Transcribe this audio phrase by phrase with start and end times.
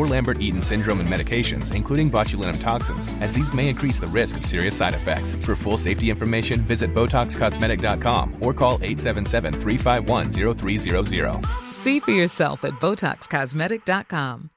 [0.00, 4.38] or Lambert Eaton syndrome and medications, including botulinum toxins, as these may increase the risk
[4.38, 5.34] of serious side effects.
[5.34, 11.44] For full safety information, visit BotoxCosmetic.com or call 877 351 0300.
[11.72, 14.50] See for yourself at BotoxCosmetic.com.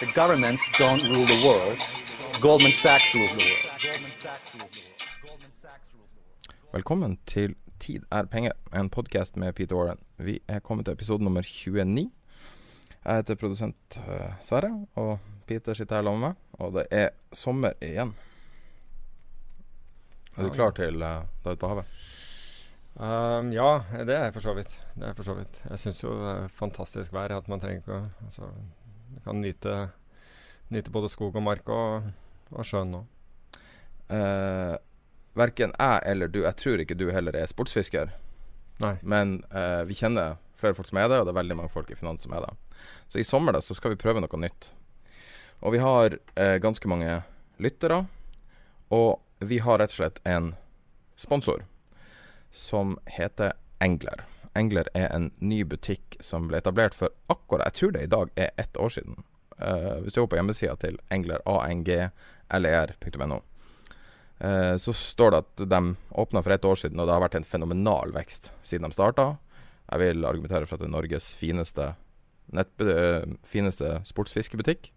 [0.00, 1.82] The governments don't rule the world.
[2.40, 4.03] Goldman Sachs rules the world.
[6.72, 9.98] Velkommen til Tid er penger, en podkast med Peter Warren.
[10.16, 12.06] Vi er kommet til episode nummer 29.
[13.04, 16.40] Jeg heter produsent eh, Sverre, og Peter sitter her sammen med meg.
[16.56, 18.14] Og det er sommer igjen.
[20.38, 21.84] Er du klar til uh, da ute på havet?
[22.94, 24.80] Um, ja, det er jeg for så vidt.
[24.94, 25.64] Det er for så vidt.
[25.68, 27.36] Jeg syns jo det er fantastisk vær.
[27.36, 28.48] At man trenger ikke å altså,
[29.12, 29.82] Du kan nyte,
[30.72, 32.08] nyte både skog og mark og,
[32.54, 33.04] og sjøen nå.
[34.10, 34.76] Uh,
[35.34, 38.12] Verken jeg eller du, jeg tror ikke du heller er sportsfisker.
[38.82, 38.94] Nei.
[39.02, 41.90] Men uh, vi kjenner flere folk som er det, og det er veldig mange folk
[41.90, 42.52] i finans som er det.
[43.10, 44.70] Så i sommer da, så skal vi prøve noe nytt.
[45.64, 47.22] Og vi har uh, ganske mange
[47.62, 48.04] lyttere.
[48.94, 50.54] Og vi har rett og slett en
[51.18, 51.64] sponsor
[52.54, 54.22] som heter Engler.
[54.54, 58.30] Engler er en ny butikk som ble etablert for akkurat Jeg tror det i dag
[58.38, 59.24] er ett år siden.
[59.58, 63.42] Uh, hvis du går på hjemmesida til engler, angler.no, uh,
[64.80, 65.78] så står det at de
[66.20, 69.26] åpna for ett år siden, og det har vært en fenomenal vekst siden de starta.
[69.86, 71.86] Jeg vil argumentere for at det er Norges fineste,
[72.52, 72.96] nettbe
[73.46, 74.90] fineste sportsfiskebutikk.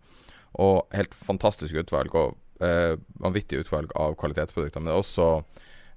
[0.59, 4.81] Og helt fantastisk utvalg, og uh, vanvittig utvalg av kvalitetsprodukter.
[4.81, 5.29] Men det er også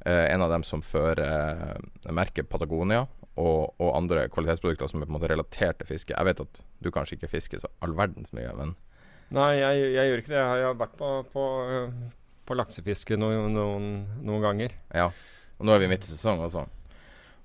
[0.01, 3.03] en av dem som fører merket Patagonia,
[3.41, 6.15] og, og, andre kvalitetsprodukter som er på en måte relatert til fiske.
[6.15, 8.79] Jeg vet at du kanskje ikke fisker så all verdens mye, men
[9.31, 10.39] Nei, jeg, jeg gjør ikke det.
[10.41, 11.45] Jeg har vært på, på,
[12.51, 13.91] på laksefiske noen, noen,
[14.27, 14.75] noen, ganger.
[14.91, 15.07] Ja,
[15.61, 16.65] og nå er vi midt i sesong også.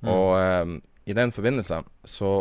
[0.01, 0.09] Mm.
[0.09, 0.71] Og eh,
[1.11, 2.31] i den forbindelse så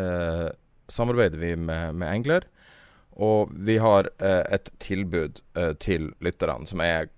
[0.00, 0.48] eh,
[0.88, 2.48] samarbeider vi med, med, Engler.
[3.20, 7.10] Og vi har eh, et tilbud eh, til lytterne som er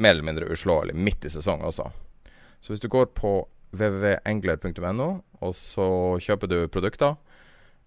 [0.00, 1.86] mer eller mindre uslåelig midt i sesong også.
[2.60, 3.34] Så hvis du går på
[3.70, 5.08] www.engler.no,
[5.40, 5.88] og så
[6.18, 7.14] kjøper du produkter.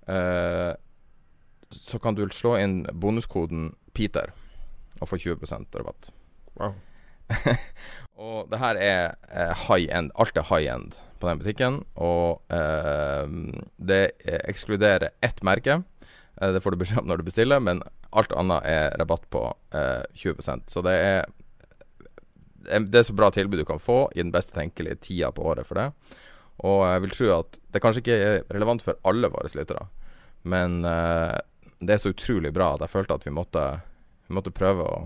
[0.08, 0.72] Eh,
[1.74, 4.32] så kan du slå inn bonuskoden PETER
[5.02, 6.14] og få 20% rabatt.
[6.60, 6.76] Wow.
[8.24, 10.14] og det her er eh, high end.
[10.20, 11.82] Alt er high end på den butikken.
[11.96, 13.26] Og eh,
[13.78, 14.04] det
[14.44, 15.82] ekskluderer ett merke.
[16.42, 17.82] Eh, det får du beskjed om når du bestiller, men
[18.14, 21.32] alt annet er rabatt på 20 eh, Så det er
[22.64, 25.68] det er så bra tilbud du kan få i den beste tenkelige tida på året
[25.68, 25.90] for det.
[26.64, 29.88] Og jeg vil tro at det kanskje ikke er relevant for alle våre lyttere,
[30.48, 31.36] men uh,
[31.84, 33.64] det er så utrolig bra at jeg følte at vi måtte,
[34.30, 35.02] vi måtte prøve å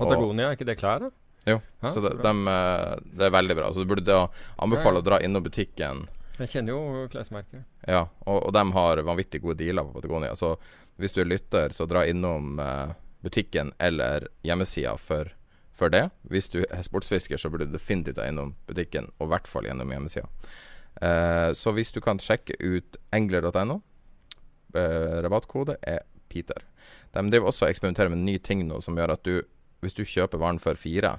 [0.00, 1.10] Patagonia, er ikke det klær, da?
[1.48, 3.70] Jo, ja, så, det, så de, uh, det, er veldig bra.
[3.72, 4.16] Så du burde
[4.60, 5.04] anbefale ja, ja.
[5.04, 6.04] å dra innom butikken.
[6.40, 7.64] Jeg kjenner jo klesmerket.
[7.88, 10.36] Ja, og, og, de har vanvittig gode dealer på Patagonia.
[10.36, 10.54] Så
[11.00, 12.92] hvis du er lytter, så dra innom uh,
[13.24, 15.32] butikken eller hjemmesida for
[15.80, 16.08] for det.
[16.28, 19.68] Hvis du er sportsfisker, så burde du definitivt være innom butikken, og i hvert fall
[19.68, 20.28] gjennom hjemmesida.
[21.00, 23.80] Uh, så hvis du kan sjekke ut engler.no,
[24.74, 26.66] eh, rabattkode er Peter.
[27.14, 29.40] De driver også og eksperimenterer med en ny ting nå som gjør at du,
[29.80, 31.16] hvis du kjøper varen for fire,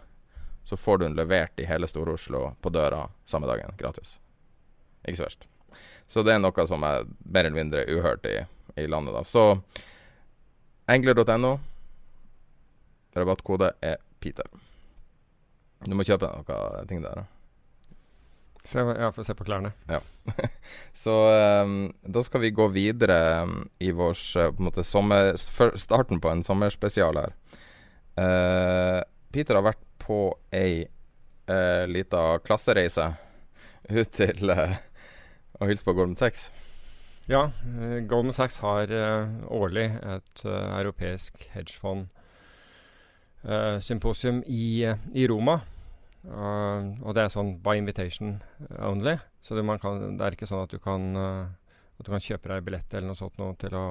[0.63, 4.17] så får du den levert i hele Stor-Oslo på døra samme dagen, gratis.
[5.07, 5.47] Ikke så verst.
[6.07, 8.37] Så det er noe som er mer eller mindre uhørt i,
[8.77, 9.23] i landet, da.
[9.25, 9.45] Så
[10.91, 11.55] engler.no,
[13.15, 14.47] rabattkode er Peter.
[15.87, 17.23] Du må kjøpe noe ting der.
[17.23, 17.29] da.
[18.63, 19.71] Se, ja, få se på klærne.
[19.89, 19.99] Ja.
[21.03, 21.13] Så
[21.63, 23.17] um, da skal vi gå videre
[23.47, 25.33] um, i vår uh, på en måte sommer,
[25.81, 27.33] starten på en sommerspesial her.
[28.19, 28.99] Eh,
[29.31, 33.05] Peter har vært på ei uh, lita klassereise
[33.91, 34.73] ut til uh,
[35.61, 36.49] å hilse på Goldman Sachs.
[37.29, 42.09] Ja, eh, Goldman Sachs har eh, årlig et eh, europeisk hedgefond
[43.45, 45.61] eh, symposium i, eh, i Roma.
[46.21, 48.35] Uh, og det er sånn by invitation
[48.77, 49.15] only.
[49.41, 52.51] Så det, kan, det er ikke sånn at du kan, uh, at du kan kjøpe
[52.51, 53.85] deg billett eller noe sånt noe til, å,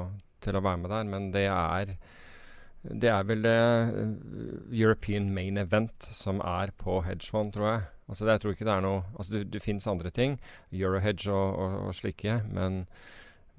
[0.45, 1.09] til å være med der.
[1.11, 1.97] Men det er
[2.83, 4.13] det er vel det eh,
[4.73, 7.89] European Main Event som er på hedgefond, tror jeg.
[8.11, 10.39] Altså det, jeg tror ikke det er noe Altså det, det fins andre ting,
[10.73, 12.85] Eurohedge og, og, og slike, men,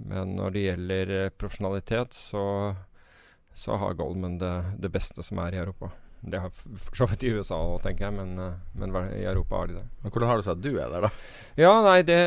[0.02, 2.46] men når det gjelder eh, profesjonalitet, så,
[3.54, 5.94] så har Goldman det, det beste som er i Europa.
[6.22, 9.62] Det har for så vidt i USA òg, tenker jeg, men, eh, men i Europa
[9.62, 9.88] har de det.
[10.02, 11.14] Men hvordan har det seg at du er der, da?
[11.62, 12.20] Ja, nei, det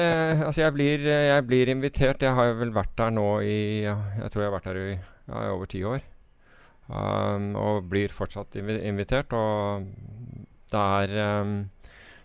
[0.47, 2.23] Altså, jeg blir, jeg blir invitert.
[2.23, 5.43] Jeg har vel vært der nå i Jeg tror jeg har vært der i, ja,
[5.43, 6.03] i over ti år.
[6.85, 9.33] Um, og blir fortsatt invi invitert.
[9.33, 9.87] Og
[10.73, 11.55] det er um,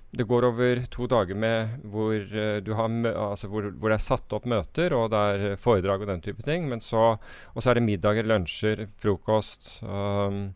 [0.10, 4.08] Det går over to dager med hvor, uh, du har altså hvor, hvor det er
[4.08, 6.68] satt opp møter, og det er foredrag og den type ting.
[6.68, 7.16] Men så,
[7.54, 9.80] og så er det middager, lunsjer, frokost.
[9.84, 10.50] Um,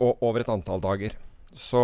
[0.00, 1.16] og over et antall dager.
[1.52, 1.82] Så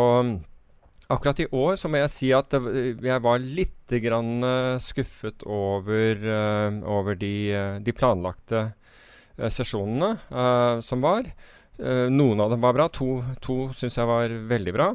[1.06, 6.18] Akkurat i år så må jeg si at det, jeg var litt eh, skuffet over,
[6.18, 8.72] uh, over de, de planlagte
[9.36, 11.28] sesjonene eh, som var.
[11.78, 12.88] Eh, noen av dem var bra.
[12.96, 14.88] To, to syns jeg var veldig bra.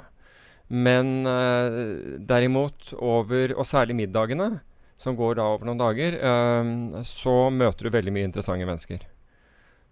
[0.72, 1.80] Men eh,
[2.24, 4.62] derimot over, og særlig middagene,
[5.02, 9.08] som går da over noen dager, eh, så møter du veldig mye interessante mennesker.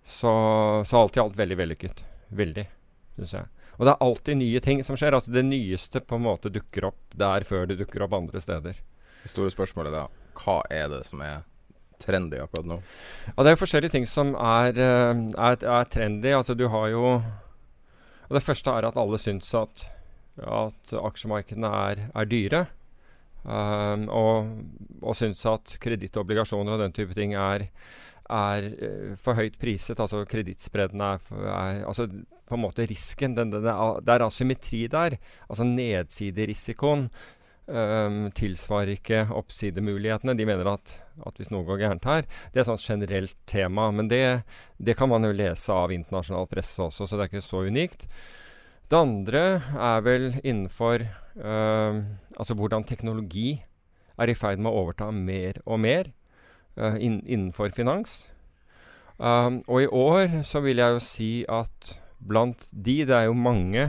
[0.06, 0.32] Så,
[0.88, 2.04] så alt i alt veldig vellykket.
[2.34, 2.66] Veldig,
[3.18, 3.50] syns jeg.
[3.80, 5.16] Og det er alltid nye ting som skjer.
[5.16, 8.80] Altså Det nyeste på en måte dukker opp der før det dukker opp andre steder.
[9.20, 10.08] Det store spørsmålet da,
[10.40, 11.44] hva er det som er
[12.00, 12.80] trendy akkurat nå?
[13.30, 16.34] Ja, Det er jo forskjellige ting som er, eh, er, er trendy.
[16.36, 17.22] Altså du har jo
[18.30, 19.88] og Det første er at alle syns at,
[20.38, 22.68] at aksjemarkedene er, er dyre.
[23.40, 24.52] Um, og,
[25.02, 27.70] og syns at kredittobligasjoner og den type ting er,
[28.30, 29.98] er eh, for høyt priset.
[29.98, 32.06] Altså kredittspredden er, er Altså
[32.50, 33.34] på en måte risken.
[33.38, 35.18] Den, den er, det er asymmetri der.
[35.50, 37.08] Altså nedsiderisikoen
[38.34, 40.34] tilsvarer ikke oppsidemulighetene.
[40.38, 40.94] De mener at,
[41.28, 43.92] at hvis noe går gærent her Det er et sånt generelt tema.
[43.94, 44.42] Men det,
[44.82, 48.08] det kan man jo lese av internasjonal presse også, så det er ikke så unikt.
[48.90, 49.44] Det andre
[49.78, 51.04] er vel innenfor
[51.38, 52.06] um,
[52.40, 53.62] Altså hvordan teknologi
[54.20, 56.10] er i ferd med å overta mer og mer
[56.80, 58.28] uh, inn, innenfor finans.
[59.20, 63.36] Um, og i år så vil jeg jo si at blant de, det er jo
[63.38, 63.86] mange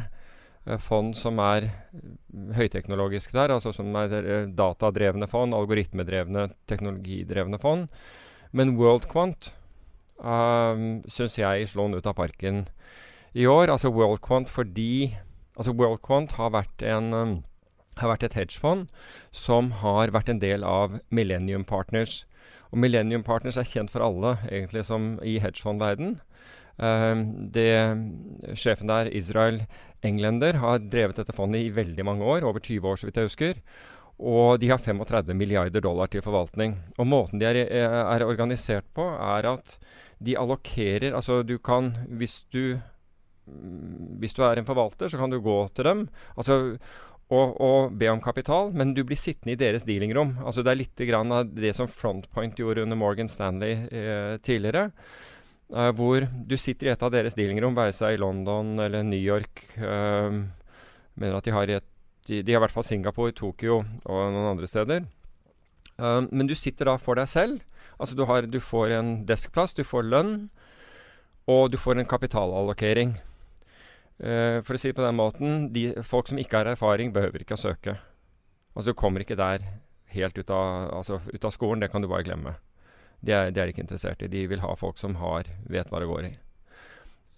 [0.82, 1.70] fond som er
[2.56, 7.88] høyteknologisk der, altså som er eh, datadrevne fond, algoritmedrevne, teknologidrevne fond.
[8.52, 9.52] Men WorldQuant
[10.18, 12.64] um, syns jeg slo den ut av parken
[13.32, 13.70] i år.
[13.70, 15.16] Altså WorldQuant fordi
[15.60, 17.32] Altså WorldQuant har vært en um,
[18.00, 18.86] har vært et hedgefond
[19.34, 22.22] som har vært en del av Millennium Partners.
[22.70, 26.16] Og Millennium Partners er kjent for alle egentlig som i hedgefondverden.
[26.80, 27.50] Um,
[28.56, 29.66] sjefen der, Israel
[30.06, 33.30] Englender, har drevet dette fondet i veldig mange år, over 20 år så vidt jeg
[33.30, 33.64] husker.
[34.20, 36.76] Og de har 35 milliarder dollar til forvaltning.
[37.00, 39.78] Og måten de er, er organisert på, er at
[40.20, 42.80] de allokerer Altså du kan, hvis du
[44.20, 46.02] hvis du er en forvalter, så kan du gå til dem
[46.38, 46.76] altså,
[47.30, 50.36] og, og be om kapital, men du blir sittende i deres dealingrom.
[50.42, 54.90] Altså, det er litt av det som Frontpoint gjorde under Morgan Stanley eh, tidligere.
[55.72, 59.20] Eh, hvor du sitter i et av deres dealingrom, være seg i London eller New
[59.20, 59.64] York.
[59.78, 60.42] uh,
[61.14, 61.86] mener at de har, et,
[62.26, 65.08] de, de har i hvert fall Singapore, Tokyo og noen andre steder.
[65.98, 67.60] Uh, men du sitter da for deg selv.
[68.00, 70.34] Altså du, har, du får en deskplass, du får lønn,
[71.50, 73.18] og du får en kapitalallokering.
[74.20, 77.56] For å si det på den måten, de, folk som ikke har erfaring, behøver ikke
[77.56, 77.94] å søke.
[78.74, 79.64] Altså Du kommer ikke der
[80.14, 82.54] helt ut av, altså, ut av skolen, det kan du bare glemme.
[83.20, 84.30] De er, de er ikke interessert i.
[84.32, 86.32] De vil ha folk som har, vet hva det går i.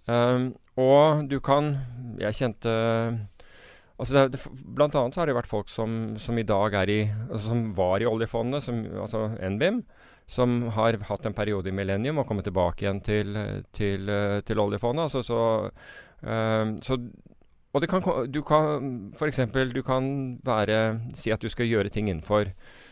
[0.07, 1.77] Um, og du kan
[2.19, 2.71] Jeg kjente
[4.03, 4.41] altså det, det,
[4.75, 6.97] Blant annet så har det vært folk som, som i dag er i
[7.29, 9.85] altså Som var i oljefondet, som, altså NBIM,
[10.27, 13.39] som har hatt en periode i Millennium og kommet tilbake igjen til,
[13.75, 14.11] til,
[14.43, 15.07] til oljefondet.
[15.07, 15.71] Altså så,
[16.27, 16.99] um, så
[17.73, 19.41] og det kan, du kan f.eks.
[19.75, 22.51] du kan være, si at du skal gjøre ting innenfor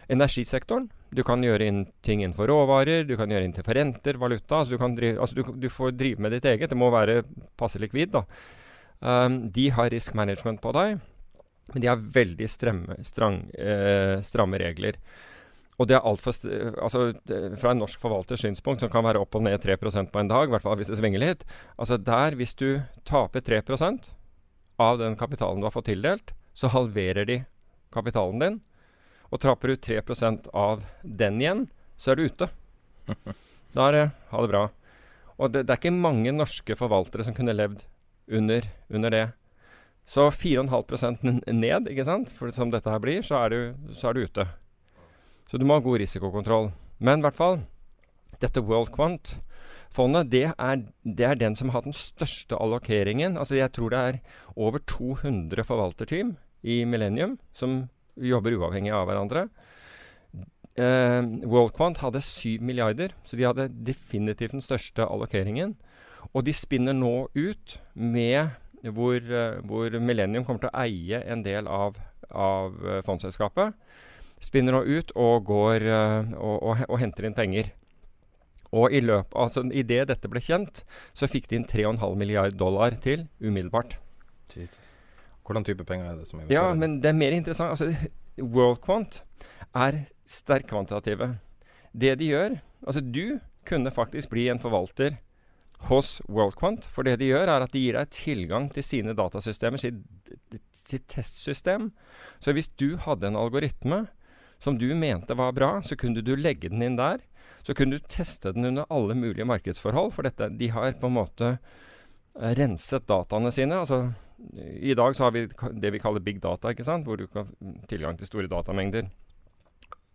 [0.08, 0.90] energisektoren.
[1.10, 4.60] Du kan gjøre inn, ting innenfor råvarer, du kan gjøre inn til forrenter, valuta.
[4.60, 6.70] Altså du, drive, altså du, du får drive med ditt eget.
[6.70, 7.22] Det må være
[7.58, 8.24] passe likvid, da.
[9.00, 11.00] Um, de har risk management på deg.
[11.72, 14.98] Men de har veldig stremme, strang, eh, stramme regler.
[15.80, 16.34] Og det er altfor
[16.82, 17.04] altså,
[17.56, 20.48] Fra en norsk forvalters synspunkt, som kan være opp og ned 3% på en dag,
[20.48, 21.44] i hvert fall hvis det svinger litt
[21.78, 24.10] altså der, Hvis du taper 3%
[24.80, 27.42] av den kapitalen du har fått tildelt, så halverer de
[27.92, 28.60] kapitalen din.
[29.30, 31.64] Og trapper du 3% av den igjen,
[31.96, 32.50] så er du ute.
[33.70, 34.60] Da er det ha det bra.
[35.38, 37.84] Og det, det, er ikke mange norske forvaltere som kunne levd
[38.34, 39.26] under, under det.
[40.10, 41.22] Så 4,5%
[41.54, 42.32] ned, ikke sant?
[42.34, 44.46] For som dette her blir, så er, du, så er du ute.
[45.46, 46.72] Så du må ha god risikokontroll.
[46.98, 47.60] Men i hvert fall,
[48.42, 50.44] dette World Quant-fondet, det,
[51.06, 53.38] det, er den som har den største allokeringen.
[53.38, 54.20] Altså jeg tror det er
[54.58, 56.34] over 200 forvalterteam
[56.66, 57.84] i Millennium som
[58.20, 59.48] jobber uavhengig av hverandre.
[60.80, 65.74] Eh, WorldQuant hadde 7 milliarder, så de hadde definitivt den største allokeringen.
[66.34, 68.52] Og de spinner nå ut med
[68.88, 71.98] hvor, uh, hvor Millennium kommer til å eie en del av,
[72.30, 73.74] av uh, fondsselskapet.
[74.40, 77.72] Spinner nå ut og går uh, og, og, og, henter inn penger.
[78.70, 82.94] Og i løpet, altså idet dette ble kjent, så fikk de inn 3,5 milliard dollar
[83.02, 83.98] til umiddelbart.
[84.54, 84.99] Jesus.
[85.46, 86.56] Hvordan type penger er det som investerer?
[86.56, 87.74] Ja, men det er mer interessant.
[87.74, 89.22] Altså, WorldQuant
[89.76, 91.34] er sterkt kvantitative.
[91.92, 95.18] Det de gjør Altså, du kunne faktisk bli en forvalter
[95.90, 96.86] hos WorldQuant.
[96.92, 100.00] For det de gjør, er at de gir deg tilgang til sine datasystemer, sitt,
[100.72, 101.90] sitt testsystem.
[102.40, 104.06] Så hvis du hadde en algoritme
[104.60, 107.22] som du mente var bra, så kunne du legge den inn der.
[107.64, 110.12] Så kunne du teste den under alle mulige markedsforhold.
[110.16, 111.54] For dette, de har på en måte
[112.34, 113.80] renset dataene sine.
[113.80, 114.12] altså
[114.80, 115.46] i dag så har vi
[115.80, 117.04] det vi kaller big data, ikke sant?
[117.06, 117.48] hvor du kan
[117.88, 119.10] tilgang til store datamengder.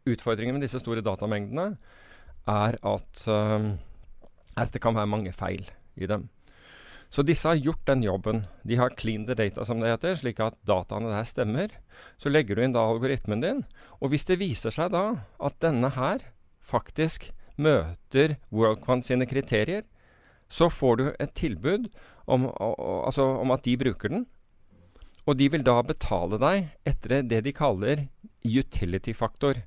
[0.05, 1.75] Utfordringen med disse store datamengdene
[2.49, 3.73] er at, uh,
[4.57, 6.29] at det kan være mange feil i dem.
[7.09, 8.43] Så disse har gjort den jobben.
[8.67, 11.73] De har clean the data, som det heter, slik at dataene der stemmer.
[12.17, 13.63] Så legger du inn da algoritmen din,
[14.01, 15.05] og hvis det viser seg da
[15.39, 16.25] at denne her
[16.65, 17.29] faktisk
[17.61, 19.85] møter WorldQuant sine kriterier,
[20.49, 21.89] så får du et tilbud
[22.25, 24.25] om, altså om at de bruker den.
[25.25, 28.05] Og de vil da betale deg etter det de kaller
[28.45, 29.63] utility-faktor.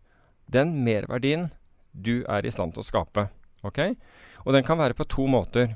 [0.47, 1.51] Den merverdien
[1.93, 3.27] du er i stand til å skape.
[3.67, 3.97] Okay?
[4.47, 5.75] Og den kan være på to måter.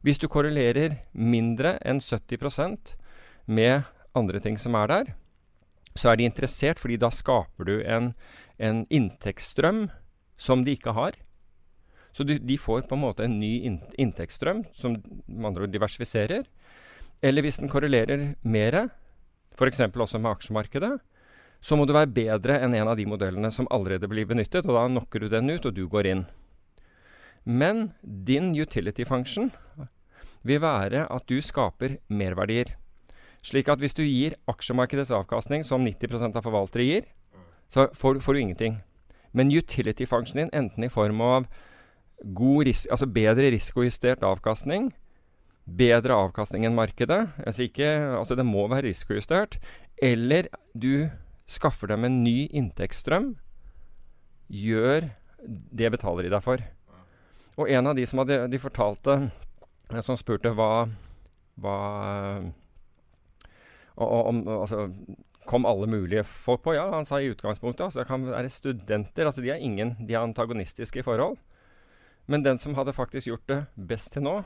[0.00, 2.94] Hvis du korrelerer mindre enn 70%
[3.44, 3.82] med
[4.16, 5.10] andre ting som er der,
[5.94, 8.14] så er de interessert, fordi da skaper du en,
[8.56, 9.88] en inntektsstrøm
[10.40, 11.18] som de ikke har.
[12.12, 13.52] Så de, de, får på en måte en ny
[14.00, 16.48] inntektsstrøm, som med andre ord diversifiserer.
[17.22, 18.88] Eller hvis den korrelerer mer,
[19.54, 19.82] f.eks.
[19.86, 20.96] også med aksjemarkedet,
[21.60, 24.76] så må du være bedre enn en av de modellene som allerede blir benyttet, og
[24.76, 26.26] da knocker du den ut, og du går inn.
[27.44, 29.50] Men din utility function
[30.42, 32.76] vil være at du skaper merverdier.
[33.44, 37.08] Slik at hvis du gir aksjemarkedets avkastning som 90 av forvaltere gir,
[37.68, 38.80] så får, får, du ingenting.
[39.32, 41.46] Men utility functionen din, enten i form av
[42.20, 44.90] ris altså bedre risikojustert avkastning.
[45.66, 47.28] Bedre avkastning enn markedet.
[47.46, 49.58] Altså, ikke, altså det må være risikojustert.
[50.02, 51.08] Eller du
[51.50, 53.34] skaffer dem en ny inntektsstrøm.
[54.50, 55.10] Gjør
[55.46, 56.62] det betaler de deg for.
[57.60, 59.16] Og en av de som hadde, de fortalte,
[59.90, 60.88] eh, som spurte hva,
[61.60, 61.76] hva
[64.00, 64.86] om, altså,
[65.48, 66.74] kom alle mulige folk på?
[66.76, 69.26] Ja, han sa i utgangspunktet altså, det kan være studenter.
[69.26, 71.36] altså De er ingen, de er antagonistiske i forhold.
[72.30, 74.36] Men den som hadde faktisk gjort det best til nå,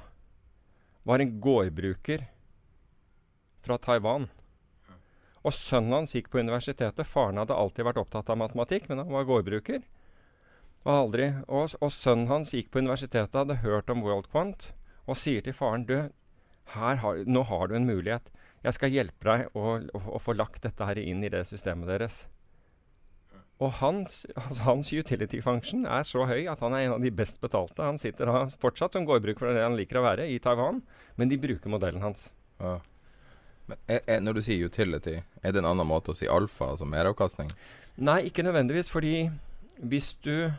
[1.05, 2.25] var en gårdbruker
[3.65, 4.31] fra Taiwan.
[5.45, 7.05] Og sønnen hans gikk på universitetet.
[7.05, 9.83] Faren hadde alltid vært opptatt av matematikk, men han var gårdbruker.
[10.85, 14.71] Og, aldri, og, og sønnen hans gikk på universitetet, hadde hørt om WorldQuant,
[15.05, 15.99] og sier til faren du,
[16.73, 18.33] har, nå har du en mulighet.
[18.65, 21.93] Jeg skal hjelpe deg å, å, å få lagt dette her inn i det systemet
[21.93, 22.23] deres.
[23.63, 27.13] Og hans, altså hans, utility function er så høy at han er en av de
[27.15, 27.85] best betalte.
[27.87, 30.83] Han sitter da fortsatt som gårdbruk for det han liker å være, i Taiwan,
[31.21, 32.29] men de bruker modellen hans.
[32.59, 32.81] Ja.
[33.71, 36.75] Men er, er, Når du sier utility, er det en annen måte å si alfa,
[36.75, 37.53] altså meravkastning?
[37.97, 39.31] Nei, ikke nødvendigvis, fordi
[39.79, 40.51] hvis du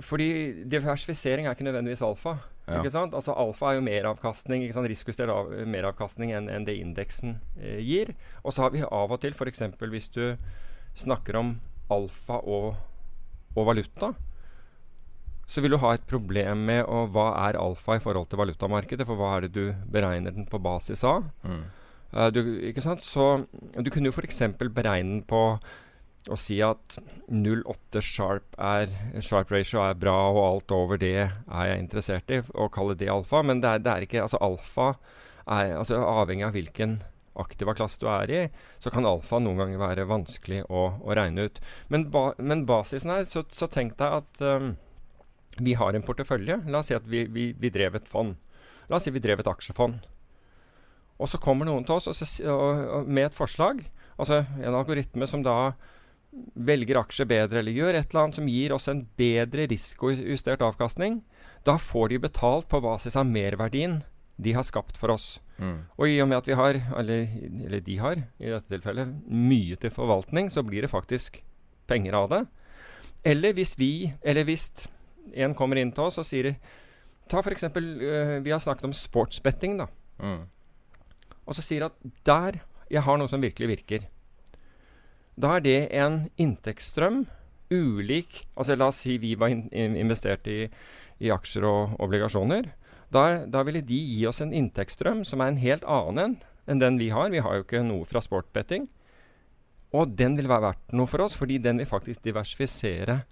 [0.00, 2.38] Fordi diversifisering er ikke nødvendigvis alfa.
[2.64, 2.78] Ja.
[2.78, 3.12] Ikke sant?
[3.12, 4.88] Altså Alfa er jo meravkastning, ikke sant?
[4.88, 8.14] risikojustert av, meravkastning enn, en det indeksen eh, gir.
[8.40, 9.66] Og så har vi av og til, f.eks.
[9.82, 10.22] hvis du
[10.96, 11.52] snakker om
[11.90, 12.74] alfa og,
[13.54, 14.12] og, valuta,
[15.46, 19.06] så vil du ha et problem med å, hva er alfa i forhold til valutamarkedet.
[19.08, 21.26] For hva er det du beregner den på basis av?
[21.44, 21.64] Mm.
[22.12, 23.04] Uh, du, ikke sant?
[23.04, 24.44] Så du kunne jo f.eks.
[24.62, 25.42] beregne den på
[26.30, 26.98] å si at
[27.32, 28.92] 0,8 sharp, er,
[29.24, 33.10] sharp ratio er bra, og alt over det er jeg interessert i, og kalle det
[33.10, 33.42] alfa.
[33.42, 34.92] Men det er, det er ikke Altså alfa
[35.50, 37.00] er altså, avhengig av hvilken
[37.40, 38.40] aktiva klasse du er i,
[38.82, 41.60] så kan alfa noen ganger være vanskelig å, å regne ut.
[41.92, 44.74] Men, ba, men, basisen her, så, så tenk deg at um,
[45.58, 46.62] vi har en portefølje.
[46.68, 48.36] La oss si at vi, vi, vi, drev et fond.
[48.90, 50.04] La oss si vi drev et aksjefond.
[51.22, 53.84] Og så kommer noen til oss og, og, og med et forslag,
[54.18, 55.74] altså en algoritme som da
[56.32, 61.20] velger aksjer bedre eller gjør et eller annet som gir oss en bedre risikojustert avkastning,
[61.68, 64.00] da får de betalt på basis av merverdien
[64.42, 65.36] de har skapt for oss.
[65.58, 65.76] Mm.
[65.98, 67.26] Og i og med at vi har, eller,
[67.66, 71.38] eller, de har, i dette tilfellet, mye til forvaltning, så blir det faktisk
[71.90, 72.42] penger av det.
[73.32, 74.70] Eller hvis vi, eller hvis
[75.38, 76.54] en kommer inn til oss og sier
[77.30, 77.62] Ta f.eks.
[77.70, 79.86] Uh, øh, vi har snakket om sportsbetting, da.
[80.20, 80.42] Mm.
[81.46, 81.94] Og så sier at
[82.26, 82.58] der
[82.92, 84.08] jeg har noe som virkelig virker.
[85.38, 87.22] Da er det en inntektsstrøm
[87.72, 90.66] ulik Altså la oss si vi var in investert i,
[91.22, 92.68] i, aksjer og obligasjoner.
[93.12, 96.38] Da, da, ville de gi oss en inntektsstrøm som er en helt annen
[96.70, 97.32] enn den vi har.
[97.32, 98.88] Vi har jo ikke noe fra sportbetting.
[99.92, 103.22] Og den vil være verdt noe for oss, fordi den vil faktisk diversifisere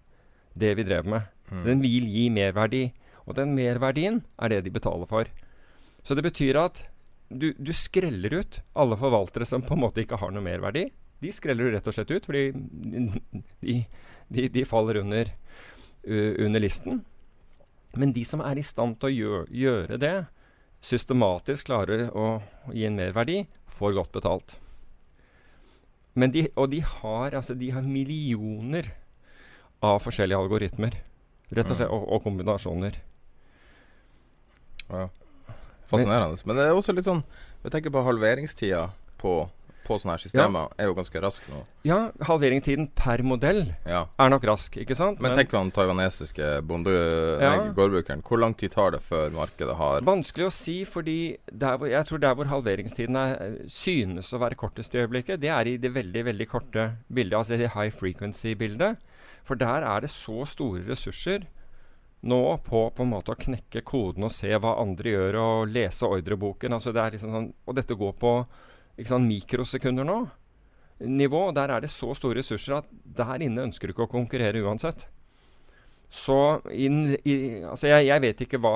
[0.59, 1.31] det vi drev med.
[1.49, 1.63] Mm.
[1.65, 2.85] Den vil gi merverdi.
[3.25, 5.31] Og den merverdien er det de betaler for.
[6.05, 6.83] Så det betyr at
[7.31, 10.89] du, du skreller ut alle forvaltere som på en måte ikke har noe merverdi
[11.21, 13.77] de skreller du rett og slett ut, fordi de,
[14.33, 15.31] de, de faller under,
[16.09, 17.03] uh, under, listen.
[17.99, 20.15] Men de som er i stand til å gjøre, gjøre det,
[20.85, 22.41] systematisk klarer å,
[22.73, 24.57] gi en merverdi, får godt betalt.
[26.15, 28.91] De, og de har, altså, de har millioner
[29.85, 30.99] av forskjellige algoritmer.
[31.51, 32.99] Rett og slett, og, og kombinasjoner.
[34.91, 35.07] Ja.
[35.91, 36.37] Fascinerende.
[36.45, 37.21] Men, Men det er også litt sånn
[37.63, 38.85] Vi tenker på halveringstida
[39.19, 39.35] på
[39.91, 40.79] på sånne her systemer ja.
[40.79, 41.61] er jo ganske rask nå.
[41.87, 44.05] Ja, halveringstiden per modell ja.
[44.21, 45.19] er nok rask, ikke sant?
[45.19, 46.95] Men, Men tenk på den taiwanesiske bonde,
[47.43, 47.53] ja.
[47.77, 48.25] gårdbrukeren.
[48.27, 51.19] Hvor lang tid tar det før markedet har Vanskelig å si, fordi
[51.51, 55.69] hvor, jeg tror der hvor halveringstiden er, synes å være kortest i øyeblikket, det er
[55.69, 59.01] i det veldig, veldig korte bildet, altså det high frequency-bildet.
[59.47, 61.49] For der er det så store ressurser
[62.21, 66.09] nå på på en måte å knekke koden og se hva andre gjør, og lese
[66.09, 66.77] ordreboken.
[66.77, 68.35] Altså det er liksom sånn, og dette går på
[69.09, 70.21] sant, mikrosekunder nå.
[71.01, 74.61] Nivå, Der er det så store ressurser at der inne ønsker du ikke å konkurrere
[74.61, 75.07] uansett.
[76.11, 78.75] Så inn, i, altså jeg, jeg, vet ikke hva,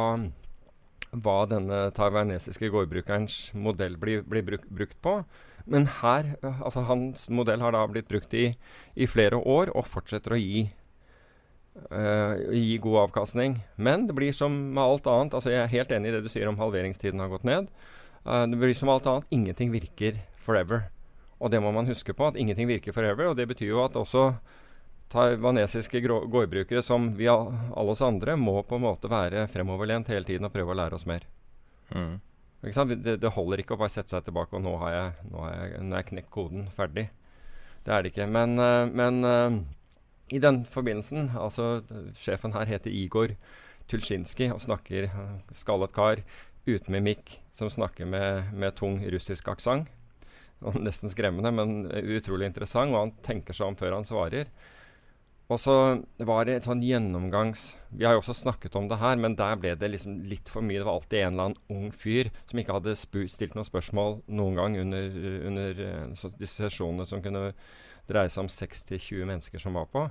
[1.10, 5.18] hva denne taiwanesiske gårdbrukerens modell blir, blir bruk, brukt på.
[5.66, 8.52] Men her, altså hans modell har da blitt brukt i,
[8.94, 10.66] i flere år og fortsetter å gi,
[11.90, 13.58] uh, gi god avkastning.
[13.76, 15.34] Men det blir som med alt annet.
[15.34, 17.72] altså Jeg er helt enig i det du sier om halveringstiden har gått ned.
[18.24, 19.30] Uh, det blir som alt annet.
[19.30, 20.88] Ingenting virker forever.
[21.38, 23.30] Og det må man huske på, at ingenting virker forever.
[23.30, 24.32] Og det betyr jo at også
[25.12, 30.48] taiwanesiske gårdbrukere, som vi alle oss andre, må på en måte være fremoverlent hele tiden
[30.48, 31.26] og prøve å lære oss mer.
[31.94, 32.16] Mm.
[32.64, 35.52] Det, det, holder ikke å bare sette seg tilbake og nå har jeg, nå har
[35.52, 36.64] jeg, nå jeg knekt koden.
[36.74, 37.10] Ferdig.
[37.84, 38.26] Det er det ikke.
[38.32, 39.60] Men, uh, men uh,
[40.32, 41.84] i den forbindelsen altså
[42.16, 43.34] Sjefen her heter Igor
[43.92, 45.10] Tulsjinskij og snakker
[45.52, 46.22] skallet kar
[46.66, 49.90] uten mimikk som snakker med, med tung russisk aksent.
[50.86, 52.94] Nesten skremmende, men utrolig interessant.
[52.94, 54.48] Og han tenker seg om før han svarer.
[55.52, 55.74] Og så
[56.24, 59.58] var det et sånn gjennomgangs Vi har jo også snakket om det her, men der
[59.60, 60.78] ble det liksom litt for mye.
[60.80, 64.56] Det var alltid en eller annen ung fyr som ikke hadde stilt noen spørsmål noen
[64.60, 65.18] gang under,
[65.50, 67.50] under uh, disse sesjonene som kunne
[68.08, 70.06] dreie seg om 6-20 mennesker som var på.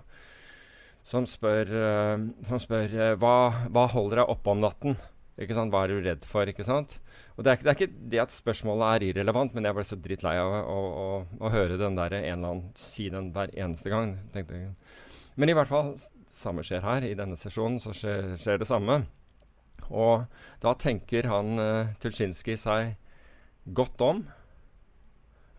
[1.03, 3.35] Som spør, uh, som spør uh, hva,
[3.73, 5.01] hva holder deg oppe om natten?
[5.41, 5.73] Ikke sant?
[5.73, 6.49] Hva er du redd for?
[6.49, 6.99] ikke sant?
[7.37, 9.97] Og det er, det er, ikke det at spørsmålet er irrelevant, men jeg ble så
[9.97, 11.07] drittlei av å, å,
[11.39, 14.13] å, høre den der en eller annen si den hver eneste gang.
[14.35, 14.75] tenkte jeg.
[15.41, 15.95] Men i hvert fall,
[16.37, 17.07] samme skjer her.
[17.07, 19.01] I denne sesjonen så skjer, skjer det samme.
[19.89, 20.27] Og
[20.63, 22.93] da tenker han uh, Tulsjinskij seg
[23.73, 24.21] godt om.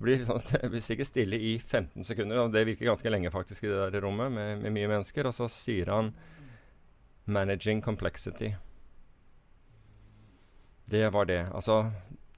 [0.04, 3.72] Blir, sånn, blir sikkert stille i 15 sekunder, og det virker ganske lenge faktisk i
[3.72, 5.26] det der rommet med, med mye mennesker.
[5.26, 6.14] Og så sier han
[7.26, 8.54] 'managing complexity'.
[10.90, 11.46] Det var det.
[11.54, 11.90] Altså,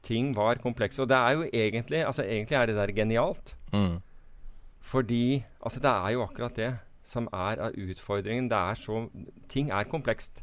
[0.03, 1.03] ting var komplekse.
[1.03, 3.57] Og det er jo egentlig Altså, egentlig er det der genialt.
[3.73, 4.01] Mm.
[4.81, 8.51] Fordi Altså, det er jo akkurat det som er av utfordringen.
[8.51, 9.09] Det er så
[9.49, 10.43] Ting er komplekst.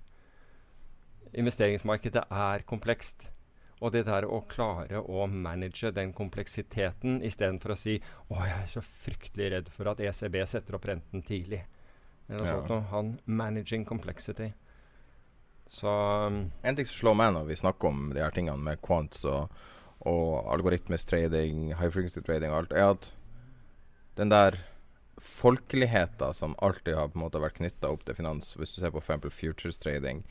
[1.34, 3.30] Investeringsmarkedet er komplekst.
[3.82, 8.68] Og det der å klare å manage den kompleksiteten istedenfor å si 'Å, jeg er
[8.68, 11.66] så fryktelig redd for at ECB setter opp renten tidlig'.
[12.30, 12.68] Eller noe ja.
[12.68, 12.90] sånt.
[12.92, 14.54] Han managing complexity.
[15.74, 15.90] Så
[16.30, 19.24] um, En ting som slår meg når vi snakker om de her tingene med quants
[19.26, 19.50] og,
[20.06, 23.08] og algoritmisk trading, high frequency trading og alt, er at
[24.20, 24.60] den der
[25.24, 28.92] folkeligheten som alltid har på en måte vært knytta opp til finans, hvis du ser
[28.94, 29.34] på f.eks.
[29.34, 30.24] futures trading,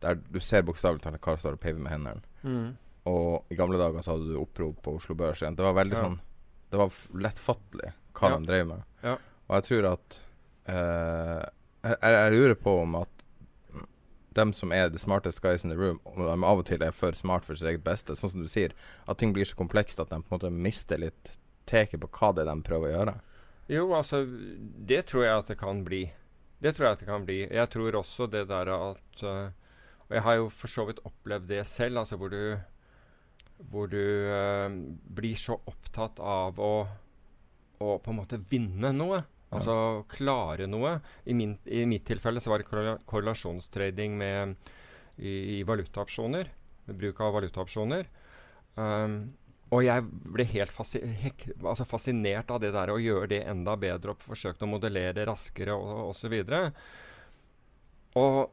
[0.00, 2.22] der du ser bokstavelig talt hva står og paver med hendene.
[2.46, 2.68] Mm.
[3.10, 5.56] og i gamle dager så hadde du opprop på Oslo Børs igjen.
[5.58, 6.02] Det var veldig Ja.
[6.04, 6.18] sånn
[6.70, 6.90] Det var
[7.24, 8.36] lettfattelig hva Ja.
[8.38, 8.82] de drev med.
[9.02, 9.14] Ja.
[9.48, 10.18] Og jeg tror at
[10.68, 11.44] eh,
[11.82, 13.17] jeg, jeg lurer på om at
[14.38, 16.94] dem som er the smartest guys in the room, og de av og til er
[16.94, 18.74] for smart for sitt eget beste, sånn som du sier,
[19.10, 21.34] at ting blir så komplekst at de på en måte mister litt
[21.68, 23.16] taket på hva det er de prøver å gjøre.
[23.68, 26.06] Jo, altså Det tror jeg at det kan bli.
[26.58, 27.38] Det tror jeg at det kan bli.
[27.44, 29.50] Jeg tror også det der at uh,
[30.08, 32.58] Og jeg har jo for så vidt opplevd det selv, altså hvor du
[33.58, 34.70] hvor du uh,
[35.02, 36.86] blir så opptatt av å,
[37.82, 39.18] å på en måte vinne noe.
[39.54, 40.98] Altså klare noe.
[41.24, 42.68] I, min, I mitt tilfelle så var det
[43.08, 44.56] korrelasjonstrading med,
[45.16, 46.50] i, i valutaopsjoner.
[46.88, 48.08] Bruk av valutaopsjoner.
[48.78, 49.20] Um,
[49.74, 53.74] og jeg ble helt fasi hek, altså fascinert av det der å gjøre det enda
[53.80, 56.38] bedre og forsøkte å modellere raskere og osv.
[56.38, 56.78] Og,
[58.16, 58.46] og så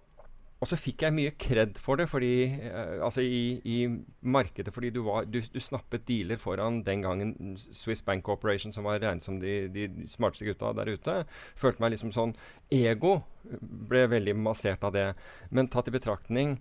[0.73, 3.78] fikk jeg mye kred for det fordi, eh, altså i, i
[4.25, 8.88] markedet fordi du, var, du, du snappet dealer foran den gangen Swiss Bank Corporation, som
[8.89, 11.19] var regnet som de, de smarteste gutta der ute.
[11.62, 12.34] Følte meg liksom sånn
[12.73, 13.19] Ego
[13.62, 15.08] ble veldig massert av det.
[15.54, 16.58] Men tatt i betraktning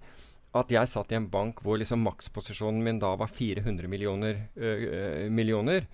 [0.55, 5.25] at jeg satt i en bank hvor liksom maksposisjonen min da var 400 millioner, øh,
[5.33, 5.88] millioner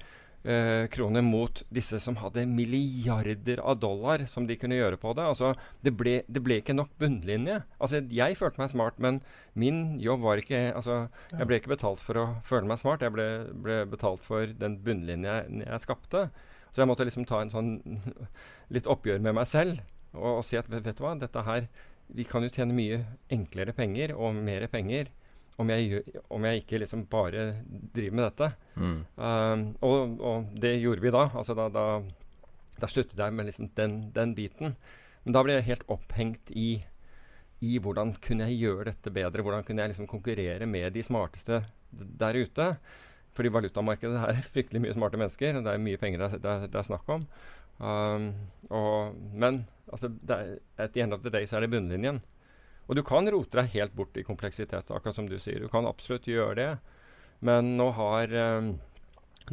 [0.45, 5.27] øh, kroner mot disse som hadde milliarder av dollar som de kunne gjøre på det.
[5.27, 5.53] Altså,
[5.85, 7.61] det ble, det ble ikke nok bunnlinje.
[7.81, 9.21] Altså, jeg følte meg smart, men
[9.59, 11.03] min jobb var ikke altså,
[11.35, 13.29] Jeg ble ikke betalt for å føle meg smart, jeg ble,
[13.65, 16.27] ble betalt for den bunnlinja jeg, jeg skapte.
[16.71, 17.73] Så jeg måtte liksom ta en sånn
[18.75, 19.81] litt oppgjør med meg selv
[20.15, 21.67] og, og si at vet, vet du hva, dette her
[22.11, 25.11] vi kan jo tjene mye enklere penger og mer penger
[25.61, 27.51] om jeg, om jeg ikke liksom bare
[27.95, 28.49] driver med dette.
[28.77, 29.01] Mm.
[29.17, 31.27] Um, og, og det gjorde vi da.
[31.35, 31.85] Altså da, da,
[32.81, 34.77] da sluttet jeg med liksom den, den biten.
[35.25, 36.71] Men da ble jeg helt opphengt i,
[37.61, 39.45] i hvordan kunne jeg gjøre dette bedre.
[39.45, 42.75] Hvordan kunne jeg liksom konkurrere med de smarteste der ute.
[43.37, 45.61] Fordi valutamarkedet er fryktelig mye smarte mennesker.
[45.61, 47.27] Det er mye penger det, det, det er snakk om.
[47.81, 48.33] Um,
[48.69, 52.21] og, men altså, er, at the end of the day så er det bunnlinjen.
[52.91, 55.61] Og du kan rote deg helt bort i kompleksitet, akkurat som du sier.
[55.63, 56.71] Du kan absolutt gjøre det.
[57.47, 58.73] Men nå har, um,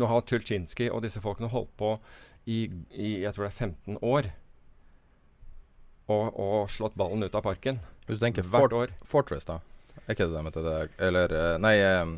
[0.01, 1.91] nå har Tulchinski og disse folkene holdt på
[2.49, 2.63] i,
[2.97, 4.31] i jeg tror det er 15 år.
[6.07, 7.81] Og, og slått ballen ut av parken.
[8.07, 8.93] Hvis du tenker Hvert Fort år.
[9.05, 9.59] Fortress, da.
[10.07, 10.75] Er ikke det de heter det?
[11.03, 12.11] Eller eh, Nei, eh,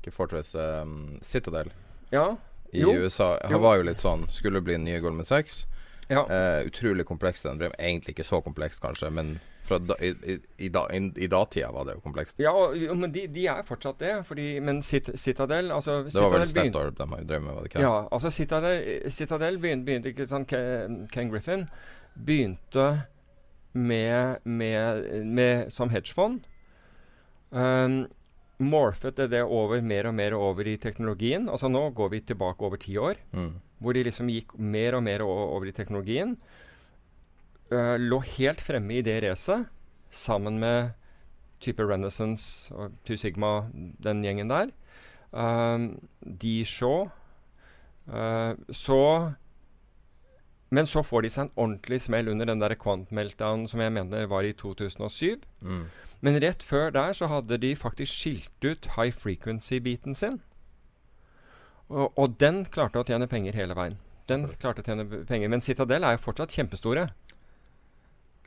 [0.00, 0.54] ikke Fortress.
[0.56, 1.70] Um, Citadel
[2.10, 2.30] Ja.
[2.72, 2.94] i Jo.
[3.04, 3.34] USA.
[3.44, 3.58] Han Jo.
[3.62, 5.66] var jo litt sånn Skulle bli den nye Goldman Sachs.
[6.08, 6.22] ja.
[6.26, 7.42] Uh, utrolig kompleks.
[7.42, 11.70] Den ble egentlig ikke så kompleks, kanskje, men da, i, i, i, da, i, datida
[11.74, 12.38] var det jo komplekst.
[12.42, 14.12] Ja, og, jo, men de, de er fortsatt det.
[14.28, 17.84] Fordi, men Cit Citadel altså, Det var vel Statoil de drevet med, var det ikke?
[17.84, 21.66] Ja, altså Citadel, Citadel begynte, begynte ikke sånn Ken, Ken Griffin
[22.16, 22.86] begynte
[23.76, 26.46] med, med, med som hedgefond.
[27.50, 28.06] Um,
[28.58, 31.48] morfet det over mer og mer over i teknologien.
[31.52, 33.52] Altså Nå går vi tilbake over ti år, Mm.
[33.80, 36.36] hvor de liksom gikk mer og mer over i teknologien.
[37.72, 39.66] Uh, lå helt fremme i det racet,
[40.10, 40.92] sammen med
[41.60, 43.70] type Renaissance og Two Sigma,
[44.02, 44.70] den gjengen der.
[45.32, 47.08] Uh, de Shaw.
[48.06, 49.32] Uh, så
[50.70, 53.92] Men så får de seg en ordentlig smell under den der quant meltdown som jeg
[53.92, 55.38] mener var i 2007.
[55.62, 55.84] Mm.
[56.20, 60.40] Men rett før der så hadde de faktisk skilt ut high frequency-biten sin.
[61.88, 63.98] Og, og den klarte å tjene penger hele veien.
[64.26, 65.50] Den klarte å tjene penger.
[65.52, 67.06] Men Citadel er jo fortsatt kjempestore.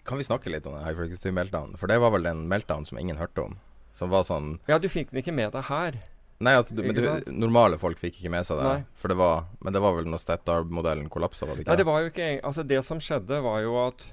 [0.07, 1.75] Kan vi snakke litt om den high frequency meltdown?
[1.79, 3.57] For det var vel en meltdown som ingen hørte om.
[3.95, 5.99] Som var sånn Ja, du fikk den ikke med deg her.
[6.39, 8.67] Nei, altså, du, men du, normale folk fikk ikke med seg det.
[8.69, 8.83] Nei.
[8.95, 11.73] For det var Men det var vel når Statoil-modellen kollapsa, var det ikke?
[11.73, 14.07] Nei, det var jo ikke Altså, det som skjedde, var jo at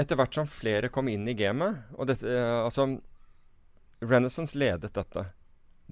[0.00, 2.88] etter hvert som flere kom inn i gamet Og dette eh, Altså,
[4.00, 5.26] Renaissance ledet dette.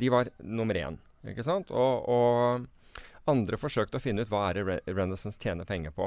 [0.01, 0.94] De var nummer én,
[1.29, 1.68] ikke sant?
[1.68, 6.07] Og, og andre forsøkte å finne ut hva er det Re Renaissance tjener penger på.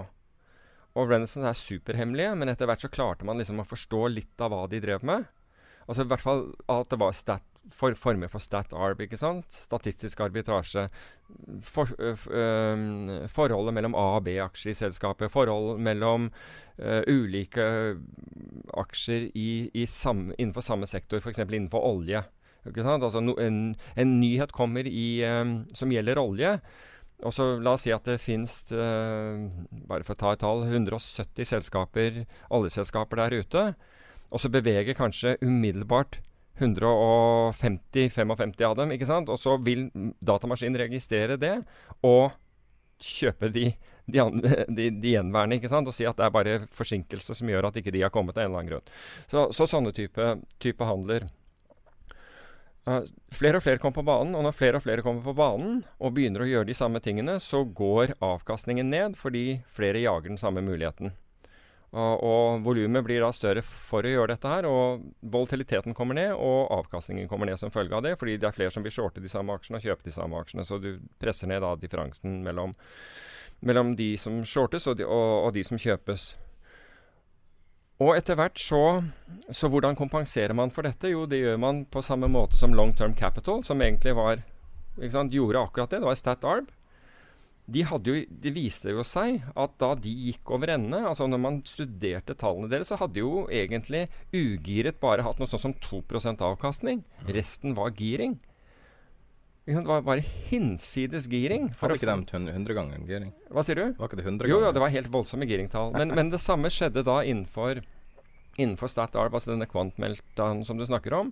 [0.95, 4.51] Og Renaissance er superhemmelige, men etter hvert så klarte man liksom å forstå litt av
[4.51, 5.29] hva de drev med.
[5.87, 9.47] Altså i hvert fall at det var stat, for, former for stat-arb, ikke sant?
[9.53, 10.87] Statistisk arbitrasje.
[11.63, 15.31] For, øh, øh, forholdet mellom A- og B-aksjer i selskapet.
[15.31, 16.29] Forhold mellom
[16.79, 17.97] øh, ulike
[18.73, 21.39] aksjer i, i samme, innenfor samme sektor, f.eks.
[21.39, 22.23] innenfor olje.
[22.65, 25.23] Altså no, en, en nyhet kommer i,
[25.73, 26.57] som gjelder olje.
[27.21, 29.47] Og så La oss si at det finnes, øh,
[29.89, 33.65] bare for å ta et tall, 170 selskaper, oljeselskaper der ute.
[34.31, 36.21] Og så beveger kanskje umiddelbart
[36.61, 38.91] 150-55 av dem.
[38.91, 39.29] ikke sant?
[39.29, 39.89] Og så vil
[40.21, 41.61] datamaskinen registrere det
[42.05, 42.31] og
[43.01, 43.71] kjøpe de,
[44.05, 44.19] de,
[44.77, 45.89] de, de gjenværende ikke sant?
[45.89, 48.45] og si at det er bare forsinkelse som gjør at ikke de har kommet av
[48.45, 48.87] en eller annen grunn.
[49.31, 51.25] Så, så sånne type, type handler.
[52.89, 55.83] Uh, flere og flere kommer på banen, og når flere og flere kommer på banen
[56.01, 60.41] og begynner å gjøre de samme tingene, så går avkastningen ned fordi flere jager den
[60.41, 61.13] samme muligheten.
[61.91, 66.31] Og, og volumet blir da større for å gjøre dette her, og volatiliteten kommer ned,
[66.33, 69.21] og avkastningen kommer ned som følge av det, fordi det er flere som vil shorte
[69.21, 70.65] de samme aksjene og kjøpe de samme aksjene.
[70.65, 72.71] Så du presser ned da differansen mellom,
[73.59, 76.31] mellom de som shortes og de, og, og de som kjøpes.
[78.01, 78.81] Og etter hvert så,
[79.53, 81.11] så hvordan kompenserer man for dette?
[81.11, 84.41] Jo, det gjør man på samme måte som Long Term Capital, som egentlig var
[85.13, 85.99] sant, gjorde akkurat det.
[86.01, 86.71] Det var Stat Arb.
[87.71, 91.59] De jo, det viste jo seg at da de gikk over ende, altså når man
[91.67, 97.05] studerte tallene deres, så hadde jo egentlig ugiret bare hatt noe sånt som 2% avkastning.
[97.29, 98.39] Resten var giring.
[99.65, 101.67] Det var bare hinsides giring.
[101.77, 103.33] Var ikke de 100 ganger giring?
[103.53, 103.83] Hva sier du?
[103.99, 104.53] Var ikke det 100 ganger?
[104.55, 105.93] Jo, jo, det var helt voldsomme giringtall.
[105.93, 107.83] Men, men, det samme skjedde da innenfor,
[108.57, 111.29] innenfor StatArb, altså denne kvantmeltaen som du snakker om.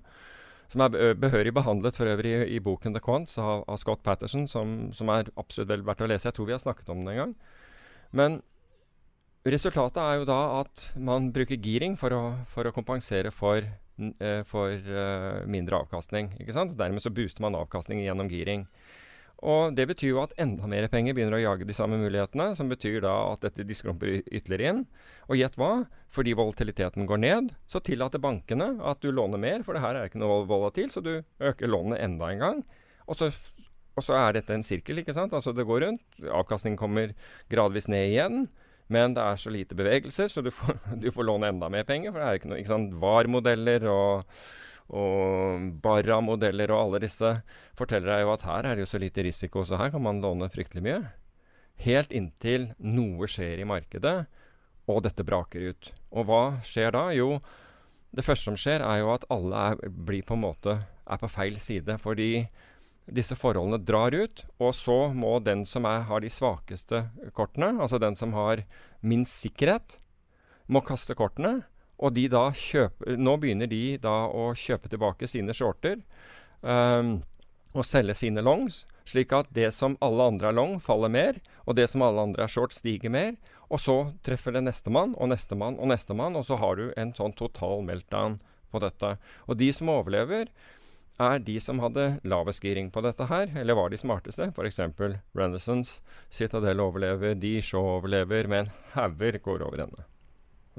[0.70, 4.46] Som er behørig behandlet for øvrig i, i boken The Quants av, av Scott Patterson,
[4.48, 6.30] som, som, er absolutt vel verdt å lese.
[6.30, 7.36] Jeg tror vi har snakket om den en gang.
[8.14, 8.40] Men
[9.50, 13.66] resultatet er jo da at man bruker giring for å, for å kompensere for
[14.48, 16.32] for uh, mindre avkastning.
[16.40, 16.78] ikke sant?
[16.80, 18.66] Dermed så booster man avkastningen gjennom giring.
[19.40, 22.68] Og Det betyr jo at enda mer penger begynner å jage de samme mulighetene, som
[22.72, 24.82] betyr da at dette diskrumper ytterligere inn.
[25.32, 25.86] Og gjett hva?
[26.12, 30.10] Fordi volatiliteten går ned, så tillater bankene at du låner mer, for det her er
[30.10, 32.64] ikke noe volatil, så du øker lånet enda en gang.
[33.08, 33.32] Og så,
[33.96, 35.34] og så er dette en sirkel, ikke sant?
[35.34, 36.04] Altså det går rundt.
[36.20, 37.16] Avkastningen kommer
[37.52, 38.50] gradvis ned igjen.
[38.90, 42.14] Men det er så lite bevegelse, så du får, du får låne enda mer penger.
[42.14, 44.36] For det er ikke noe ikke sant, VAR-modeller og,
[44.90, 47.36] og Barra-modeller og alle disse
[47.78, 50.22] forteller deg jo at her er det jo så lite risiko, så her kan man
[50.24, 51.00] låne fryktelig mye.
[51.86, 54.18] Helt inntil noe skjer i markedet,
[54.90, 55.92] og dette braker ut.
[56.18, 57.06] Og hva skjer da?
[57.16, 57.38] Jo,
[58.16, 61.30] det første som skjer, er jo at alle er, blir på en måte er på
[61.30, 62.00] feil side.
[62.02, 62.48] Fordi
[63.16, 67.06] disse forholdene drar ut, og så må den som er, har de svakeste
[67.38, 68.64] kortene, altså den som har
[69.02, 69.98] minst sikkerhet,
[70.70, 71.64] må kaste kortene.
[72.00, 75.98] Og de da kjøper Nå begynner de da å kjøpe tilbake sine shorter
[76.62, 77.18] um,
[77.76, 81.76] og selge sine longs, slik at det som alle andre er long, faller mer, og
[81.78, 83.36] det som alle andre er short, stiger mer.
[83.70, 87.36] Og så treffer det nestemann og nestemann og nestemann, og så har du en sånn
[87.38, 88.40] total meltdown
[88.74, 89.16] på dette.
[89.46, 90.50] Og de som overlever,
[91.20, 94.52] er de som hadde lavest giring på dette her, eller var de smarteste.
[94.56, 94.80] F.eks.
[95.36, 96.00] Renaissance,
[96.32, 100.06] Citadel overlever, D-Show overlever, men hauger går over ende.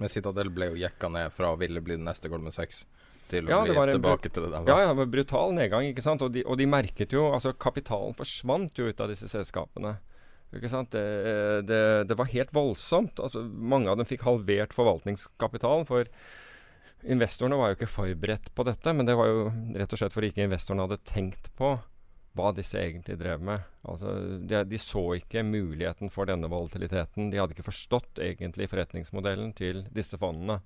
[0.01, 2.87] Men Citadel ble jo jekka ned fra å ville bli den neste Goldman Sachs
[3.31, 4.67] til å ja, bli tilbake til det der.
[4.67, 6.25] Ja, Ja, ja, men brutal nedgang, ikke sant.
[6.25, 9.99] Og de, og de, merket jo Altså, kapitalen forsvant jo ut av disse selskapene.
[10.57, 10.91] Ikke sant?
[10.91, 13.21] Det, det, det var helt voldsomt.
[13.23, 15.87] Altså, mange av dem fikk halvert forvaltningskapitalen.
[15.87, 16.11] for
[17.09, 19.47] Investorene var jo ikke forberedt på dette, men det var jo
[19.79, 21.79] rett og slett fordi ikke investorene hadde tenkt på
[22.39, 23.65] hva disse egentlig drev med.
[23.89, 27.31] Altså, de, de, så ikke muligheten for denne volatiliteten.
[27.33, 30.61] De hadde ikke forstått egentlig forretningsmodellen til disse fondene.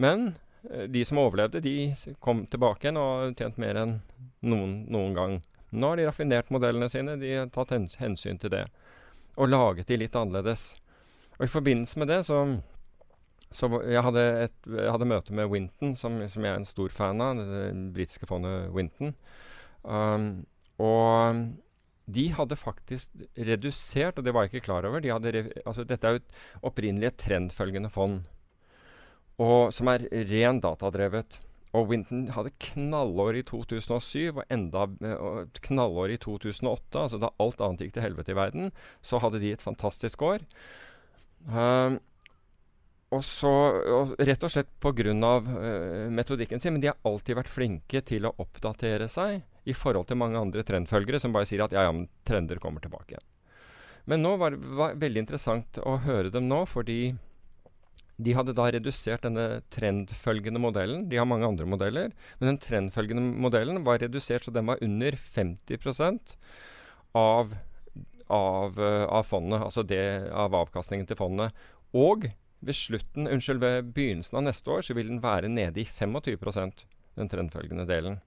[0.00, 0.32] Men
[0.70, 1.92] eh, de som overlevde, de
[2.24, 3.98] kom tilbake igjen og tjent mer enn
[4.42, 5.36] noen, noen gang.
[5.74, 8.64] Nå har de raffinert modellene sine, de har tatt hensyn til det.
[9.38, 10.72] Og laget de litt annerledes.
[11.38, 12.44] Og i forbindelse med det så
[13.54, 16.90] så jeg hadde, et, jeg hadde møte med Winton, som, som, jeg er en stor
[16.90, 17.38] fan av.
[17.38, 19.14] Det britiske fondet Winton.
[19.86, 20.26] Um,
[20.82, 21.44] og
[22.10, 26.08] de hadde faktisk redusert, og det var jeg ikke klar over de hadde, altså Dette
[26.08, 28.24] er jo et opprinnelig trendfølgende fond,
[29.38, 31.40] og, som er ren datadrevet.
[31.74, 34.84] Og Winton hadde knallår i 2007 og enda
[35.16, 37.00] og knallår i 2008.
[37.00, 38.70] Altså da alt annet gikk til helvete i verden,
[39.02, 40.44] så hadde de et fantastisk år.
[41.50, 41.98] Um,
[43.14, 43.50] og så,
[43.94, 45.12] og rett og slett pga.
[45.14, 46.74] Uh, metodikken sin.
[46.76, 50.64] Men de har alltid vært flinke til å oppdatere seg i forhold til mange andre
[50.66, 53.28] trendfølgere som bare sier at ja, ja, men trender kommer tilbake igjen.
[54.04, 57.14] Men nå var det veldig interessant å høre dem nå, fordi
[58.20, 61.06] de hadde da redusert denne trendfølgende modellen.
[61.10, 65.16] De har mange andre modeller, men den trendfølgende modellen var redusert så den var under
[65.16, 66.36] 50%
[67.18, 67.56] av,
[68.28, 71.64] av, uh, av fondet, altså det av avkastningen til fondet.
[71.94, 72.28] Og
[72.64, 76.86] ved slutten, unnskyld, ved begynnelsen av neste år så vil den være nede i 25%
[77.14, 78.18] den trendfølgende delen.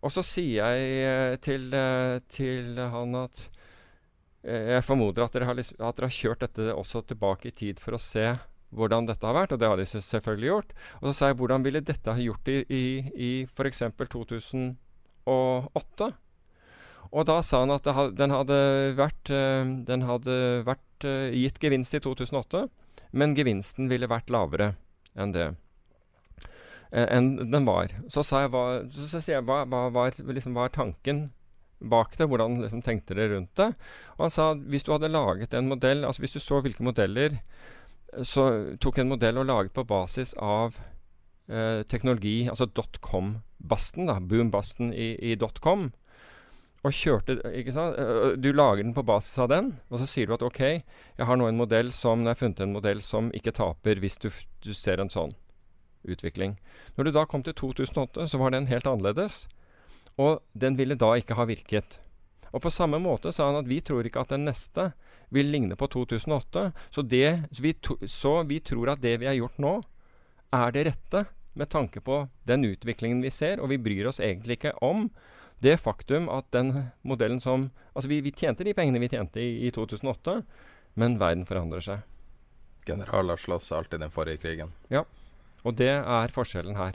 [0.00, 3.42] Og så sier jeg eh, til, eh, til han at
[4.44, 7.76] eh, jeg formoder at dere, har, at dere har kjørt dette også tilbake i tid
[7.82, 8.26] for å se
[8.70, 10.72] hvordan dette har vært, og det har de selvfølgelig gjort.
[11.00, 13.82] Og så sa jeg hvordan ville dette ha gjort i, i, i f.eks.
[13.98, 16.10] 2008?
[17.10, 18.58] Og da sa han at den hadde
[18.94, 19.32] vært,
[19.90, 21.02] den hadde vært
[21.34, 22.68] gitt gevinst i 2008
[23.10, 24.74] men gevinsten ville vært lavere
[25.18, 25.50] enn det.
[26.90, 27.92] eh, enn den var.
[28.08, 31.28] Så, sa jeg, hva, så, sier jeg hva, hva, var, liksom, hva er tanken
[31.80, 32.28] bak det?
[32.30, 33.72] Hvordan liksom, tenkte dere rundt det?
[34.18, 37.38] Og han sa hvis du hadde laget en modell altså Hvis du så hvilke modeller
[38.20, 40.76] Så tok en modell og laget på basis av
[41.48, 45.88] eh, teknologi, altså dotcom-basten, boom-basten i, i dotcom,
[46.80, 47.98] og kjørte ikke sant?
[48.40, 51.36] Du lager den på basis av den, og så sier du at OK, jeg har
[51.36, 54.30] nå en modell som Jeg har funnet en modell som ikke taper hvis du,
[54.64, 55.34] du ser en sånn
[56.08, 56.56] utvikling.
[56.96, 59.44] Når du da kom til 2008, så var den helt annerledes.
[60.16, 62.00] Og den ville da ikke ha virket.
[62.50, 64.90] Og på samme måte sa han at vi tror ikke at den neste
[65.30, 66.70] vil ligne på 2008.
[66.90, 69.76] Så, det, så, vi, to, så vi tror at det vi har gjort nå,
[70.56, 74.58] er det rette med tanke på den utviklingen vi ser, og vi bryr oss egentlig
[74.58, 75.08] ikke om
[75.60, 79.66] det faktum at den modellen som Altså, vi, vi tjente de pengene vi tjente i,
[79.66, 80.36] i 2008,
[80.94, 82.04] men verden forandrer seg.
[82.86, 84.70] Generaler slåss alltid den forrige krigen.
[84.88, 85.02] Ja,
[85.66, 86.94] og det er forskjellen her.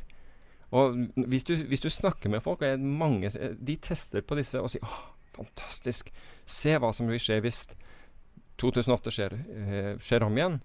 [0.73, 0.95] Og
[1.27, 4.87] hvis du, hvis du snakker med folk, og mange, de tester på disse og sier
[4.87, 5.03] åh,
[5.35, 6.09] fantastisk,
[6.47, 7.65] se hva som vil skje hvis
[8.61, 10.61] 2008 skjer, eh, skjer om igjen.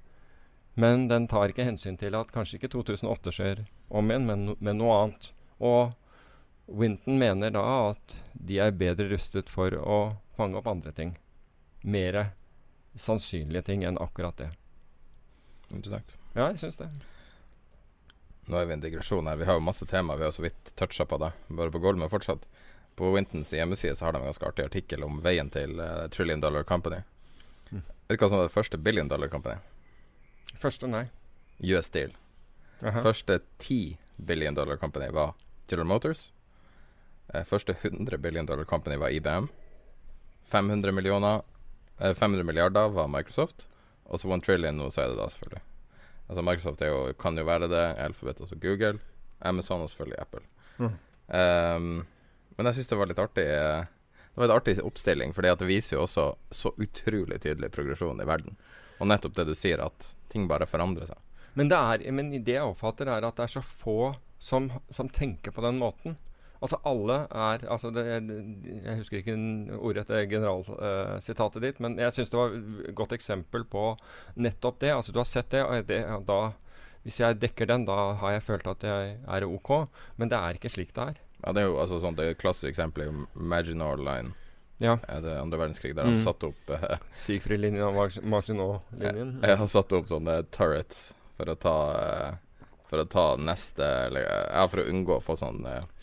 [0.81, 4.79] Men den tar ikke hensyn til at kanskje ikke 2008 skjer om igjen, men, men
[4.79, 5.33] noe annet.
[5.59, 5.91] Og
[6.71, 10.01] Winton mener da at de er bedre rustet for å
[10.39, 11.17] fange opp andre ting.
[11.83, 12.33] Mer
[12.95, 14.51] sannsynlige ting enn akkurat det.
[15.71, 16.15] Interessant.
[16.35, 16.91] Ja, jeg syns det.
[18.51, 19.39] Nå er vi en digresjon her.
[19.39, 20.17] Vi har jo masse tema.
[20.17, 21.33] Vi har så vidt toucha på det.
[21.49, 22.47] Bare på gulvet fortsatt.
[22.99, 26.43] På Wintons hjemmeside så har de en ganske artig artikkel om veien til uh, Trillion
[26.43, 27.03] Dollar Company.
[27.71, 27.85] Mm.
[28.09, 29.59] Vet du hva som var det første Billion Dollar Company?
[30.59, 31.07] Første, nei.
[31.63, 32.17] US Steel.
[32.83, 33.03] Aha.
[33.05, 35.35] Første ti Billion Dollar Company var
[35.71, 36.31] General Motors.
[37.35, 39.49] Eh, første 100 billion dollar company var IBM.
[40.51, 41.43] 500, millioner,
[41.99, 43.67] eh, 500 milliarder var Microsoft.
[44.05, 45.63] Og så one trillion nå, så er det da, selvfølgelig.
[46.31, 47.85] Altså Microsoft jo, kan jo være det.
[47.99, 48.99] Alphabet, altså Google.
[49.41, 50.43] Amazon og selvfølgelig Apple.
[50.79, 50.97] Mm.
[51.31, 52.07] Um,
[52.57, 53.85] men jeg syns det var litt artig eh,
[54.35, 58.27] Det var en artig oppstilling, Fordi det viser jo også så utrolig tydelig progresjon i
[58.27, 58.57] verden.
[58.99, 61.19] Og nettopp det du sier, at ting bare forandrer seg.
[61.55, 65.09] Men det, er, men det jeg oppfatter, er at det er så få som, som
[65.09, 66.19] tenker på den måten.
[66.61, 69.37] Altså alle er altså det, Jeg husker ikke
[69.79, 73.85] ordrett generalsitatet uh, ditt, men jeg syns det var et godt eksempel på
[74.37, 74.91] nettopp det.
[74.93, 76.41] Altså Du har sett det, og det, da,
[77.07, 79.73] hvis jeg dekker den, da har jeg følt at jeg er OK.
[80.21, 81.23] Men det er ikke slik det er.
[81.41, 84.35] Ja, Det er jo altså sånn, det er et klassisk eksempel i Maginot Line.
[84.81, 84.99] Ja.
[85.01, 86.13] Det andre verdenskrig, der mm.
[86.13, 89.39] han satte opp uh, Sigfrid-linjen og Maginot-linjen.
[89.45, 94.25] Ja, han satte opp sånne turrets for å ta uh, For å ta neste eller,
[94.29, 96.00] Ja, for å unngå å få sånn uh, Eh,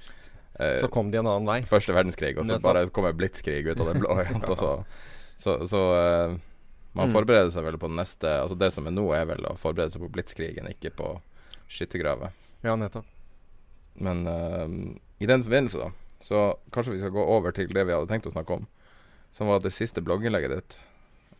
[0.58, 1.60] så kom de en annen vei.
[1.70, 4.16] Første verdenskrig, og så bare kommer blitskrig ut av det blå.
[4.62, 4.72] så,
[5.38, 6.38] så, så uh,
[6.98, 7.14] man mm.
[7.14, 9.94] forbereder seg vel på den neste Altså Det som er nå, er vel å forberede
[9.94, 11.14] seg på blitskrigen, ikke på
[11.70, 12.34] skyttergraver.
[12.66, 13.06] Ja, nettopp.
[14.02, 14.66] Men uh,
[15.22, 16.44] i den forbindelse, da, så
[16.74, 18.68] kanskje vi skal gå over til det vi hadde tenkt å snakke om.
[19.34, 20.78] Som var det siste blogginnlegget ditt.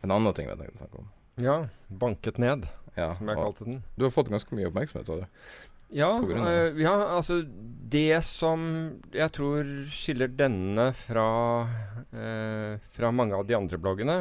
[0.04, 1.08] En annen ting vi hadde tenkt å snakke om.
[1.42, 1.56] Ja.
[1.88, 2.66] Banket ned,
[2.98, 3.82] ja, som jeg kalte den.
[3.96, 5.26] Du har fått ganske mye oppmerksomhet, av du.
[5.94, 7.42] Ja, uh, ja, altså
[7.88, 8.64] Det som
[9.14, 11.28] jeg tror skiller denne fra,
[12.12, 14.18] uh, fra mange av de andre bloggene,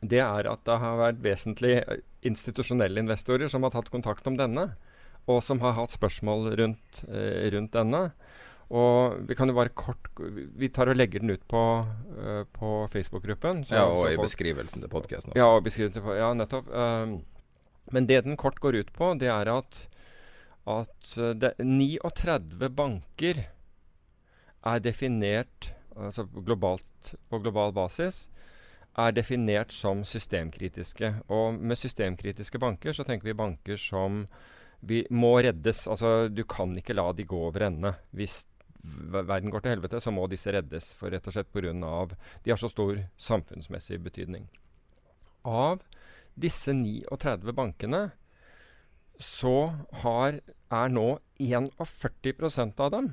[0.00, 1.76] det er at det har vært vesentlig
[2.26, 4.72] institusjonelle investorer som har tatt kontakt om denne,
[5.30, 8.08] og som har hatt spørsmål rundt, uh, rundt denne.
[8.68, 11.60] Og vi kan jo bare kort Vi tar og legger den ut på,
[12.52, 13.62] på Facebook-gruppen.
[13.70, 15.40] Ja, og i folk, beskrivelsen til podkasten også.
[15.40, 16.68] Ja, og beskrivelsen til, ja nettopp.
[17.96, 19.86] men det den kort går ut på, det er at
[20.68, 23.44] at uh, det, 39 banker
[24.68, 28.28] er definert altså globalt, på global basis
[28.98, 31.12] er definert som systemkritiske.
[31.30, 34.24] Og med systemkritiske banker så tenker vi banker som
[34.80, 35.86] vi må reddes.
[35.90, 37.94] Altså du kan ikke la de gå over ende.
[38.10, 38.42] Hvis
[38.82, 40.92] verden går til helvete, så må disse reddes.
[40.98, 41.72] For rett og slett pga.
[42.44, 44.48] de har så stor samfunnsmessig betydning.
[45.44, 45.82] Av
[46.34, 48.10] disse 39 bankene
[49.18, 53.12] så har, er nå 41 av dem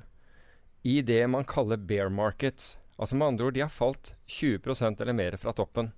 [0.86, 2.76] i det man kaller bear market.
[2.98, 5.90] Altså med andre ord, de har falt 20% eller mer fra toppen.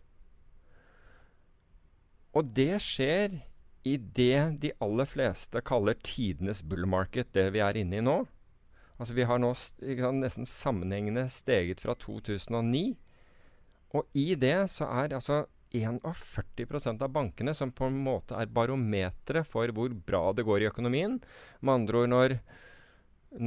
[2.38, 3.42] Og det skjer
[3.88, 8.22] i det de aller fleste kaller tidenes bull market, det vi er inne i nå.
[8.98, 12.98] Altså Vi har nå sant, nesten sammenhengende steget fra 2009.
[13.96, 19.48] Og i det så er altså 41% av bankene som på en måte er barometeret
[19.48, 21.20] for hvor bra det går i økonomien.
[21.60, 22.38] Med andre ord når,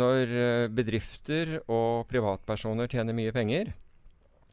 [0.02, 3.72] når eh, bedrifter og privatpersoner tjener mye penger,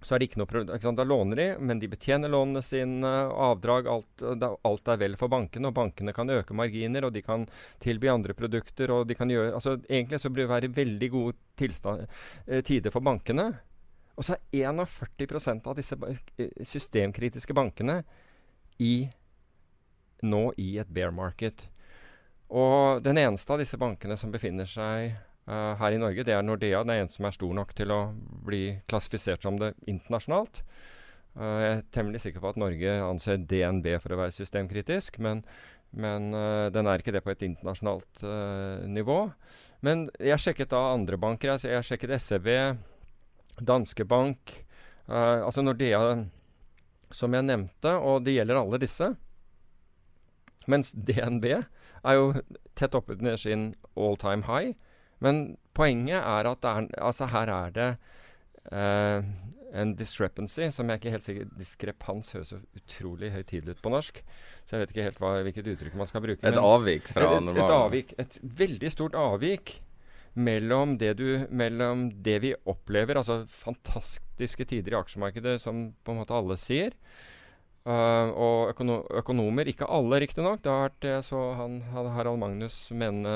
[0.01, 0.95] så er det ikke noe problem.
[0.97, 4.25] Da låner de, men de betjener lånene sine, avdrag, alt,
[4.61, 5.71] alt, er vel for bankene.
[5.71, 7.47] Og bankene kan øke marginer, og de kan
[7.83, 8.93] tilby andre produkter.
[8.93, 12.05] og de kan gjøre, altså Egentlig så blir det være veldig gode tilstand,
[12.45, 13.49] eh, tider for bankene.
[14.17, 18.01] Og så er 41% av disse eh, systemkritiske bankene
[18.81, 19.07] i,
[20.25, 21.67] nå i et bear market.
[22.49, 26.43] Og den eneste av disse bankene som befinner seg Uh, her i Norge, det er
[26.43, 26.81] Nordea.
[26.83, 28.01] Den er en som er stor nok til å
[28.47, 30.59] bli klassifisert som det internasjonalt.
[31.37, 35.45] Uh, jeg er temmelig sikker på at Norge anser DNB for å være systemkritisk, men,
[35.95, 38.25] men uh, den er ikke det på et internasjonalt
[38.91, 39.21] nivå.
[39.87, 41.53] Men jeg sjekket da andre banker.
[41.55, 42.51] Jeg, jeg sjekket SEB,
[43.63, 44.51] Danske Bank,
[45.07, 46.01] altså Nordea,
[47.15, 49.07] som jeg nevnte, og det gjelder alle disse.
[50.67, 52.31] Mens DNB er jo
[52.77, 54.75] tett oppunder sin all time high.
[55.23, 57.89] Men poenget er at er, altså her er det
[58.69, 59.25] uh,
[59.77, 64.21] en discrepancy som jeg ikke helt sikker Diskrepans høres så utrolig høytidelig ut på norsk.
[64.65, 66.43] Så jeg vet ikke helt hva, hvilket uttrykk man skal bruke.
[66.45, 67.55] Et avvik fra normalen?
[67.55, 69.77] Et, et, avvik, et veldig stort avvik
[70.37, 76.21] mellom det, du, mellom det vi opplever, altså fantastiske tider i aksjemarkedet, som på en
[76.21, 76.93] måte alle sier,
[77.87, 82.75] Uh, og økono økonomer, ikke alle riktignok, det har vært jeg så han, Harald Magnus
[82.91, 83.31] mene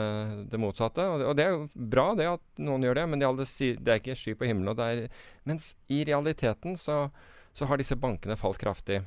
[0.51, 1.05] det motsatte.
[1.07, 3.29] Og det, og det, er jo bra det at noen gjør det, men det,
[3.79, 4.75] det er ikke sky på himmelen.
[4.83, 5.05] Er,
[5.47, 7.05] mens i realiteten så,
[7.55, 8.99] så, har disse bankene falt kraftig.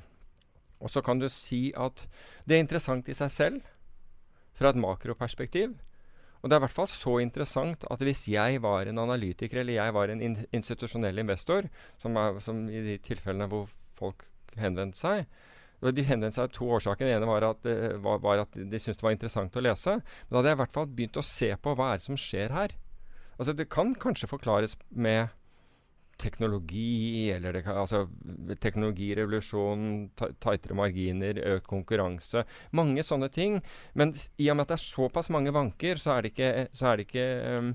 [0.80, 2.06] Og så kan du si at
[2.48, 3.68] det er interessant i seg selv,
[4.56, 5.76] fra et makroperspektiv.
[6.44, 9.78] Og det er i hvert fall så interessant at hvis jeg var en analytiker eller
[9.78, 14.26] jeg var en in institusjonell investor, som, er, som i de tilfellene hvor folk
[14.60, 15.24] henvendte seg.
[15.80, 17.08] De henvendte seg to årsaker.
[17.08, 19.96] Den ene var at, uh, var, var at de syntes det var interessant å lese.
[19.96, 22.20] Men da hadde jeg i hvert fall begynt å se på hva er det som
[22.20, 22.76] skjer her.
[23.38, 25.32] Altså Det kan kanskje forklares med
[26.20, 28.04] teknologi, eller det kan, altså
[28.62, 32.44] teknologirevolusjon, tightere marginer, økt konkurranse.
[32.76, 33.60] Mange sånne ting.
[33.98, 36.98] Men i og med at det er såpass mange banker, så er det ikke, er
[37.00, 37.70] det ikke um,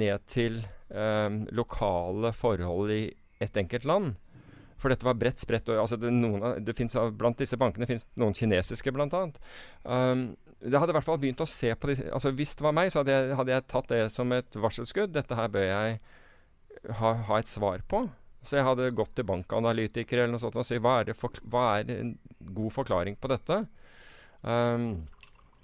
[0.00, 0.60] ned til
[0.90, 3.04] um, lokale forhold i
[3.44, 4.14] et enkelt land.
[4.80, 5.68] For dette var bredt spredt.
[5.72, 9.22] Og, altså, det, noen, det finnes, blant disse bankene fins noen kinesiske, bl.a.
[9.84, 10.32] Um,
[10.64, 12.90] det hadde i hvert fall begynt å se på disse, altså Hvis det var meg,
[12.92, 15.12] så hadde jeg, hadde jeg tatt det som et varselskudd.
[15.12, 15.98] Dette her bør jeg
[16.98, 18.04] ha, ha, et svar på.
[18.44, 20.98] Så jeg hadde gått til bankanalytikere eller noe sånt og si hva
[21.48, 22.14] hva er en
[22.44, 23.62] god forklaring på dette.
[24.44, 25.06] Um,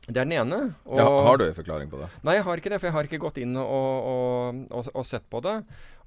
[0.07, 0.59] det er den ene.
[0.89, 2.09] Ja, har du en forklaring på det?
[2.25, 2.81] Nei, jeg har ikke det.
[2.81, 5.59] For jeg har ikke gått inn og, og, og, og sett på det.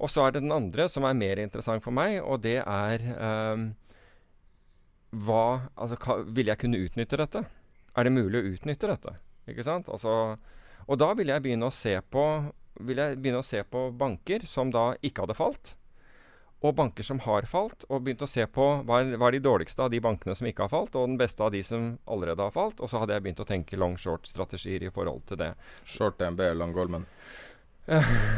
[0.01, 3.05] Og så er det den andre som er mer interessant for meg, og det er
[3.53, 3.69] um,
[5.13, 5.43] hva
[5.77, 7.45] Altså, hva, vil jeg kunne utnytte dette?
[7.93, 9.13] Er det mulig å utnytte dette?
[9.49, 9.91] Ikke sant?
[9.93, 10.33] Altså,
[10.83, 12.25] og da vil jeg begynne å se på
[12.79, 15.75] vil jeg begynne å se på banker som da ikke hadde falt
[16.63, 19.43] og banker som har falt, og begynt å se på hva er, hva er, de
[19.43, 22.45] dårligste av de bankene som ikke har falt, og den beste av de som allerede
[22.45, 22.79] har falt.
[22.79, 25.49] Og så hadde jeg begynt å tenke long-short-strategier i forhold til det.
[25.83, 27.03] Short DNB, long Goldman?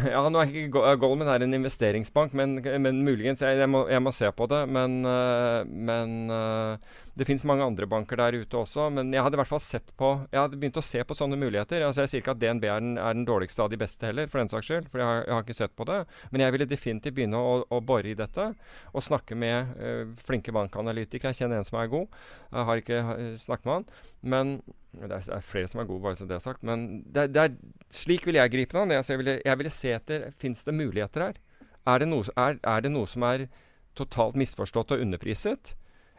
[0.10, 3.84] ja, nå er ikke eh, Goldman er en investeringsbank, men, men muligens jeg, jeg, må,
[3.94, 4.64] jeg, må, se på det.
[4.74, 8.90] Men, uh, men uh, det fins mange andre banker der ute også.
[8.92, 11.40] Men jeg hadde i hvert fall sett på Jeg hadde begynt å se på sånne
[11.40, 11.86] muligheter.
[11.88, 14.28] Altså Jeg sier ikke at DNB er den, er den dårligste av de beste heller,
[14.32, 14.90] for den saks skyld.
[14.92, 16.02] For jeg har, jeg har, ikke sett på det.
[16.34, 18.50] Men jeg ville definitivt begynne å, å bore i dette.
[18.92, 21.32] Og snakke med uh, flinke bankanalytikere.
[21.32, 22.20] Jeg kjenner en som er god.
[22.50, 23.00] Jeg har ikke
[23.46, 23.88] snakket med han.
[24.36, 24.54] Men
[24.96, 26.68] det er, flere som er gode, bare så det er sagt.
[26.68, 27.56] Men det, det er,
[27.96, 28.98] slik vil jeg gripe den an.
[29.00, 31.42] Jeg, ville, jeg ville se etter Fins det muligheter her?
[31.86, 33.48] Er det, noe, er, er det, noe, som er
[33.96, 35.76] totalt misforstått og underpriset?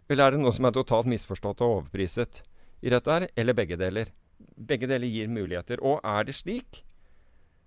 [0.09, 2.43] Eller er det noe som er totalt misforstått og overpriset
[2.85, 3.27] i dette her?
[3.35, 4.13] Eller begge deler?
[4.39, 5.83] Begge deler gir muligheter.
[5.83, 6.83] Og er det slik?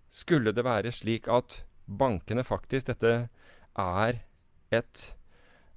[0.10, 3.14] Skulle det være slik at bankene faktisk Dette
[3.80, 4.22] er
[4.74, 5.04] et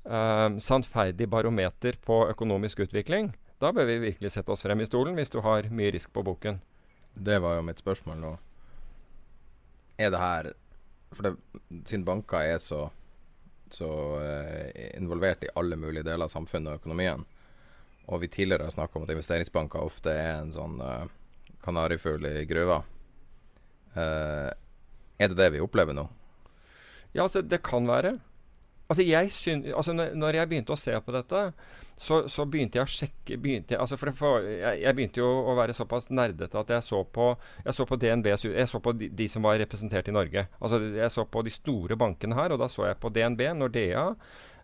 [0.04, 3.32] um, sannferdig barometer på økonomisk utvikling?
[3.62, 6.24] Da bør vi virkelig sette oss frem i stolen, hvis du har mye risk på
[6.26, 6.58] boken.
[7.14, 8.32] Det var jo mitt spørsmål nå.
[10.00, 10.52] Er det her
[11.12, 11.36] For det,
[11.84, 12.86] siden banker er så,
[13.74, 13.88] så
[14.20, 17.24] uh, involvert i alle mulige deler av samfunnet og økonomien,
[18.06, 21.06] og vi tidligere har snakka om at investeringsbanker ofte er en sånn uh,
[21.64, 22.82] kanarifugl i gruva,
[23.96, 24.50] uh,
[25.22, 26.08] er det det vi opplever nå?
[27.12, 28.16] Ja, altså, det kan være.
[28.92, 31.42] Altså, jeg syn, altså når jeg begynte å se på dette,
[32.02, 35.28] så, så begynte jeg å sjekke begynte jeg, altså for, for, jeg, jeg, begynte jo
[35.48, 37.28] å være såpass nerdete at jeg så på,
[37.62, 40.44] jeg så på DNBs Jeg så på de, de, som var representert i Norge.
[40.60, 44.04] Altså Jeg så på de store bankene her, og da så jeg på DNB, Nordea,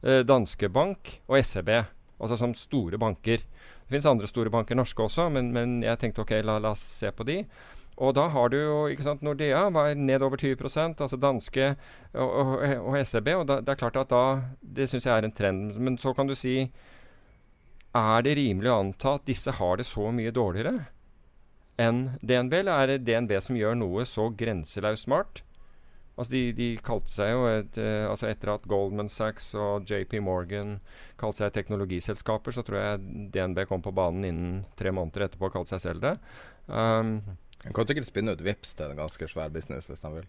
[0.02, 1.72] eh, Danske Bank og SEB.
[2.18, 3.40] Altså som store banker.
[3.40, 6.82] Det finnes andre store banker, norske også, men, men jeg tenkte ok, la, la oss
[6.98, 7.38] se på de.
[7.98, 10.68] Og da har du jo ikke sant, Nordea var ned over 20
[11.02, 11.72] altså danske
[12.14, 12.52] og, og,
[12.92, 13.32] og SEB.
[13.34, 14.22] Og da, det er klart at da
[14.62, 15.74] Det syns jeg er en trend.
[15.74, 16.70] Men så kan du si
[17.94, 20.86] Er det rimelig å anta at disse har det så mye dårligere
[21.78, 22.54] enn DNB?
[22.60, 25.42] Eller er det DNB som gjør noe så grenseløst smart?
[26.18, 30.16] Altså de, de, kalte seg jo et, uh, altså Etter at Goldman Sachs og JP
[30.26, 30.80] Morgan
[31.18, 35.54] kalte seg teknologiselskaper, så tror jeg DNB kom på banen innen tre måneder etterpå og
[35.54, 36.16] kalte seg selv det.
[36.66, 37.20] Um,
[37.64, 40.28] han kan sikkert spinne ut VIPS til en ganske svær business hvis han vil.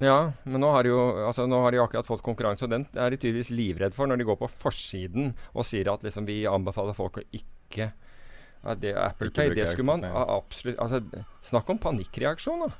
[0.00, 3.12] Ja, men nå har, jo, altså, nå har de akkurat fått konkurranse, og den er
[3.12, 6.96] de tydeligvis livredd for når de går på forsiden og sier at liksom, vi anbefaler
[6.96, 11.00] folk å ikke ja, det Apple Pay, det skulle man absolutt altså,
[11.44, 12.72] Snakk om panikkreaksjon, da.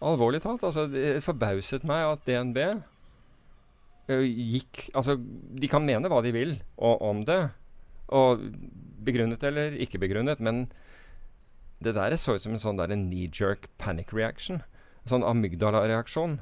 [0.00, 0.62] Alvorlig talt.
[0.64, 6.54] Altså, det forbauset meg at DNB uh, gikk Altså, de kan mene hva de vil
[6.76, 7.42] og, om det,
[8.12, 8.44] og
[9.04, 10.66] begrunnet eller ikke begrunnet, men
[11.80, 14.62] det der så ut som en sånn knee-jerk panic reaction.
[15.04, 16.38] En sånn amygdala-reaksjon.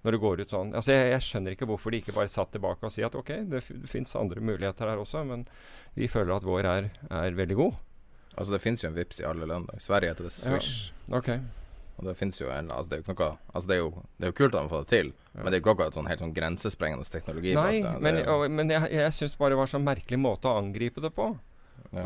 [0.00, 0.72] Når det går ut sånn.
[0.72, 3.34] Altså jeg, jeg, skjønner ikke hvorfor de ikke bare satt tilbake og sier at ok,
[3.50, 5.44] det, det fins andre muligheter her også, men
[5.92, 7.74] vi føler at vår er, er veldig god.
[8.32, 9.68] Altså Det fins jo en vips i alle land.
[9.76, 10.94] I Sverige heter det Swish.
[11.04, 11.20] Ja.
[11.20, 11.42] Okay.
[12.00, 14.24] Og det fins jo en altså det, er jo noe, altså det, er jo, det
[14.24, 15.42] er jo kult at man får det til, ja.
[15.42, 17.52] men det er jo ikke akkurat sånn helt sånn grensesprengende teknologi.
[17.58, 21.04] Nei, men, og, men jeg, jeg syns bare det var så merkelig måte å angripe
[21.04, 21.26] det på.
[21.90, 22.02] Ja.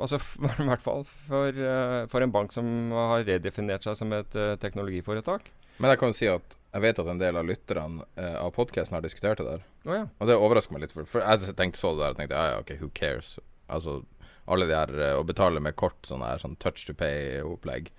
[0.00, 0.18] Altså
[0.62, 4.54] I hvert fall for, uh, for, en bank som har redefinert seg som et uh,
[4.60, 5.50] teknologiforetak.
[5.78, 8.52] Men jeg kan jo si at jeg vet at en del av lytterne uh, av
[8.56, 9.66] podkasten har diskutert det der.
[9.84, 10.04] Oh, ja.
[10.18, 12.54] Og det overrasker meg litt, for, for, jeg tenkte så det der og tenkte ja,
[12.54, 13.36] ja, ok, who cares?
[13.68, 14.00] Altså
[14.48, 17.90] alle de her Å betale med kort, sånn her sånn touch to pay-opplegg,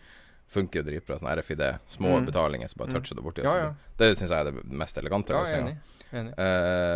[0.49, 1.19] funker jo dritbra.
[1.19, 1.61] Sånn RFID,
[1.93, 2.25] små mm.
[2.25, 2.95] betalinger, som bare mm.
[2.97, 3.43] toucher det borti.
[3.45, 3.67] Ja, ja.
[4.01, 5.75] Det syns jeg er det mest elegante løsninga.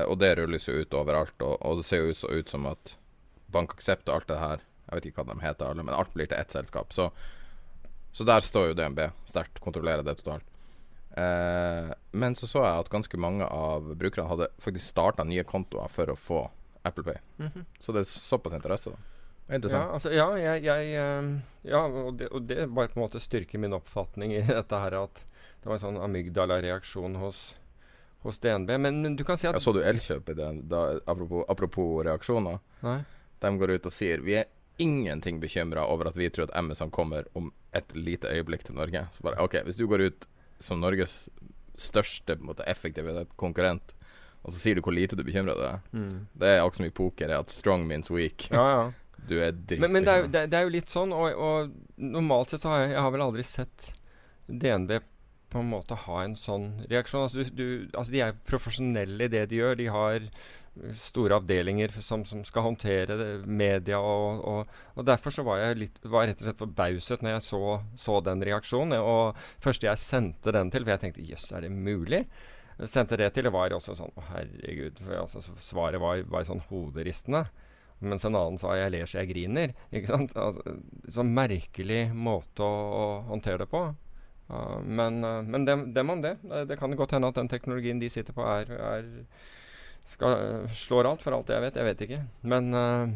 [0.10, 2.96] og det rulles jo ut overalt, og, og det ser jo ut, ut som at
[3.54, 6.28] BankAksept og alt det her Jeg vet ikke hva de heter alle, men alt blir
[6.28, 6.91] til ett selskap.
[6.93, 7.08] Så,
[8.12, 10.45] så der står jo DNB sterkt, kontrollerer det totalt.
[11.14, 15.91] Eh, men så så jeg at ganske mange av brukerne hadde faktisk starta nye kontoer
[15.93, 16.41] for å få
[16.84, 17.18] Apple Pay.
[17.38, 17.66] Mm -hmm.
[17.80, 18.97] Så det er såpass interesse, da.
[19.56, 19.84] Interessant.
[19.84, 23.20] Ja, altså, ja, jeg, jeg, ehm, ja og, det, og det bare på en måte
[23.20, 25.24] styrker min oppfatning i dette her at
[25.62, 27.56] det var en sånn amygdala-reaksjon hos,
[28.24, 28.78] hos DNB.
[28.78, 32.04] Men, men, du kan si at Jeg Så du Elkjøp i den, da, apropos, apropos
[32.06, 32.60] reaksjoner?
[32.82, 33.04] Nei
[33.44, 36.91] de går ut og sier vi er ingenting bekymra over at vi tror at Amazon
[36.91, 39.06] kommer om et lite øyeblikk til Norge.
[39.14, 40.28] Så bare OK, hvis du går ut
[40.64, 41.28] som Norges
[41.78, 43.96] største måte, effektive konkurrent,
[44.44, 46.16] og så sier du hvor lite du bekymrer deg mm.
[46.36, 48.50] Det er akkurat som i poker, at strong means weak.
[48.52, 48.84] Ja, ja.
[49.24, 51.76] Du er dritt Men, men det, er, det, det, er, jo litt sånn, og, og,
[51.96, 53.86] normalt sett så har jeg, jeg har vel aldri sett
[54.52, 54.98] DNB
[55.54, 57.28] på en måte ha en sånn reaksjon.
[57.28, 59.78] Altså, du, du, altså de er profesjonelle i det de gjør.
[59.80, 60.26] De har
[60.97, 63.99] store avdelinger som, som skal håndtere det, media.
[63.99, 67.45] Og, og, og, Derfor så var jeg litt, var rett og slett forbauset når jeg
[67.47, 67.61] så,
[68.05, 68.97] så, den reaksjonen.
[68.99, 72.24] Og første jeg sendte den til, for jeg tenkte jøss, er det mulig?
[72.80, 75.03] Jeg sendte det til, det var også sånn Å, herregud.
[75.03, 77.45] For, altså, svaret var, var sånn hoderistende.
[78.03, 79.76] Mens en annen sa 'jeg ler så jeg griner'.
[79.93, 80.34] Ikke sant?
[80.36, 83.86] Altså, sånn merkelig måte å, å håndtere det på.
[84.49, 86.36] Uh, men, uh, men dem, dem, om det.
[86.67, 89.07] Det kan godt hende at den teknologien de sitter på, er, er
[90.10, 91.80] skal, uh, slår alt, for alt jeg vet.
[91.80, 92.22] Jeg vet ikke.
[92.54, 93.14] Men uh,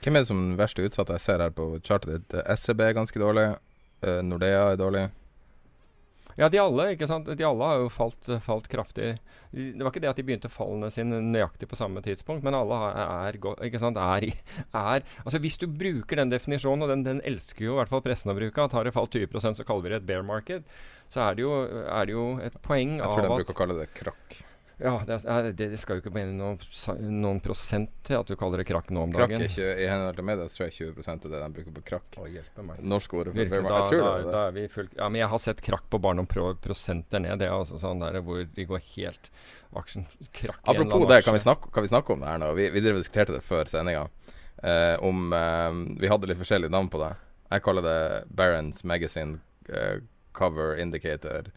[0.00, 1.18] Hvem er det som den verste utsatte?
[1.18, 2.38] Jeg ser her på chartet ditt.
[2.56, 3.50] SEB er ganske dårlig.
[4.00, 5.10] Nordea er dårlig.
[6.40, 7.28] Ja, de alle ikke sant?
[7.36, 9.10] De alle har jo falt, falt, kraftig.
[9.52, 12.78] Det var ikke det at de begynte fallene sine nøyaktig på samme tidspunkt, men alle
[13.02, 13.36] er,
[13.66, 13.98] ikke sant?
[14.00, 14.30] Er,
[14.70, 18.04] er, altså Hvis du bruker den definisjonen, og den, den elsker jo i hvert fall
[18.06, 20.78] pressen å bruke, at har det falt 20% så kaller vi det et bear market,
[21.10, 23.58] så er det jo, er det jo et poeng av at Jeg tror de bruker
[23.58, 24.40] å kalle det krakk.
[24.80, 26.56] Ja, det, er, det, skal jo ikke mene noen,
[27.04, 29.34] noen, prosent til at du kaller det krakk nå om dagen.
[29.36, 31.84] Krakk er ikke, I henhold til media tror jeg 20 er det de bruker på
[31.90, 32.08] krakk.
[32.16, 32.80] Å, hjelpe meg.
[32.92, 34.32] Norsk ord for Virkelig, da, jeg tror da, det.
[34.32, 37.42] Da er vi fullt, ja, men jeg har sett krakk på noen pro prosenter ned.
[37.42, 39.30] Det er altså sånn der hvor de går helt
[39.76, 42.52] aksjen krakk Apropos det, kan vi, snakke, kan vi, snakke, om det her nå?
[42.56, 44.06] Vi, vi diskuterte det før sendinga.
[44.62, 47.12] Eh, om eh, Vi hadde litt forskjellige navn på det.
[47.50, 48.00] Jeg kaller det
[48.32, 50.00] Barents Magazine eh,
[50.32, 51.52] Cover Indicator.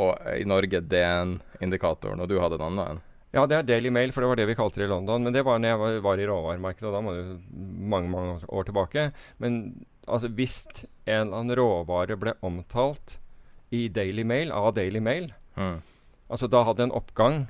[0.00, 3.02] Og i Norge den indikatoren, og du hadde en annen en?
[3.34, 5.24] Ja, det er Daily Mail, for det var det vi kalte det i London.
[5.26, 7.24] Men det var når jeg var, var i råvaremarkedet, og da må det
[7.94, 9.08] mange mange år tilbake.
[9.42, 9.56] Men
[10.06, 13.16] altså, hvis en eller annen råvare ble omtalt
[13.74, 15.76] i Daily Mail, av Daily Mail mm.
[16.30, 17.42] Altså, da hadde en oppgang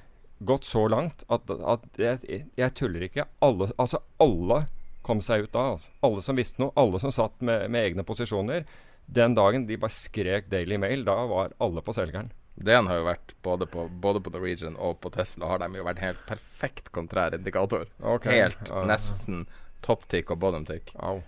[0.44, 3.28] gått så langt at, at jeg, jeg, tuller ikke.
[3.44, 4.64] Alle, altså alle
[5.06, 5.68] kom seg ut da.
[5.76, 5.92] Altså.
[6.04, 8.66] Alle som visste noe, alle som satt med, med egne posisjoner.
[9.06, 12.30] Den dagen de bare skrek Daily Mail, da var alle på selgeren.
[12.54, 15.86] DN har jo vært både på, både på Norwegian og på Tesla har de jo
[15.86, 17.88] vært helt perfekt kontrær indikator.
[17.98, 18.44] Okay.
[18.44, 19.44] Helt uh, nesten
[19.84, 20.92] top tick og bottom tick.
[20.94, 21.18] Au.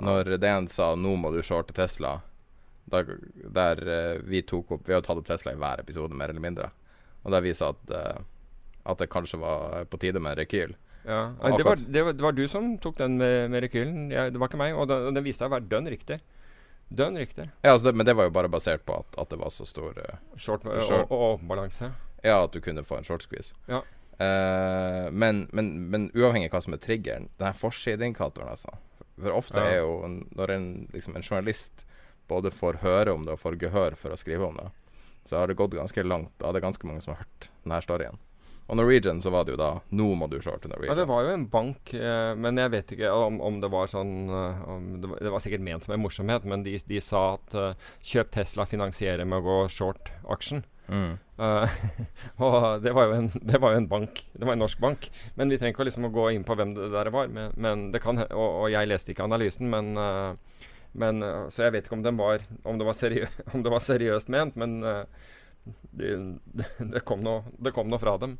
[0.00, 2.20] Når DN sa 'nå må du shorte Tesla',
[2.90, 3.02] da,
[3.58, 6.40] der uh, vi tok opp Vi har tatt opp Tesla i hver episode, mer eller
[6.40, 6.70] mindre.
[7.24, 8.22] Og der vi sa at, uh,
[8.86, 10.76] at det kanskje var på tide med en rekyl.
[11.04, 11.32] Ja.
[11.56, 14.10] Det, var, det, var, det var du som tok den med, med rekylen.
[14.12, 14.74] ja, det var ikke meg.
[14.74, 16.20] Og den, og den viste seg å være dønn riktig.
[16.90, 17.48] Dønn riktig.
[17.62, 19.66] Ja, altså det, Men det var jo bare basert på at, at det var så
[19.68, 21.06] stor uh, Short og, Short.
[21.10, 21.92] og, og balanse.
[22.24, 23.54] Ja, at du kunne få en short squeeze.
[23.70, 23.78] Ja.
[24.20, 28.74] Uh, men, men, men uavhengig av hva som er triggeren, den her forsideindikatoren, altså.
[29.20, 29.70] For ofte Ja.
[29.76, 29.94] er jo
[30.36, 31.84] når en, liksom en journalist
[32.28, 34.68] både får høre om det og får gehør for å skrive om det,
[35.28, 36.32] så har det gått ganske langt.
[36.40, 38.18] Da er det ganske mange som har hørt denne storyen.
[38.70, 40.94] Og Norwegian så var det jo da Nå må du shorte Norwegian.
[40.94, 43.90] Ja, det var jo en bank, eh, men jeg vet ikke om, om det var
[43.90, 44.60] sånn eh,
[45.02, 47.88] det, var, det var sikkert ment som en morsomhet, men de, de sa at uh,
[48.06, 50.62] kjøp Tesla, finansiere med å gå short aksjen.
[50.86, 51.16] Mm.
[51.40, 51.66] Uh,
[52.46, 54.22] og det var, jo en, det var jo en bank.
[54.36, 55.10] Det var en norsk bank.
[55.34, 57.30] Men vi trenger ikke liksom å gå inn på hvem det der var.
[57.32, 60.68] Men, men det kan, og, og jeg leste ikke analysen, men, uh,
[61.00, 61.22] men
[61.54, 64.30] Så jeg vet ikke om, den var, om, det, var seriø om det var seriøst
[64.30, 65.28] ment, men eh,
[65.64, 68.36] det, de, det kom noe det kom noe fra dem.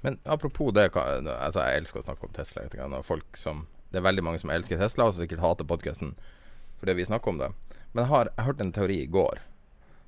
[0.00, 2.62] Men apropos det altså Jeg elsker å snakke om Tesla.
[3.34, 6.14] som Det er veldig mange som elsker Tesla, og som sikkert hater podkasten
[6.80, 7.50] fordi vi snakker om det.
[7.92, 9.40] Men jeg har jeg hørte en teori i går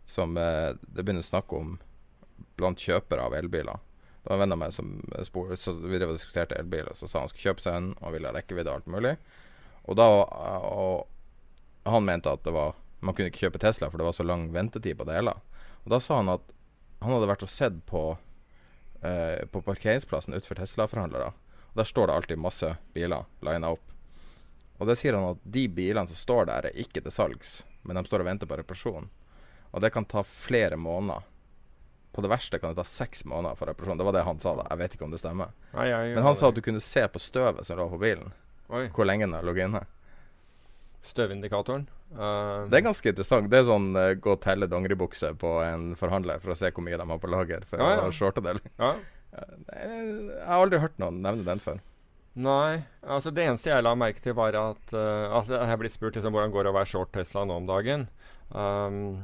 [0.08, 1.74] som eh, det begynner å snakke om
[2.56, 3.82] blant kjøpere av elbiler.
[4.22, 4.94] Det var en venn av meg som
[5.26, 8.32] spor, så vi diskuterte elbiler, så sa han skulle kjøpe seg en og ville ha
[8.32, 9.16] rekkevidde og alt mulig.
[9.84, 11.08] Og da og
[11.84, 14.44] Han mente at det var man kunne ikke kjøpe Tesla, for det var så lang
[14.54, 15.40] ventetid på deler.
[15.84, 16.44] Og da sa han at
[17.02, 18.02] han hadde vært og sett på
[19.02, 21.32] eh, på parkeringsplassen utenfor Tesla-forhandlere.
[21.72, 23.88] Og Der står det alltid masse biler lina opp.
[24.78, 27.96] Og det sier han at de bilene som står der, er ikke til salgs, men
[27.98, 29.08] de står og venter på reparasjon.
[29.72, 31.22] Og det kan ta flere måneder.
[32.12, 33.98] På det verste kan det ta seks måneder for reparasjon.
[33.98, 34.66] Det var det han sa, da.
[34.68, 35.54] Jeg vet ikke om det stemmer.
[35.72, 38.34] Nei, jeg, Men han sa at du kunne se på støvet som lå på bilen,
[38.72, 39.84] Oi, hvor lenge den har ligget inne.
[41.02, 41.88] Støvindikatoren.
[42.14, 43.48] Uh, Det er ganske interessant.
[43.50, 46.84] Det er sånn uh, gå og telle dongeribukse på en forhandler for å se hvor
[46.86, 48.04] mye de har på lager for Ja, ja.
[48.06, 48.58] å shorte det.
[48.78, 48.92] ja.
[49.32, 51.78] Jeg har aldri hørt noen nevne den før.
[52.36, 55.92] Nei, altså det eneste jeg la merke til, var at uh, altså Jeg har blitt
[55.96, 58.06] spurt liksom, hvordan går det å være short Tesla nå om dagen.
[58.52, 59.22] Um,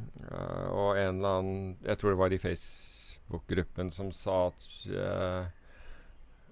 [0.72, 4.68] og en eller annen Jeg tror det var i Facebook-gruppen som sa at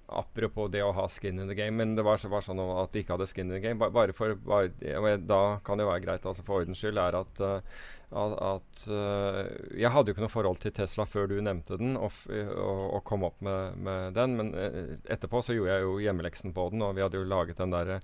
[0.07, 3.03] Apropos det å ha skin in the game, men det var, var sånn at vi
[3.03, 3.79] ikke hadde skin in the game.
[3.81, 4.71] Ba, bare for bare,
[5.19, 7.81] Da kan det være greit, altså for ordens skyld, er at, uh,
[8.23, 9.41] at, at uh,
[9.75, 13.03] Jeg hadde jo ikke noe forhold til Tesla før du nevnte den, og, og, og
[13.09, 14.39] kom opp med, med den.
[14.39, 17.59] Men uh, etterpå så gjorde jeg jo hjemmeleksen på den, og vi hadde jo laget
[17.59, 18.01] den derre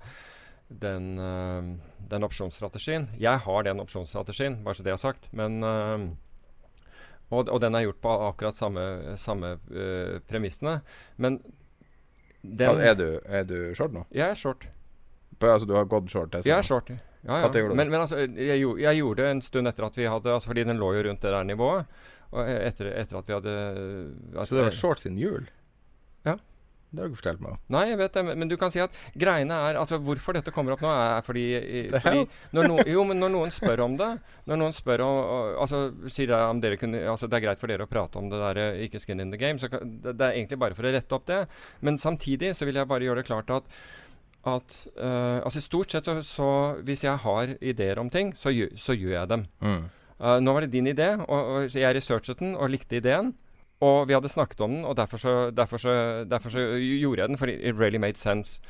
[0.73, 1.07] den,
[2.09, 3.03] den opsjonsstrategien.
[3.21, 5.27] Jeg har den opsjonsstrategien, bare så det er sagt.
[5.35, 5.59] Men
[7.33, 8.85] og, og den er gjort på akkurat samme,
[9.21, 10.79] samme uh, premissene.
[11.17, 11.39] Men
[12.43, 14.05] den er, du, er du short nå?
[14.11, 14.67] Jeg er short.
[15.39, 16.49] På, altså du har gått short Tesla?
[16.51, 16.89] Jeg er short.
[17.23, 17.47] Ja, ja.
[17.47, 17.67] ja.
[17.73, 20.63] Men, men altså, jeg, jeg gjorde det en stund etter at vi hadde altså Fordi
[20.67, 21.85] den lå jo rundt det der nivået.
[22.35, 23.53] Og etter, etter at vi hadde
[24.35, 25.47] at- Så du har vært short siden jul?
[26.25, 26.35] Ja.
[26.93, 27.61] Det har du ikke fortalt meg.
[27.73, 30.75] Nei, jeg vet det, men, du kan si at greiene er Altså, hvorfor dette kommer
[30.75, 31.45] opp nå, er fordi,
[32.03, 32.21] fordi
[32.53, 34.11] når no, Jo, men når noen spør om det
[34.49, 35.17] Når noen spør om
[35.63, 38.29] Altså, sier jeg om dere kunne Altså, det er greit for dere å prate om
[38.29, 40.85] det der eh, ikke skin in the game, så det, det er egentlig bare for
[40.85, 41.41] å rette opp det.
[41.81, 43.73] Men samtidig så vil jeg bare gjøre det klart at
[44.43, 46.47] at uh, altså Stort sett så, så
[46.83, 49.45] Hvis jeg har ideer om ting, så, så gjør jeg dem.
[49.63, 49.85] Mm.
[50.19, 53.33] Uh, nå var det din idé, og, og jeg researchet den og likte ideen.
[53.81, 57.29] Og vi hadde snakket om den, og derfor så, derfor så, derfor så gjorde jeg
[57.29, 57.37] den.
[57.37, 58.61] for it really made sense.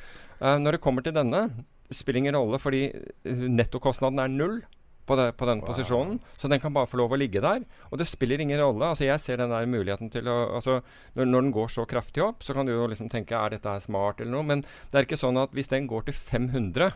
[0.41, 1.49] Uh, når det kommer til denne,
[1.91, 2.85] spiller ingen rolle, fordi
[3.25, 4.63] eh, nettokostnaden er null
[5.05, 5.67] på, det, på den Wow.
[5.67, 6.19] posisjonen.
[6.37, 7.61] Så den kan bare få lov å ligge der.
[7.91, 8.85] Og det spiller ingen rolle.
[8.87, 10.79] Altså Jeg ser den der muligheten til å altså
[11.15, 13.69] når, når den går så kraftig opp, så kan du jo liksom tenke er dette
[13.69, 14.43] her smart eller noe.
[14.43, 16.93] Men det er ikke sånn at hvis den går til 500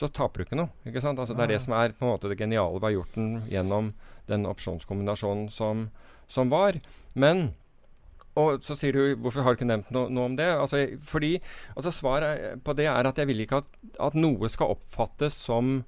[0.00, 0.72] så taper du ikke noe.
[0.88, 1.20] ikke sant?
[1.20, 3.92] Altså Det er det som er på en måte det geniale ved den gjennom
[4.30, 5.88] den opsjonskombinasjonen som,
[6.30, 6.78] som var.
[7.14, 7.50] Men
[8.38, 10.46] og så sier du hvorfor har du ikke nevnt noe, noe om det?
[10.54, 11.34] Altså, fordi
[11.74, 15.80] altså Svaret på det er at jeg vil ikke at, at noe skal oppfattes som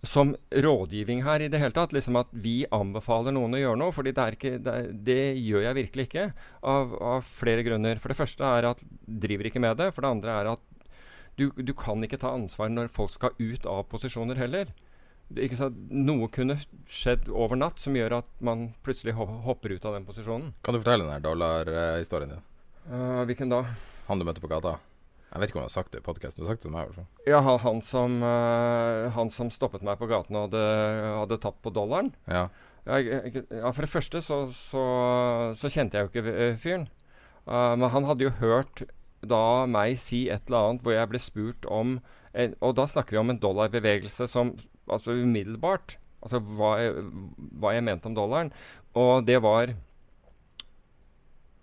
[0.00, 1.92] som rådgivning her i det hele tatt.
[1.92, 3.92] Liksom at vi anbefaler noen å gjøre noe.
[3.92, 6.26] fordi det, ikke, det, det gjør jeg virkelig ikke.
[6.64, 8.00] Av, av flere grunner.
[8.00, 9.90] For det første er at driver ikke med det.
[9.92, 10.64] For det andre er at
[11.40, 14.72] du, du kan ikke ta ansvar når folk skal ut av posisjoner heller.
[15.30, 16.56] Noe kunne
[16.90, 20.52] skjedd over natt som gjør at man plutselig hopper ut av den posisjonen.
[20.66, 22.46] Kan du fortelle den dollarhistorien din?
[22.90, 23.62] Uh, hvilken da?
[24.08, 24.78] Han du møtte på gata?
[25.30, 26.42] Jeg vet ikke om jeg har sagt det i podkasten.
[26.42, 26.96] Du har sagt det til meg.
[27.28, 30.64] Ja, han, han, som, uh, han som stoppet meg på gaten og hadde,
[31.20, 32.10] hadde tatt på dollaren.
[32.26, 32.48] Ja.
[32.88, 34.82] Jeg, ja, For det første så, så,
[35.54, 36.88] så kjente jeg jo ikke eh, fyren.
[37.46, 38.82] Uh, men han hadde jo hørt
[39.26, 41.98] da meg si et eller annet hvor jeg ble spurt om
[42.32, 44.54] en, Og da snakker vi om en dollarbevegelse som
[44.86, 47.06] altså umiddelbart Altså hva jeg,
[47.56, 48.50] hva jeg mente om dollaren.
[48.98, 49.72] Og det var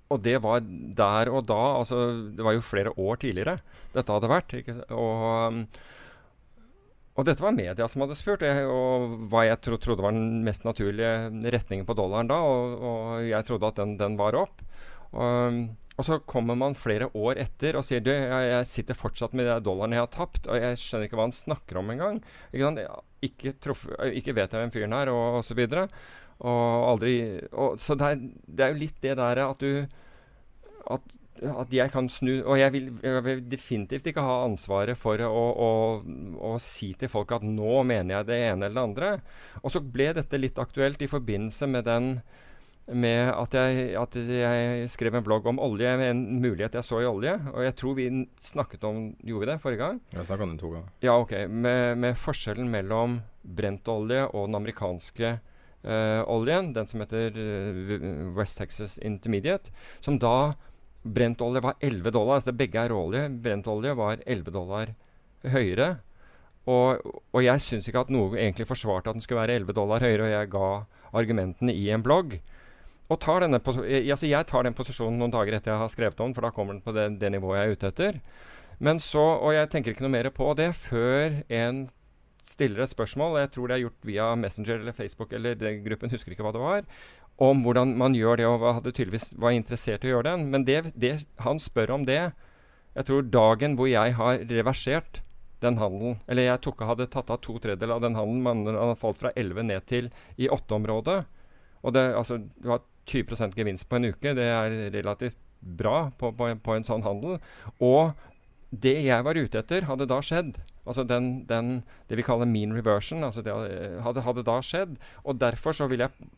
[0.08, 1.98] og det var der og da altså
[2.32, 3.58] Det var jo flere år tidligere
[3.94, 4.54] dette hadde vært.
[4.94, 5.58] Og,
[7.18, 10.44] og dette var media som hadde spurt, jeg, og hva jeg tro, trodde var den
[10.46, 12.38] mest naturlige retningen på dollaren da.
[12.46, 14.62] Og, og jeg trodde at den, den var opp.
[15.12, 15.64] Og,
[15.98, 19.50] og, så kommer man flere år etter og sier du, jeg, jeg sitter fortsatt med
[19.50, 22.20] de dollaren jeg har tapt, og jeg skjønner ikke hva han snakker om engang.
[22.54, 22.86] Ikke,
[23.26, 23.54] ikke,
[24.14, 25.64] ikke, vet jeg hvem fyren er, og osv.
[26.38, 27.16] Og aldri
[27.50, 29.88] og, Så det er, det er, jo litt det der at du
[30.88, 35.22] at, at jeg kan snu Og jeg vil, jeg vil, definitivt ikke ha ansvaret for
[35.26, 35.72] å, å,
[36.38, 39.14] å, si til folk at nå mener jeg det ene eller det andre.
[39.64, 42.12] Og så ble dette litt aktuelt i forbindelse med den
[42.88, 47.10] med at jeg, at jeg, skrev en blogg om olje, en mulighet jeg så i
[47.10, 47.34] olje.
[47.54, 48.08] Og jeg tror vi
[48.44, 50.00] snakket om Gjorde vi det forrige gang?
[50.14, 50.94] Jeg snakka om det to ganger.
[51.04, 51.34] Ja, ok.
[51.50, 55.34] Med, med forskjellen mellom brent olje og den amerikanske
[55.84, 60.56] uh, oljen, den som heter uh, West Texas Intermediate, som da
[61.08, 62.36] Brent olje var 11 dollar.
[62.36, 63.30] altså det Begge er råolje.
[63.30, 64.94] Brentolje var 11 dollar
[65.48, 65.90] høyere.
[66.68, 67.00] Og,
[67.32, 70.26] og jeg syns ikke at noe egentlig forsvarte at den skulle være 11 dollar høyere,
[70.26, 70.70] og jeg ga
[71.16, 72.40] argumentene i en blogg.
[73.08, 76.32] Og tar denne, altså jeg tar den posisjonen noen dager etter jeg har skrevet om
[76.32, 78.18] den, for da kommer den på det, det nivået jeg er ute etter.
[78.84, 81.88] Men så, Og jeg tenker ikke noe mer på det før en
[82.48, 86.12] stiller et spørsmål, jeg tror det er gjort via Messenger eller Facebook eller den gruppen,
[86.12, 86.86] husker ikke hva det var,
[87.44, 90.46] om hvordan man gjør det, og hadde tydeligvis var interessert i å gjøre den.
[90.54, 92.32] Men det, det, han spør om det
[92.98, 95.20] Jeg tror dagen hvor jeg har reversert
[95.62, 98.66] den handelen Eller jeg tok, hadde tatt av to tredjedeler av den handelen.
[98.66, 101.20] Man hadde falt fra 11 ned til i 8-området.
[101.86, 104.34] Og det, altså, det har 20% gevinst på en uke.
[104.38, 107.40] Det er relativt bra på, på, på en sånn handel.
[107.84, 108.14] Og
[108.70, 110.58] det jeg var ute etter, hadde da skjedd.
[110.88, 113.54] Altså den, den, det vi kaller mean reversion, altså det
[114.04, 114.98] hadde, hadde, da skjedd.
[115.24, 116.32] Og derfor så vil jeg,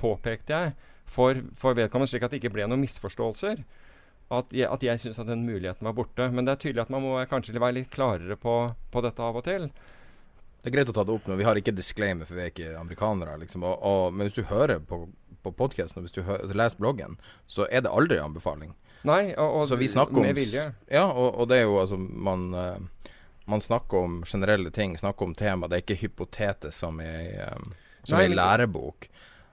[0.00, 0.74] påpekte jeg
[1.10, 3.64] for, for vedkommende, slik at det ikke ble noen misforståelser,
[4.30, 6.28] at jeg, at jeg syns at den muligheten var borte.
[6.30, 8.60] Men det er tydelig at man må kanskje være litt klarere på,
[8.92, 9.70] på dette av og til.
[10.60, 11.38] Det er greit å ta det opp, nå.
[11.40, 13.38] vi har ikke disclaimer, for vi er ikke amerikanere.
[13.40, 13.64] Liksom.
[13.64, 15.06] Og, og, men hvis du hører på,
[15.42, 17.18] på podkasten, og hvis du altså leser bloggen,
[17.50, 18.74] så er det aldri anbefaling.
[19.08, 20.66] Nei, og, og så vi snakker om, med vilje.
[20.92, 23.14] Ja, og, og, det er jo altså Man, uh,
[23.48, 25.68] man snakker om generelle ting, snakker om tema.
[25.68, 27.72] Det er ikke hypotetisk som i, um,
[28.02, 29.08] som Nei, i lærebok.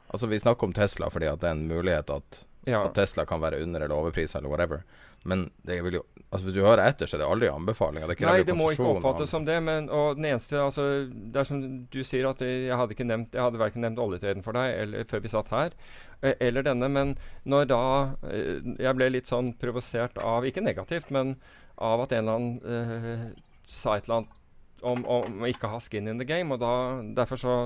[0.07, 2.83] Altså Vi snakker om Tesla fordi at det er en mulighet at, ja.
[2.83, 4.83] at Tesla kan være under eller overpris eller whatever.
[5.27, 8.09] Men det vil jo Altså hvis du hører etter, så er det aldri anbefalinger.
[8.11, 9.55] Det Nei, det må ikke oppfattes som det.
[9.63, 13.37] Men, og den eneste altså, Det er som du sier, at jeg hadde ikke nevnt
[13.37, 15.77] Jeg hadde verken nevnt oljetreden for deg eller, før vi satt her,
[16.19, 16.89] e, eller denne.
[16.91, 17.13] Men
[17.47, 17.79] når da
[18.27, 21.37] eh, Jeg ble litt sånn provosert av Ikke negativt, men
[21.79, 23.25] av at en eller annen uh,
[23.63, 24.35] sa et eller annet
[24.81, 26.51] om, om, å ikke ha skin in the game.
[26.53, 26.73] Og da,
[27.21, 27.57] derfor så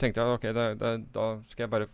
[0.00, 1.90] tenkte jeg ok, da, da, da skal jeg bare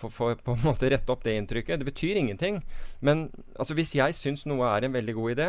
[0.00, 1.80] for, på en måte rette opp det inntrykket.
[1.82, 2.62] Det betyr ingenting.
[3.00, 3.28] Men
[3.58, 5.48] altså, hvis jeg syns noe er en veldig god idé,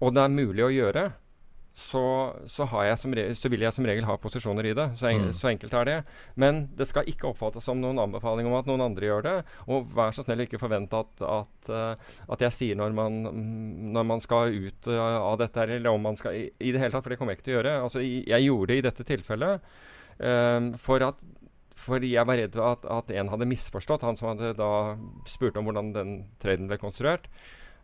[0.00, 1.06] og det er mulig å gjøre,
[1.76, 4.86] så, så, så vil jeg som regel ha posisjoner i det.
[4.96, 5.32] Så, en, mm.
[5.36, 5.96] så, enkelt er det.
[6.40, 9.34] Men det skal ikke oppfattes som noen anbefaling om at noen andre gjør det.
[9.68, 13.18] Og vær så snill ikke forvente at, at, uh, at jeg sier når man,
[13.92, 16.94] når man skal ut uh, av dette, eller om man skal i, i, det hele
[16.96, 17.76] tatt, for det kommer jeg ikke til å gjøre.
[17.90, 19.68] Altså, jeg gjorde det i dette tilfellet
[20.16, 21.18] Um, for at
[21.76, 24.96] fordi jeg var redd for at, at, en hadde misforstått, han som hadde da
[25.28, 26.12] spurt om hvordan den
[26.42, 27.28] traden ble konstruert.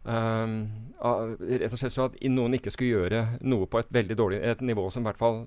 [0.03, 0.57] Um,
[0.99, 4.65] rett og slett så at noen ikke skulle gjøre noe på et veldig dårlig et
[4.67, 5.45] nivå som i hvert fall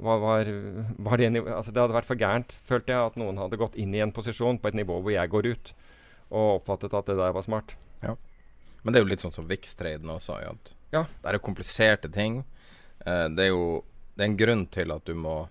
[0.00, 0.48] var, var,
[1.04, 3.92] var det, altså det hadde vært for gærent, følte jeg, at noen hadde gått inn
[3.94, 5.74] i en posisjon på et nivå hvor jeg går ut,
[6.30, 7.76] og oppfattet at det der var smart.
[8.00, 8.16] Ja.
[8.82, 10.38] Men det er jo litt sånn som VIX-traden også.
[10.94, 11.04] Ja.
[11.04, 12.40] Det er jo kompliserte ting.
[13.04, 13.66] Uh, det er jo
[14.14, 15.44] det er en grunn til at du må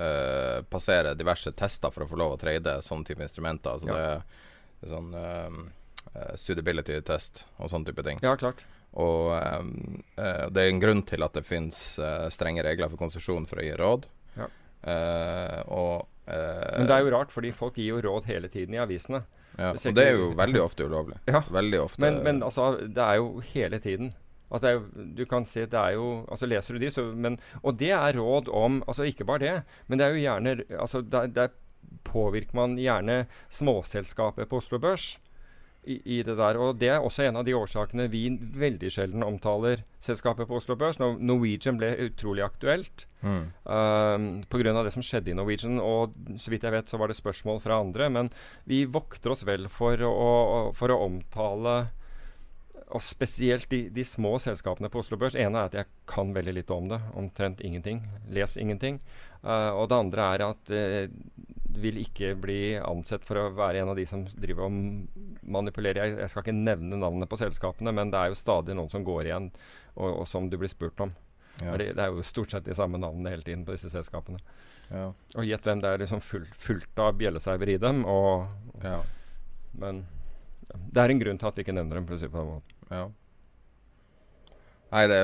[0.00, 3.76] uh, passere diverse tester for å få lov å trade sånne type instrumenter.
[3.76, 3.96] Altså ja.
[4.80, 8.22] det er sånn uh, suitability test og sånne type ting.
[8.24, 8.64] Ja, klart.
[8.98, 11.82] Og um, uh, det er en grunn til at det finnes
[12.34, 14.08] strenge regler for konsesjon for å gi råd.
[14.38, 14.46] Ja.
[15.66, 19.24] og Men det er jo rart, fordi folk gir jo råd hele tiden i avisene.
[19.58, 21.18] Ja, og det er jo veldig ofte ulovlig.
[21.34, 21.42] Ja.
[21.50, 22.02] Veldig ofte.
[22.02, 24.12] Men, men altså, det er jo hele tiden.
[24.50, 24.82] At er,
[25.16, 28.18] du kan se, det er jo altså Leser du de, så men, Og det er
[28.18, 31.48] råd om altså Ikke bare det, men det er jo gjerne altså Der, der
[32.04, 35.18] påvirker man gjerne småselskapet på Oslo Børs.
[35.84, 36.58] i, i, det der.
[36.60, 40.76] Og det er også en av de årsakene vi veldig sjelden omtaler selskapet på Oslo
[40.76, 40.98] Børs.
[41.00, 43.44] Når Norwegian ble utrolig aktuelt mm.
[43.64, 44.74] um, pga.
[44.84, 45.80] det som skjedde i Norwegian.
[45.80, 48.10] Og så vidt jeg vet, så var det spørsmål fra andre.
[48.12, 48.30] Men
[48.68, 50.20] vi vokter oss vel for å,
[50.76, 51.80] for å omtale
[52.90, 55.36] og spesielt de, de, små selskapene på Oslo Børs.
[55.38, 56.98] ene er at jeg kan veldig lite om det.
[57.18, 58.02] Omtrent ingenting.
[58.28, 59.00] Les ingenting.
[59.44, 61.12] Uh, og det andre er at uh,
[61.80, 64.78] vil ikke bli ansett for å være en av de som driver og
[65.42, 66.02] manipulerer.
[66.02, 69.06] Jeg, jeg skal ikke nevne navnet på selskapene, men det er jo stadig noen som
[69.06, 69.50] går igjen,
[69.94, 71.14] og, og som du blir spurt om.
[71.60, 71.76] Ja.
[71.76, 74.40] Det, det, er jo stort sett de samme navnene hele tiden på disse selskapene.
[74.90, 75.10] Ja.
[75.36, 78.02] Og gjett hvem det er liksom full, fullt av bjellesauer i dem.
[78.08, 78.50] Og,
[78.82, 78.98] ja.
[79.78, 80.04] Men
[80.90, 82.08] det er en grunn til at vi ikke nevner dem.
[82.08, 82.79] på den måten.
[82.90, 83.08] Ja.
[84.90, 85.20] Nei, det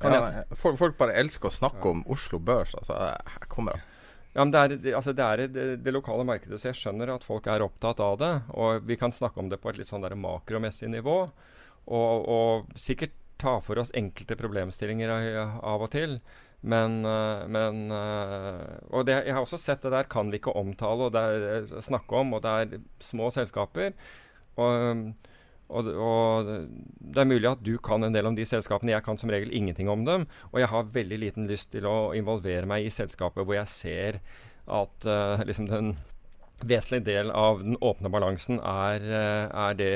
[0.00, 2.72] ja, folk, folk, bare elsker å snakke om Oslo Børs.
[2.78, 3.80] Altså, her kommer
[4.30, 7.10] ja, men det er, det, altså det, er det, det, lokale markedet, så jeg skjønner
[7.16, 8.30] at folk er opptatt av det.
[8.54, 11.16] Og vi kan snakke om det på et litt sånn der makromessig nivå.
[11.90, 16.18] Og, og, sikkert ta for oss enkelte problemstillinger av og til.
[16.60, 20.52] Men, eh, men eh, Og det, jeg har også sett det der kan vi ikke
[20.58, 22.36] omtale og det er, snakke om.
[22.36, 23.94] Og det er små selskaper.
[24.60, 25.12] Og
[25.70, 26.48] og, og,
[27.14, 28.90] det er mulig at du kan en del om de selskapene.
[28.90, 30.24] Jeg kan som regel ingenting om dem.
[30.50, 34.18] Og jeg har veldig liten lyst til å involvere meg i selskaper hvor jeg ser
[34.66, 35.92] at uh, liksom den
[36.66, 39.94] vesentlige del av den åpne balansen er, er, det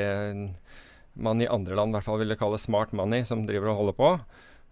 [1.18, 3.98] man i andre land i hvert fall ville kalle smart money, som driver og holder
[3.98, 4.14] på.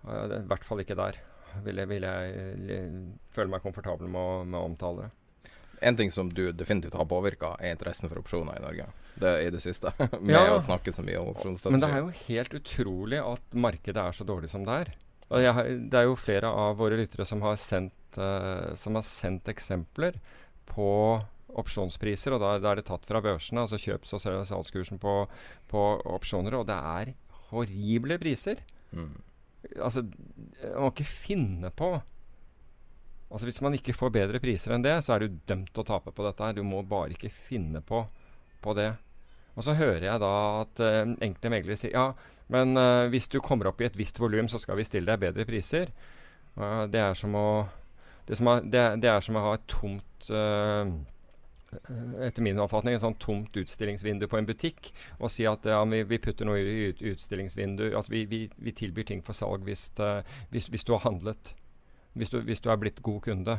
[0.07, 1.18] I hvert fall ikke der.
[1.65, 2.93] Vil jeg, vil jeg
[3.35, 5.11] føle meg komfortabel med å, med å omtale det.
[5.83, 8.87] En ting som du definitivt har påvirka, er interessen for opsjoner i Norge.
[9.19, 9.91] Det i det siste.
[10.21, 11.75] med ja, å snakke så mye om opsjonsstrategi.
[11.75, 14.93] Men det er jo helt utrolig at markedet er så dårlig som det er.
[15.33, 19.49] Har, det er jo flere av våre lyttere som har sendt, uh, som har sendt
[19.49, 20.19] eksempler
[20.69, 20.93] på
[21.59, 25.17] opsjonspriser, og da, da, er det tatt fra børsene, altså kjøps- og salgskursen på,
[25.73, 25.83] på,
[26.15, 27.13] opsjoner, og det er
[27.51, 28.63] horrible priser.
[28.93, 29.19] Mm.
[29.79, 30.03] Altså,
[30.63, 31.95] man må ikke finne på
[33.33, 35.87] Altså Hvis man ikke får bedre priser enn det, så er du dømt til å
[35.89, 36.45] tape på dette.
[36.45, 36.53] her.
[36.53, 38.03] Du må bare ikke finne på,
[38.61, 38.91] på det.
[39.57, 42.05] Og så hører jeg da at uh, enkelte meglere sier ja,
[42.53, 45.25] men uh, hvis du kommer opp i et visst volum, så skal vi stille deg
[45.25, 45.93] bedre priser.
[46.57, 47.47] Uh, det, er som å,
[48.29, 50.31] det, er, det, det, er som å ha et tomt
[51.73, 56.03] etter min oppfatning, et sånt tomt utstillingsvindu på en butikk og si at ja, vi,
[56.09, 57.91] vi putter noe i ut, utstillingsvindu.
[57.97, 59.89] at vi, vi, vi, tilbyr ting for salg hvis,
[60.53, 61.55] hvis, hvis du har handlet
[62.12, 63.55] hvis du, hvis du, er blitt god kunde.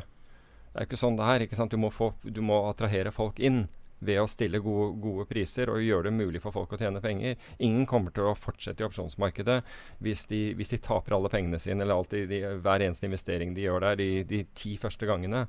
[0.70, 1.44] Det er ikke sånn det er.
[1.44, 1.74] ikke sant?
[1.74, 3.64] Du må, få, du må attrahere folk inn
[4.04, 7.38] ved å stille gode, gode, priser og gjøre det mulig for folk å tjene penger.
[7.58, 9.60] Ingen kommer til å fortsette i opsjonsmarkedet
[10.04, 13.66] hvis de, hvis de taper alle pengene sine eller alltid, de, hver eneste investering de
[13.66, 15.46] gjør der de, de ti første gangene.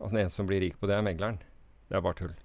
[0.00, 1.40] Altså Den eneste som blir rik på det, er megleren.
[1.92, 2.36] Det er bare tull.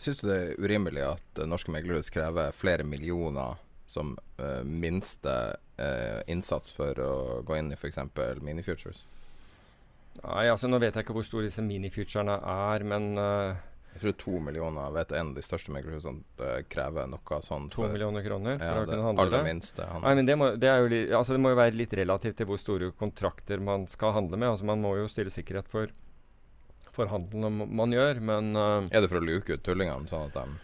[0.00, 3.60] Syns du det er urimelig at uh, norske meglerhus krever flere millioner
[3.90, 5.34] som uh, minste
[5.76, 7.12] uh, innsats for å
[7.44, 8.00] gå inn i f.eks.
[8.40, 9.02] minifutures?
[10.22, 13.60] Nei, altså Nå vet jeg ikke hvor store disse minifuturene er, men uh,
[13.92, 18.24] Jeg tror to millioner vet en av de største meglerhusene krever noe sånn To millioner
[18.24, 19.90] kroner for ja, å kunne handle aller minste.
[20.06, 22.64] Nei, men det må, det, jo, altså det må jo være litt relativt til hvor
[22.64, 24.54] store kontrakter man skal handle med.
[24.54, 25.92] Altså Man må jo stille sikkerhet for,
[26.94, 30.58] for handelen man gjør, men Er det for å luke ut tullingene, sånn at de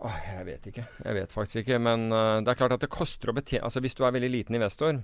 [0.00, 0.84] Åh, jeg vet ikke.
[1.04, 1.80] Jeg vet faktisk ikke.
[1.82, 4.32] Men uh, det er klart at det koster å betjene Altså Hvis du er veldig
[4.32, 5.02] liten investor,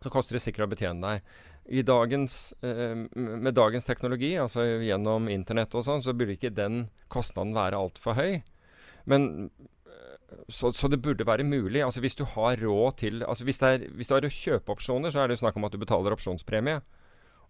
[0.00, 1.32] så koster det sikkert å betjene deg.
[1.80, 6.88] I dagens, uh, med dagens teknologi, altså gjennom internett og sånn, så burde ikke den
[7.12, 8.40] kostnaden være altfor høy.
[9.08, 9.48] Men
[9.88, 11.80] eh, så, så, det burde være mulig.
[11.84, 15.30] altså Hvis du har råd til altså hvis, er, hvis du har kjøpeopsjoner, så er
[15.30, 16.82] det jo snakk om at du betaler opsjonspremie.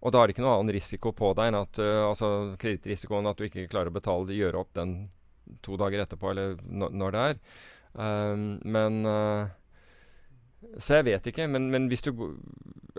[0.01, 2.31] Og da er det ikke noe annen risiko på deg enn at uh, altså
[2.61, 5.03] kredittrisikoen at du ikke klarer å betale, gjøre opp den
[5.65, 7.41] to dager etterpå, eller når det er.
[7.93, 9.51] Um, men uh,
[10.79, 11.49] Så jeg vet ikke.
[11.51, 12.13] Men, men, hvis du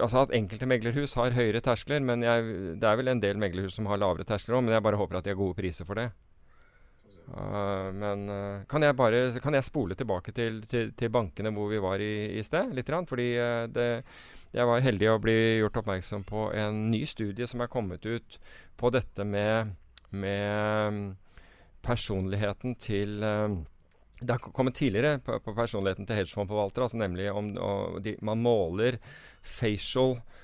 [0.02, 2.44] Altså at enkelte meglerhus har høyere terskler, men jeg,
[2.80, 5.20] det er vel en del meglerhus som har lavere terskler òg, men jeg bare håper
[5.20, 6.08] at de har gode priser for det.
[7.32, 11.70] Uh, men uh, kan jeg bare Kan jeg spole tilbake til, til, til bankene hvor
[11.72, 12.74] vi var i, i sted?
[12.76, 14.04] Litt fordi uh, det,
[14.52, 18.40] jeg var heldig å bli gjort oppmerksom på en ny studie som er kommet ut
[18.76, 19.72] på dette med,
[20.12, 21.16] med
[21.82, 23.56] personligheten til uh,
[24.22, 27.48] det har kommet tidligere på, på personligheten til hedgefondforvaltere, altså nemlig om
[28.06, 29.00] de, man måler
[29.42, 30.42] facial uh,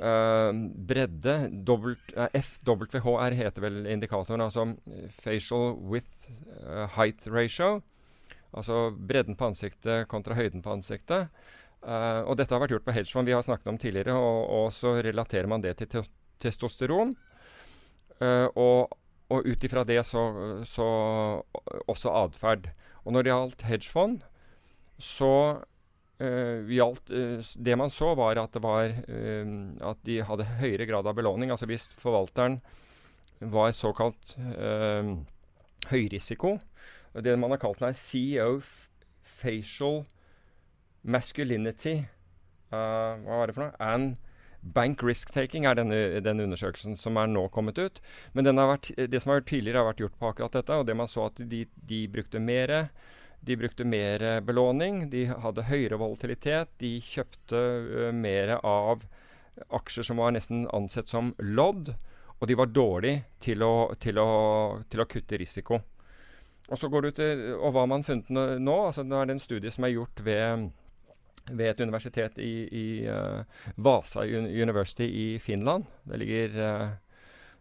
[0.00, 1.34] bredde.
[1.66, 4.64] Dobbelt, uh, FWHR heter vel indikatoren, altså
[5.20, 6.30] facial width
[6.64, 7.80] uh, height ratio.
[8.56, 11.28] Altså bredden på ansiktet kontra høyden på ansiktet.
[11.84, 14.72] Uh, og dette har vært gjort på hedgefond, vi har snakket om tidligere, og, og
[14.72, 16.06] så relaterer man det til te
[16.40, 17.12] testosteron.
[18.20, 18.96] Uh, og
[19.30, 20.22] og ut ifra det så,
[20.66, 20.86] så
[21.86, 22.70] også atferd.
[23.04, 24.24] Og når det gjaldt hedgefond,
[24.98, 25.32] så
[26.20, 29.52] Uh, gjaldt, uh, det man så, var at, var, uh,
[29.88, 31.52] at de hadde høyere grad av belåning.
[31.52, 32.58] Altså hvis forvalteren
[33.40, 34.34] var såkalt
[35.88, 36.58] høyrisiko
[37.24, 38.58] Det man har kalt den CEO
[39.24, 40.02] facial
[41.00, 42.02] masculinity
[42.68, 43.72] Hva var det for noe?
[43.80, 44.18] And
[44.60, 48.02] Bank risk-taking er denne, denne, undersøkelsen som er nå kommet ut.
[48.36, 50.76] Men vært, det som har vært tidligere, har vært gjort på akkurat dette.
[50.76, 52.90] Og det man så at de, de brukte mer
[53.40, 59.06] de brukte mer belåning, de hadde høyere volatilitet, de kjøpte uh, mer av
[59.80, 61.92] aksjer som var nesten ansett som lodd,
[62.40, 64.20] og de var dårlige til å, til
[64.88, 65.80] til å kutte risiko.
[66.70, 69.36] Og så går du til, og hva har man funnet nå, altså nå er det
[69.36, 70.70] en studie som er gjort ved
[71.50, 73.42] ved et universitet i, i uh,
[73.76, 75.86] Vasa University i Finland.
[76.04, 76.90] Det ligger, uh,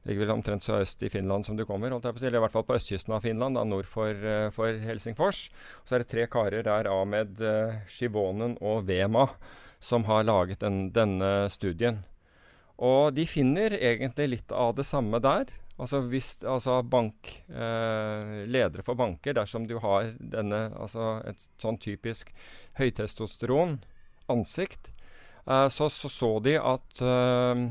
[0.07, 1.91] ligger vel omtrent så øst i Finland som du kommer.
[1.91, 4.49] holdt jeg på eller i hvert fall på østkysten av Finland, da, nord for, uh,
[4.55, 5.49] for Helsingfors.
[5.83, 9.27] Så er det tre karer der, Ahmed uh, Shivonen og Vema,
[9.79, 12.03] som har laget den, denne studien.
[12.79, 15.51] Og de finner egentlig litt av det samme der.
[15.79, 21.79] Altså, hvis, altså bank, eh, ledere for banker, dersom du har denne, altså et sånn
[21.79, 22.33] typisk
[22.79, 23.77] høytestosteron
[24.31, 24.91] ansikt,
[25.45, 27.61] så, så, så de at, uh,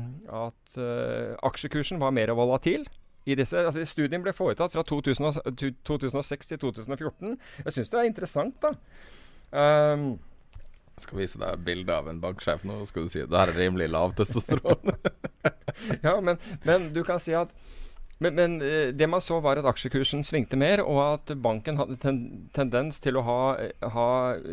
[0.45, 2.87] at uh, aksjekursen var mer volatil.
[3.29, 5.43] I disse, altså Studien ble foretatt fra 2000,
[5.85, 7.35] 2006 til 2014.
[7.65, 8.73] Jeg syns det er interessant, da.
[9.51, 10.11] Um,
[10.99, 13.55] jeg skal vise deg bilde av en banksjef nå, skal du si det her er
[13.55, 14.97] rimelig lavtestosteron.
[16.07, 17.53] ja, men, men du kan si at
[18.19, 21.95] men, men, eh, det man så, var at aksjekursen svingte mer, og at banken hadde
[22.03, 22.21] ten
[22.55, 23.41] tendens til å ha,
[23.95, 24.09] ha,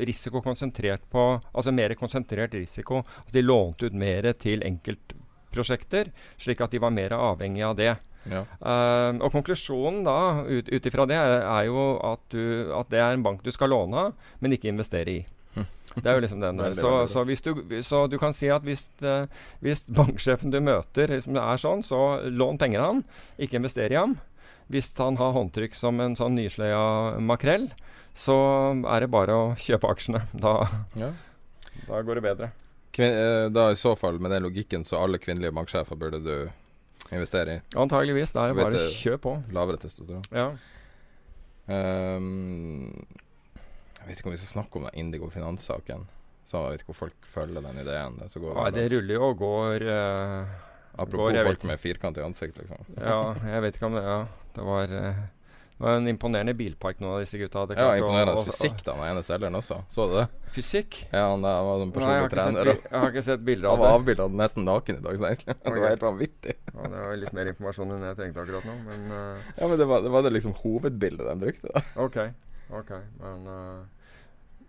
[0.07, 3.03] risiko konsentrert på Altså mer konsentrert risiko.
[3.25, 7.97] Altså de lånte ut mer til enkeltprosjekter, slik at de var mer avhengig av det.
[8.27, 8.43] Ja.
[8.59, 13.15] Uh, og konklusjonen da, ut ifra det, er, er jo at, du, at, det er
[13.15, 15.21] en bank du skal låne av, men ikke investere i.
[15.97, 16.75] Det er jo liksom den der.
[16.77, 19.25] Så, så, du, så du, kan si at hvis, uh,
[19.65, 23.05] hvis banksjefen du møter liksom er sånn, så lån penger av han,
[23.41, 24.19] ikke invester i ham.
[24.73, 27.71] Hvis han har håndtrykk som en sånn nysløya makrell,
[28.17, 28.37] så
[28.75, 30.25] er det bare å kjøpe aksjene.
[30.47, 30.59] Da,
[30.99, 31.13] ja.
[31.87, 32.53] da går det bedre.
[32.97, 36.49] Kvin eh, da i så fall, med den logikken, så alle kvinnelige banksjefer burde du
[37.13, 37.61] investere i?
[37.79, 38.33] Antageligvis.
[38.35, 39.37] Da er det bare å kjøpe på.
[39.55, 40.25] Lavere testosteron.
[40.35, 40.51] Ja.
[41.67, 42.91] Um,
[44.07, 46.05] jeg vet ikke om vi skal snakke om den Indigo finanssaken.
[46.47, 48.21] Så jeg vet ikke hvor folk følger den ideen.
[48.21, 50.53] Det, ja, det ruller jo og går uh,
[50.95, 52.87] Apropos går, folk med firkant i ansikt, liksom.
[52.95, 54.21] ja, jeg vet ikke om det Ja,
[54.55, 55.25] det var uh,
[55.77, 57.75] det var en imponerende bilpark noen av disse gutta hadde.
[57.77, 59.83] Ja, imponerende og, og, fysikk da, den ene selgeren også.
[59.93, 60.23] Så du det?
[60.55, 61.03] Fysikk?
[61.11, 62.71] Ja, han, der, var sånn personlig trener.
[62.71, 63.83] jeg har ikke sett bilder av det.
[63.83, 65.59] Han var avbilda nesten naken i Dagens Næringsliv.
[65.67, 66.55] Det var helt vanvittig.
[66.71, 69.77] ja, det var litt mer informasjon enn jeg trengte akkurat nå, men uh, Ja, men
[69.83, 71.85] det var, det var, det liksom hovedbildet de brukte, da.
[72.07, 72.19] Ok,
[72.81, 73.96] ok, men uh,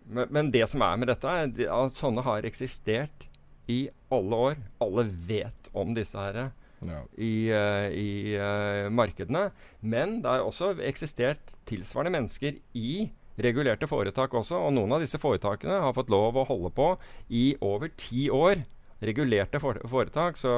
[0.10, 3.28] men, men, det som er med dette, er at sånne har eksistert
[3.72, 4.58] i alle år.
[4.84, 7.02] Alle vet om disse her ja.
[7.18, 9.50] i, uh, i uh, markedene.
[9.80, 14.60] Men det har også eksistert tilsvarende mennesker i regulerte foretak også.
[14.68, 16.94] Og noen av disse foretakene har fått lov å holde på
[17.30, 18.64] i over ti år.
[19.04, 20.40] Regulerte foretak.
[20.40, 20.54] Så,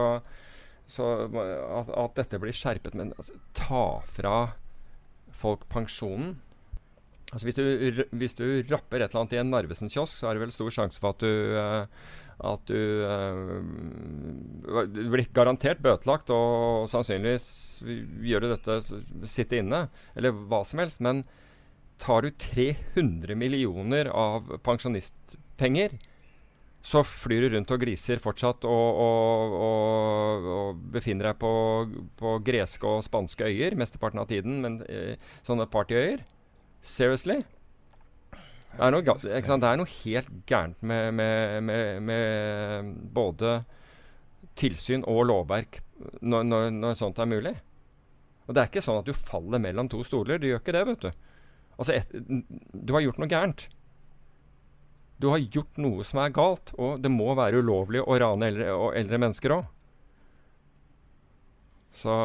[0.88, 2.96] så at, at, dette blir skjerpet.
[3.00, 4.38] Men altså, ta fra
[5.40, 6.38] folk pensjonen
[7.30, 10.44] Altså hvis, du, hvis du rapper et eller annet i en Narvesen-kiosk, så er det
[10.48, 11.84] vel stor sjanse for at du, uh,
[12.50, 13.60] at du, uh,
[14.90, 17.46] du blir garantert bøtelagt og sannsynligvis
[18.26, 18.80] gjør du dette
[19.30, 19.86] sitte inne,
[20.18, 21.04] eller hva som helst.
[21.06, 21.22] Men
[22.02, 26.00] tar du 300 millioner av pensjonistpenger,
[26.82, 31.52] så flyr du rundt og gliser fortsatt og, og, og, og befinner deg på,
[32.18, 36.24] på, greske og spanske øyer mesteparten av tiden, men eh, sånne partyøyer.
[36.86, 37.42] Seriously?
[38.70, 43.58] Det er, noe, det er noe, helt gærent med, med, med, med både
[44.60, 45.82] tilsyn og lovverk
[46.22, 47.56] når, når, når, sånt er mulig.
[48.48, 50.40] Og det er ikke sånn at du faller mellom to stoler.
[50.40, 51.10] Du gjør ikke det, vet du.
[51.80, 52.16] Altså, et,
[52.72, 53.68] du har gjort noe gærent.
[55.20, 58.72] Du har gjort noe som er galt, og det må være ulovlig å rane eldre,
[59.02, 59.68] eldre mennesker òg.
[62.00, 62.16] Så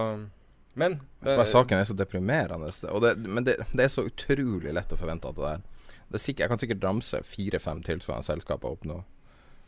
[0.78, 2.70] men det, Saken er så deprimerende.
[2.70, 5.64] Det, men det, det, er så utrolig lett å forvente at det er.
[6.05, 9.01] Det er sikkert, jeg kan sikkert ramse fire-fem tilsvarende selskaper opp nå.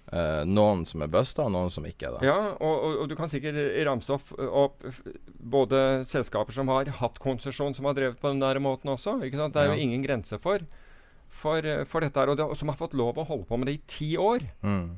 [0.06, 2.28] Uh, noen som er busta, og noen som ikke er det.
[2.28, 3.56] Ja, og, og, og, du kan sikkert
[3.88, 4.84] ramse opp, opp,
[5.56, 9.16] både selskaper som har hatt konsesjon, som har drevet på den der måten også.
[9.18, 10.62] Det er jo ingen grense for,
[11.26, 12.30] for, for dette her.
[12.30, 14.46] Og, det, som har fått lov å holde på med det i ti år.
[14.62, 14.94] Mm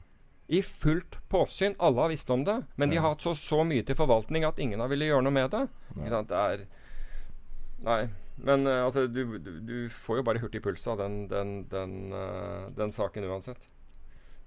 [0.48, 1.74] i fullt påsyn.
[1.78, 4.60] Alle har visst om det, men de har hatt så, så mye til forvaltning at
[4.62, 5.66] ingen har villet gjøre noe med det.
[5.98, 6.64] Det er,
[7.84, 8.02] Nei.
[8.38, 11.96] Men uh, altså, du, du, du, får jo bare hurtig puls av den, den, den,
[12.14, 13.66] uh, den saken uansett.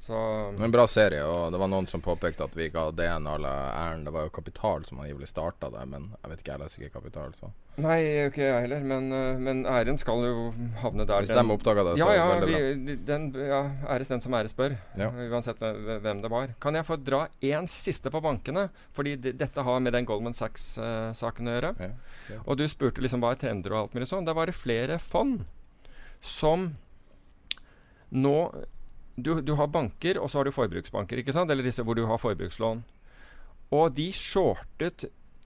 [0.01, 0.17] Så,
[0.57, 4.01] en bra serie, og det var noen som påpekte at vi ga DN all æren.
[4.07, 6.95] Det var jo Kapital som angivelig starta det, men jeg vet ikke, jeg leser ikke
[6.95, 10.47] Kapital, så Nei, ikke jeg heller, men, uh, men, æren skal jo
[10.81, 13.61] havne der Hvis de oppdaga det, så ja, ja, vi, den, ja,
[13.93, 14.75] æres den som æres bør.
[14.99, 15.11] Ja.
[15.29, 16.57] Uansett hvem det var.
[16.61, 18.67] Kan jeg få dra én siste på bankene?
[18.97, 21.73] Fordi dette har med den Goldman Sachs-saken uh, å gjøre.
[21.77, 21.93] Ja,
[22.33, 22.41] ja.
[22.43, 24.25] Og du spurte liksom hva er trender og alt mulig sånn.
[24.25, 25.45] Det var det flere fond
[26.25, 26.71] som
[28.11, 28.37] nå
[29.15, 31.51] du, du, har banker, og så har du forbruksbanker, ikke sant?
[31.51, 32.83] eller disse hvor du har forbrukslån.
[33.71, 35.05] Og de shortet,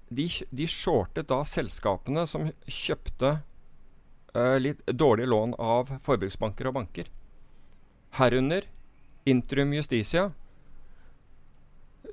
[0.10, 3.36] de, de shortet da selskapene som kjøpte
[4.36, 7.12] uh, litt dårlige lån av forbruksbanker og banker.
[8.18, 8.68] Herunder
[9.26, 10.30] Intrum Justicia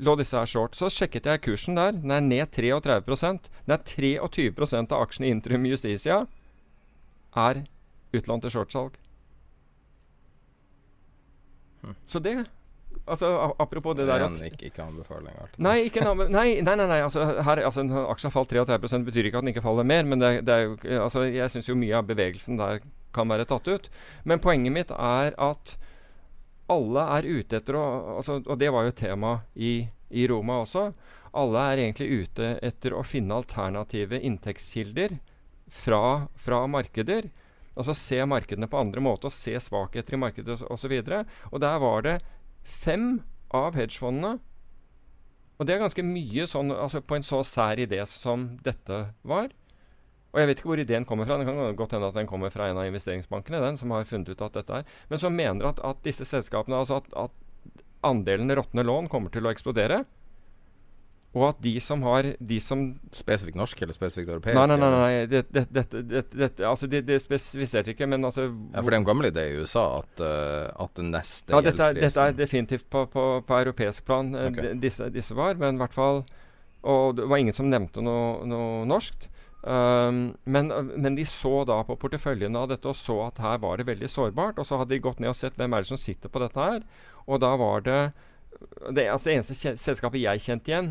[0.01, 0.77] lå disse her short.
[0.77, 1.95] Så sjekket jeg kursen der.
[1.95, 3.01] Den er ned 33
[3.67, 4.51] Den er 23
[4.83, 6.25] av aksjene i Intrum Justicia
[7.37, 7.65] er
[8.13, 8.97] utlånt til shortsalg.
[12.07, 12.45] Så det
[13.07, 15.35] Altså, apropos det der at Ikke, ikke anbefaling?
[15.59, 19.01] Nei, ikke en nei, nei, nei, nei, altså, her, altså, En aksje har falt 33
[19.07, 20.05] betyr ikke at den ikke faller mer.
[20.07, 22.85] Men det, det er jo, altså, jeg syns jo mye av bevegelsen der
[23.16, 23.89] kan være tatt ut.
[24.28, 25.74] Men poenget mitt er at
[26.70, 27.87] alle er ute etter å
[28.20, 29.80] altså, Og det var jo tema i,
[30.11, 30.91] i Roma også.
[31.33, 35.16] Alle er egentlig ute etter å finne alternative inntektskilder
[35.72, 37.33] fra, fra markeder
[37.73, 40.95] Altså se markedene på andre måter og se svakheter i markedet osv.
[40.99, 42.16] Og, og, og der var det
[42.62, 44.37] fem av hedgefondene
[45.59, 49.53] Og det er ganske mye sånn, altså på en så sær idé som dette var.
[50.33, 51.37] Og jeg vet ikke hvor ideen kommer fra.
[51.39, 54.33] Det kan godt hende at den kommer fra en av investeringsbankene, den som har funnet
[54.33, 54.97] ut at dette er.
[55.12, 59.47] Men som mener at, at disse selskapene, altså at, at andelen råtne lån kommer til
[59.47, 60.01] å eksplodere.
[61.33, 62.83] Og at de som har de som
[63.16, 64.57] Spesifikt norsk eller spesifikt europeisk?
[64.59, 64.91] Nei, nei, nei.
[64.93, 65.12] nei.
[65.30, 69.01] Det, det, det, det, altså, det, det spesifiserte ikke, men altså Ja, For det er
[69.01, 72.37] en gammel idé i USA at, uh, at den neste Ja, dette er, dette er
[72.37, 74.74] definitivt på, på, på europeisk plan uh, okay.
[74.83, 76.20] disse, disse, var, men i hvert fall
[76.83, 79.30] Og det var ingen som nevnte noe, noe norskt.
[79.62, 83.78] Um, men, men, de så da på porteføljen av dette og så at her var
[83.78, 84.59] det veldig sårbart.
[84.59, 86.59] Og så hadde de gått ned og sett hvem er det som sitter på dette
[86.59, 86.83] her.
[87.30, 88.01] Og da var det
[88.91, 90.91] det, altså det eneste selskapet jeg kjente igjen,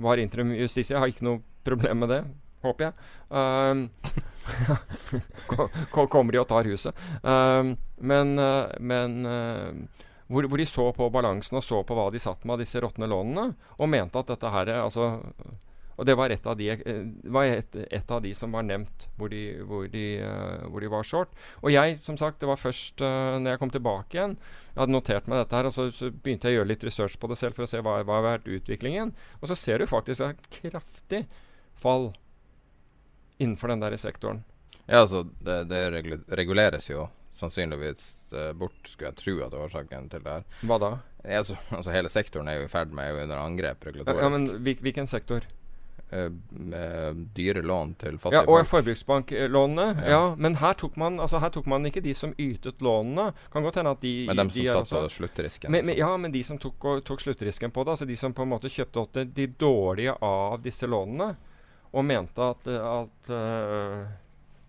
[0.00, 0.96] var interim Justitia.
[0.96, 2.22] Jeg har ikke noe problem med det,
[2.66, 2.94] håper jeg.
[3.30, 3.84] Um,
[6.10, 6.96] kommer de og tar huset.
[7.22, 12.08] Um, men, uh, men uh, hvor, hvor, de så på balansen og så på hva
[12.10, 15.12] de satt med av disse råtne lånene, og mente at dette her altså
[16.00, 19.04] og det var et av de, eh, var et, et av de som var nevnt
[19.20, 21.34] hvor de, hvor, de, uh, hvor de, var short.
[21.60, 24.94] Og jeg, som sagt, det var først uh, når jeg kom tilbake igjen Jeg hadde
[24.94, 27.36] notert meg dette her, og så, så, begynte jeg å gjøre litt research på det
[27.36, 29.12] selv for å se hva, hva har vært utviklingen.
[29.42, 31.26] Og så ser du faktisk et kraftig
[31.80, 32.10] fall
[33.40, 34.44] innenfor den der sektoren.
[34.86, 35.84] Ja, altså, det, det
[36.40, 40.48] reguleres jo sannsynligvis uh, bort, skulle jeg tro at det var årsaken til det her.
[40.66, 40.90] Hva da?
[41.22, 44.24] Ja, altså, altså, hele sektoren er jo i ferd med å under angrep regulatorisk.
[44.24, 45.46] Ja, men hvilken sektor?
[46.12, 48.64] Eh, dyre lån til fattige ja, og folk.
[48.64, 49.84] Og forbruksbanklånene.
[50.02, 50.10] Ja.
[50.10, 50.22] ja.
[50.36, 53.28] Men her tok, man, altså her tok man ikke de som ytet lånene.
[53.52, 55.70] Kan godt hende at de Men dem som de satt på sluttrisken?
[55.70, 57.94] Men, men, ja, men de som tok, og, tok, sluttrisken på det.
[57.94, 61.30] Altså de som på en måte kjøpte opp de dårlige av disse lånene.
[61.90, 64.02] Og mente at, at uh,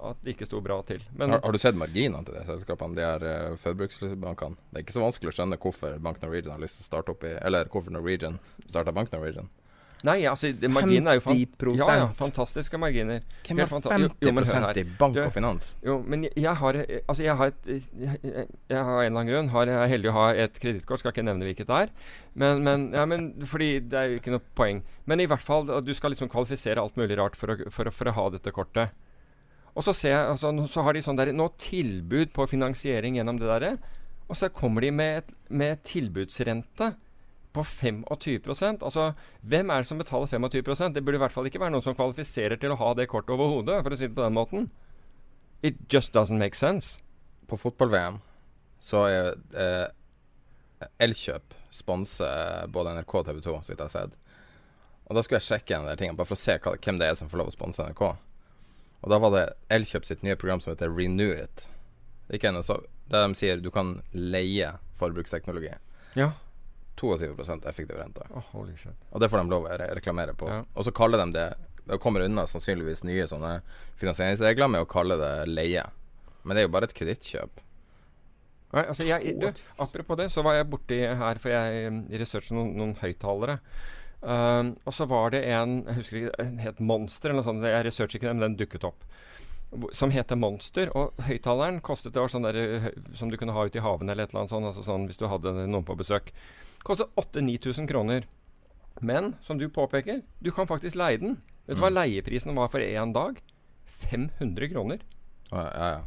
[0.01, 1.01] at det ikke sto bra til.
[1.19, 4.57] Har, har, du sett marginene til de selskapene, de her uh, forbruksbankene?
[4.69, 7.13] Det er ikke så vanskelig å skjønne hvorfor Bank Norwegian har lyst til å starte
[7.13, 9.49] opp i Eller hvorfor Norwegian starta Bank Norwegian.
[10.07, 11.37] Nei, altså marginen er jo fan
[11.77, 13.21] ja, ja, fantastiske marginer.
[13.45, 14.31] Hvem har 50 jo,
[14.81, 15.75] i bank og finans?
[15.85, 19.51] Jo, men jeg har Altså, jeg har et Jeg, jeg har en eller annen grunn
[19.53, 21.93] har, jeg er heldig å ha et kredittkort, skal ikke nevne hvilket det er.
[22.33, 24.81] Men, men, ja, men Fordi det er jo ikke noe poeng.
[25.05, 28.09] Men i hvert fall, du skal liksom kvalifisere alt mulig rart for å, for, for
[28.09, 28.95] å ha dette kortet.
[29.71, 33.39] Og så, ser jeg, altså, så har de sånn der, nå tilbud på finansiering gjennom
[33.39, 33.75] det derre.
[34.31, 36.93] Og så kommer de med, et, med tilbudsrente
[37.53, 39.11] på 25 Altså,
[39.41, 41.95] hvem er det som betaler 25% Det burde i hvert fall ikke være noen som
[41.95, 44.69] kvalifiserer til å ha det kortet over hodet, for å si det på den måten.
[45.61, 47.01] It just doesn't make sense.
[47.47, 48.21] På fotball-VM
[48.81, 54.15] så er eh, Elkjøp sponser både NRK og TV 2, så vidt jeg har sett.
[55.05, 57.09] Og da skulle jeg sjekke en del ting, bare for å se hva, hvem det
[57.11, 58.05] er som får lov å sponse NRK.
[59.01, 59.43] Og da var det
[59.75, 61.67] Elkjøp sitt nye program som heter Renew It.
[62.29, 62.79] Det ikke ennå, så,
[63.11, 65.75] der de sier du kan leie forbruksteknologi.
[66.17, 66.31] Ja
[66.99, 68.25] 22% effektiv rente.
[68.35, 70.49] Oh, og det får de lov å reklamere på.
[70.51, 70.61] Ja.
[70.75, 71.49] Og så kaller de det
[71.81, 73.55] Det kommer unna sannsynligvis nye sånne
[73.97, 75.81] finansieringsregler med å kalle det leie.
[76.43, 77.63] Men det er jo bare et kredittkjøp.
[78.71, 79.49] Nei, altså jeg, du,
[79.83, 83.57] apropos det, så var jeg borti her, for jeg researchet noen, noen høyttalere.
[84.21, 87.65] Um, og så var det en Jeg husker ikke, het Monster eller noe sånt.
[87.65, 89.05] Jeg researchet ikke den, men den dukket opp.
[89.91, 90.91] som heter Monster.
[90.95, 94.23] Og høyttaleren kostet Det var sånn der, som du kunne ha ute i haven eller
[94.23, 94.69] et eller annet sånt.
[94.69, 96.31] Altså sånn hvis du hadde noen på besøk.
[96.83, 98.27] Kostet 8000-9000 kroner.
[99.01, 101.37] Men som du påpeker, du kan faktisk leie den.
[101.65, 103.39] Vet du hva leieprisen var for én dag?
[104.09, 105.03] 500 kroner.
[105.51, 106.01] Ja, ja.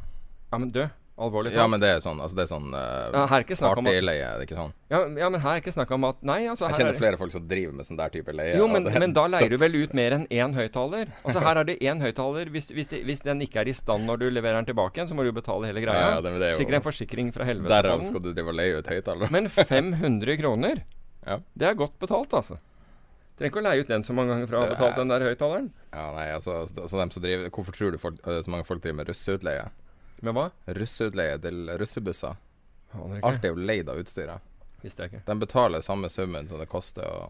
[0.51, 0.83] Ja, men du,
[1.17, 1.61] alvorlig talt.
[1.63, 3.79] ja, men det er sånn Altså, det er sånn uh, Ja, her er ikke snakk
[3.79, 4.73] om at- er det ikke sånn?
[4.91, 7.17] ja, ja, men her er ikke snakk om at Nei, altså Jeg kjenner er, flere
[7.21, 8.57] folk som driver med sånn der type leie.
[8.59, 11.13] Jo, men, er men da leier du vel ut mer enn én høyttaler?
[11.25, 12.51] Altså Her er det én høyttaler.
[12.51, 15.15] Hvis, hvis, hvis den ikke er i stand når du leverer den tilbake igjen, så
[15.15, 16.17] må du betale hele greia.
[16.17, 17.71] Ja, det- det er jo- Sikkert en forsikring fra helvete.
[17.71, 19.31] Derav skal du drive og leie ut høyttalere.
[19.31, 20.83] Men 500 kroner,
[21.27, 21.39] Ja.
[21.57, 22.59] det er godt betalt, altså.
[23.39, 25.09] Trenger ikke å leie ut den så mange ganger for å ha betalt er- den
[25.09, 25.71] der høyttaleren.
[25.93, 28.83] Ja, nei, altså, så dem som driver Hvorfor tror du folk, øh, så mange folk
[28.83, 29.71] driver med russeutleie?
[30.25, 30.47] Men hva?
[30.79, 32.39] Russeutleie til russebusser.
[33.27, 34.41] Alt er jo leid av utstyret.
[34.85, 35.23] Visste jeg ikke.
[35.27, 37.29] De betaler samme summen som det koster å,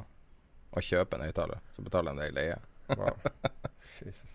[0.74, 1.60] å kjøpe en høyttaler.
[1.76, 2.56] Så betaler de det i leie.
[2.92, 3.16] Wow.
[4.04, 4.30] Jesus.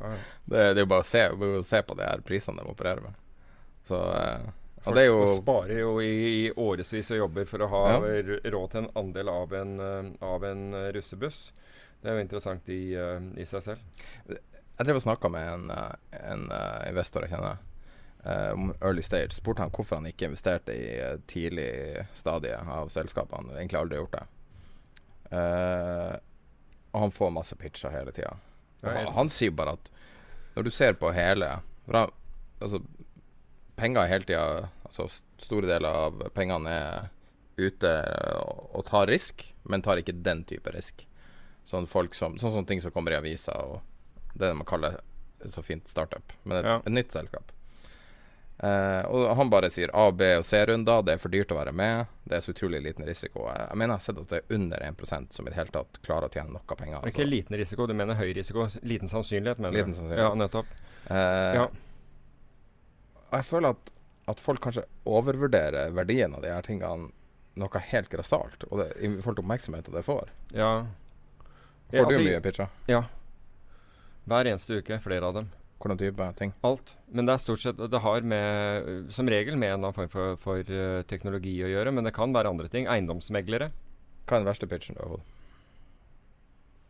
[0.00, 0.10] Ja.
[0.44, 2.72] Det, det er jo bare å se, bare å se på de her prisene de
[2.72, 3.20] opererer med.
[3.86, 4.48] Så eh,
[4.86, 6.10] Folk det jo sparer jo i,
[6.46, 8.00] i årevis og jobber for å ha Ja.
[8.56, 11.40] råd til en andel av en, eh, av en eh, russebuss.
[12.02, 14.04] Det er jo interessant i, eh, i seg selv.
[14.76, 15.70] Jeg drev og snakka med en,
[16.20, 16.42] en
[16.90, 17.56] investor jeg kjenner
[18.52, 19.32] om early stage.
[19.36, 23.54] Spurte han hvorfor han ikke investerte i eh, tidlig stadie av selskapene.
[23.56, 24.26] Egentlig aldri gjort det.
[25.26, 26.14] Uh,
[26.94, 28.36] og han får masse pitcher hele tida.
[28.86, 29.90] Han, han sier bare at
[30.54, 31.48] når du ser på hele
[31.90, 32.12] han,
[32.62, 32.78] Altså,
[33.76, 34.44] penger hele tida
[34.86, 35.08] Altså,
[35.42, 37.08] store deler av pengene er
[37.58, 37.90] ute
[38.38, 41.02] og, og tar risk, men tar ikke den type risk.
[41.66, 43.80] Sånn folk som Sånn som ting som kommer i avisa, og
[44.38, 45.00] det man kaller
[45.50, 46.32] så fint startup.
[46.44, 46.76] Men et, Ja.
[46.84, 47.50] et nytt selskap.
[48.56, 51.02] Eh, og han bare sier A, B og C-runder.
[51.04, 52.06] Det er for dyrt å være med.
[52.24, 53.44] Det er så utrolig liten risiko.
[53.50, 55.74] Jeg, jeg mener jeg har sett at det er under 1% som i det hele
[55.74, 57.02] tatt klarer å tjene noe penger.
[57.02, 58.64] Er ikke liten risiko, du mener høy risiko.
[58.82, 59.98] Liten sannsynlighet, mener Liten du?
[60.00, 60.24] sannsynlighet.
[60.24, 60.72] Ja, nettopp.
[61.10, 61.66] Uh, Ja.
[63.36, 63.90] Jeg føler at,
[64.30, 67.10] at folk kanskje overvurderer verdien av de her tingene
[67.58, 70.30] noe helt grassat, og det, i forhold til oppmerksomheten det får.
[70.54, 70.70] ja.
[71.90, 72.70] Får Ja, du altså, mye pitcher?
[72.90, 73.00] Ja.
[74.26, 74.96] Hver eneste uke.
[75.04, 75.50] Flere av dem.
[75.80, 76.54] Hvordan type ting?
[76.64, 76.94] Alt.
[77.12, 80.38] Men det er stort sett Det har med Som regel med en annen form for,
[80.40, 82.88] for eh, teknologi å gjøre, men det kan være andre ting.
[82.88, 83.70] Eiendomsmeglere.
[84.26, 85.32] Hva er den verste pitchen du har fått?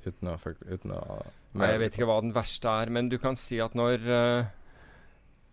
[0.07, 0.37] Uten å,
[0.71, 1.01] uten å
[1.57, 4.47] Nei, jeg vet ikke hva den verste er, men du kan si at når uh,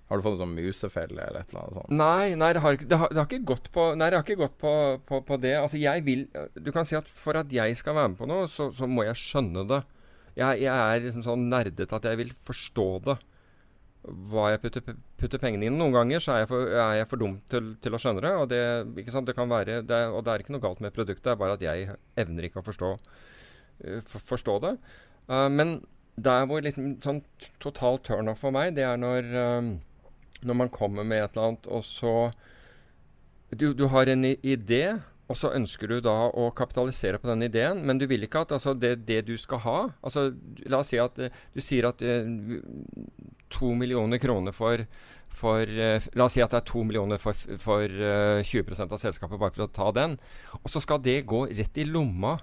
[0.09, 1.95] Har du fått en sånn musefelle eller et eller annet sånt?
[1.95, 4.43] Nei, nei det, har, det, har, det har ikke gått på Nei, det har ikke
[4.43, 4.73] gått på,
[5.09, 5.55] på, på det.
[5.57, 8.45] Altså, jeg vil Du kan si at for at jeg skal være med på noe,
[8.51, 9.81] så, så må jeg skjønne det.
[10.39, 13.15] Jeg, jeg er liksom sånn nerdete at jeg vil forstå det.
[14.03, 15.77] Hva jeg putter, putter pengene inn.
[15.79, 18.33] Noen ganger så er jeg for, er jeg for dum til, til å skjønne det.
[18.41, 18.63] Og det,
[18.97, 21.55] det kan være det Og det er ikke noe galt med produktet, det er bare
[21.59, 22.91] at jeg evner ikke å forstå,
[23.85, 24.75] eh, for, forstå det.
[25.31, 25.77] Uh, men
[26.19, 27.23] der hvor liksom sånn
[27.63, 29.69] total turnoff for meg, det er når eh,
[30.43, 32.31] når man kommer med et eller annet, og så
[33.53, 34.99] Du, du har en idé,
[35.31, 38.51] og så ønsker du da å kapitalisere på den ideen, men du vil ikke at
[38.57, 40.27] altså, det, det du skal ha altså,
[40.67, 42.59] La oss si at eh, du sier at to
[43.53, 44.81] to millioner kroner for,
[45.29, 48.99] for uh, La oss si at det er to millioner for, for uh, 20% av
[49.01, 50.17] selskapet, bare for å ta den.
[50.63, 52.39] Og så skal det gå rett i lomma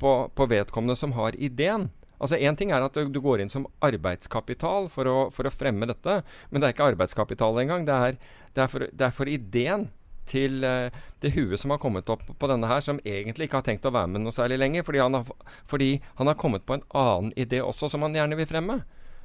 [0.00, 1.90] på, på vedkommende som har ideen.
[2.16, 5.52] Altså Én ting er at du, du går inn som arbeidskapital for å, for å
[5.52, 7.84] fremme dette, men det er ikke arbeidskapital engang.
[7.88, 8.18] Det er,
[8.56, 9.88] det er, for, det er for ideen
[10.28, 13.66] til eh, det huet som har kommet opp på denne her, som egentlig ikke har
[13.66, 15.32] tenkt å være med noe særlig lenger, fordi han har,
[15.70, 15.90] fordi
[16.20, 18.82] han har kommet på en annen idé også, som han gjerne vil fremme.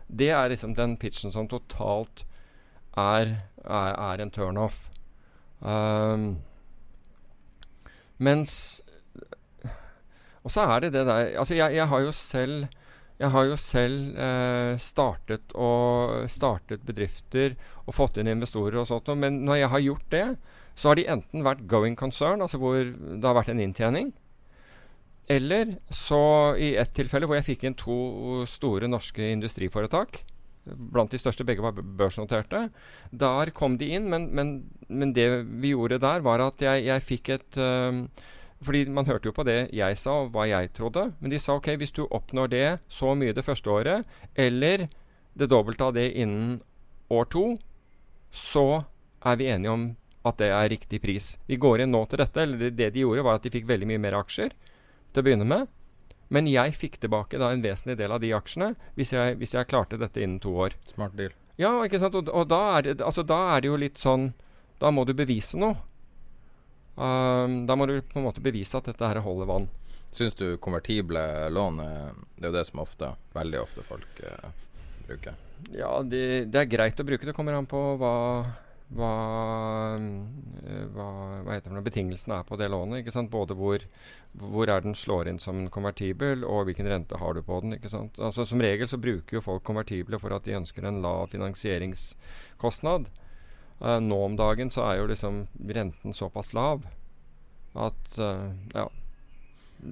[0.07, 2.24] Det er liksom den pitchen som totalt
[2.98, 4.88] er, er, er en turnoff.
[5.60, 6.38] Um,
[8.22, 8.82] mens
[10.45, 12.68] Og så er det det der Altså, jeg, jeg har jo selv
[13.18, 17.56] jeg har jo selv eh, startet, og, startet bedrifter
[17.88, 20.26] og fått inn investorer og sånt, men når jeg har gjort det,
[20.78, 24.12] så har de enten vært going concern, altså hvor det har vært en inntjening,
[25.28, 30.22] eller så i ett tilfelle hvor jeg fikk inn to store norske industriforetak.
[30.68, 32.68] Blant de største begge var børsnoterte.
[33.12, 34.54] Der kom de inn, men, men,
[34.88, 35.28] men det
[35.64, 38.06] vi gjorde der, var at jeg, jeg fikk et øh,
[38.64, 41.10] fordi man hørte jo på det jeg sa, og hva jeg trodde.
[41.20, 44.88] Men de sa ok, hvis du oppnår det så mye det første året, eller
[45.38, 46.60] det dobbelte av det innen
[47.14, 47.45] år to,
[48.32, 48.84] så
[49.26, 49.88] er vi enige om
[50.30, 51.36] at det er riktig pris.
[51.48, 53.90] Vi går inn nå til dette, eller det, de gjorde, var at de fikk veldig
[53.90, 54.54] mye mer aksjer
[55.14, 55.68] til å begynne med.
[56.34, 59.70] Men jeg fikk tilbake da en vesentlig del av de aksjene hvis jeg, hvis jeg
[59.72, 60.76] klarte dette innen to år.
[60.90, 61.36] Smart deal.
[61.58, 62.18] Ja, ikke sant?
[62.20, 64.30] Og, og da, er det, altså, da er det jo litt sånn
[64.78, 65.80] Da må du bevise noe.
[66.98, 69.68] Um, da må du på en måte bevise at dette her holder vann.
[70.14, 71.22] Syns du konvertible
[71.54, 74.48] lån er Det er jo det som ofte, veldig ofte folk eh,
[75.08, 75.36] bruker.
[75.74, 77.26] Ja, de, det er greit å bruke.
[77.26, 78.14] Det kommer an på hva
[78.95, 79.14] hva,
[79.97, 81.07] eh, hva,
[81.43, 83.01] hva heter det, betingelsene er på det lånet.
[83.01, 83.31] ikke sant?
[83.31, 83.84] Både hvor,
[84.39, 87.76] hvor er den slår inn som en konvertibel, og hvilken rente har du på den.
[87.76, 88.19] ikke sant?
[88.19, 93.09] Altså Som regel så bruker jo folk konvertible for at de ønsker en lav finansieringskostnad.
[93.77, 96.88] Uh, nå om dagen så er jo liksom renten såpass lav
[97.77, 98.88] at uh, ja.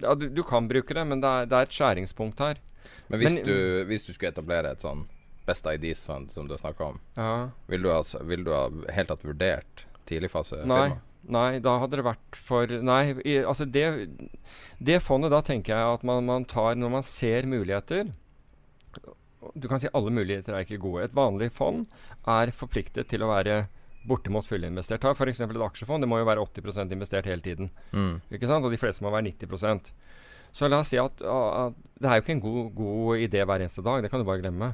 [0.01, 2.57] ja du, du, kan bruke det, men det er, det er et skjæringspunkt her.
[3.11, 5.05] Men hvis, men, du, hvis du skulle etablere et sånn
[5.45, 7.49] Best Ideas Fund, som du har snakka om, ja.
[7.69, 8.63] vil, du ha, vil, du ha
[8.95, 10.97] helt tatt vurdert tidligfasefirma?
[11.26, 13.85] Nei, da hadde det vært for Nei, i, altså det,
[14.77, 18.11] det fondet, da tenker jeg at man, man, tar Når man ser muligheter
[19.55, 21.07] Du kan si alle muligheter er ikke gode.
[21.07, 21.85] Et vanlig fond
[22.30, 23.63] er forpliktet til å være
[24.05, 25.01] bortimot fullinvestert.
[25.01, 25.41] Ta f.eks.
[25.41, 26.05] et aksjefond.
[26.05, 27.69] Det må jo være 80% investert hele tiden.
[27.93, 28.19] Mm.
[28.34, 28.65] Ikke sant?
[28.65, 29.91] Og de fleste må være 90%
[30.55, 33.65] Så la oss si at, at det er jo ikke en god, god idé hver
[33.65, 34.01] eneste dag.
[34.01, 34.73] Det kan du bare glemme.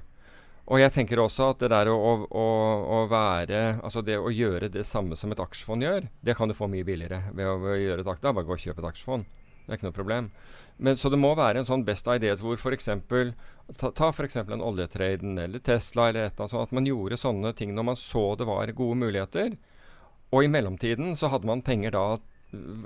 [0.69, 2.47] Og jeg tenker også at det der å, å,
[2.85, 6.55] å, være Altså det å gjøre det samme som et aksjefond gjør, det kan du
[6.55, 8.37] få mye billigere ved å, ved å gjøre et aksjefond.
[8.37, 9.25] Bare gå og kjøpe et aksjefond.
[9.61, 10.29] Det er ikke noe problem.
[10.81, 12.89] Men, så det må være en sånn best ideas hvor f.eks.
[13.77, 14.39] Ta, ta f.eks.
[14.41, 16.69] en oljetraden eller Tesla eller et eller annet sånt.
[16.69, 19.55] At man gjorde sånne ting når man så det var gode muligheter.
[20.31, 22.05] Og i mellomtiden så hadde man penger da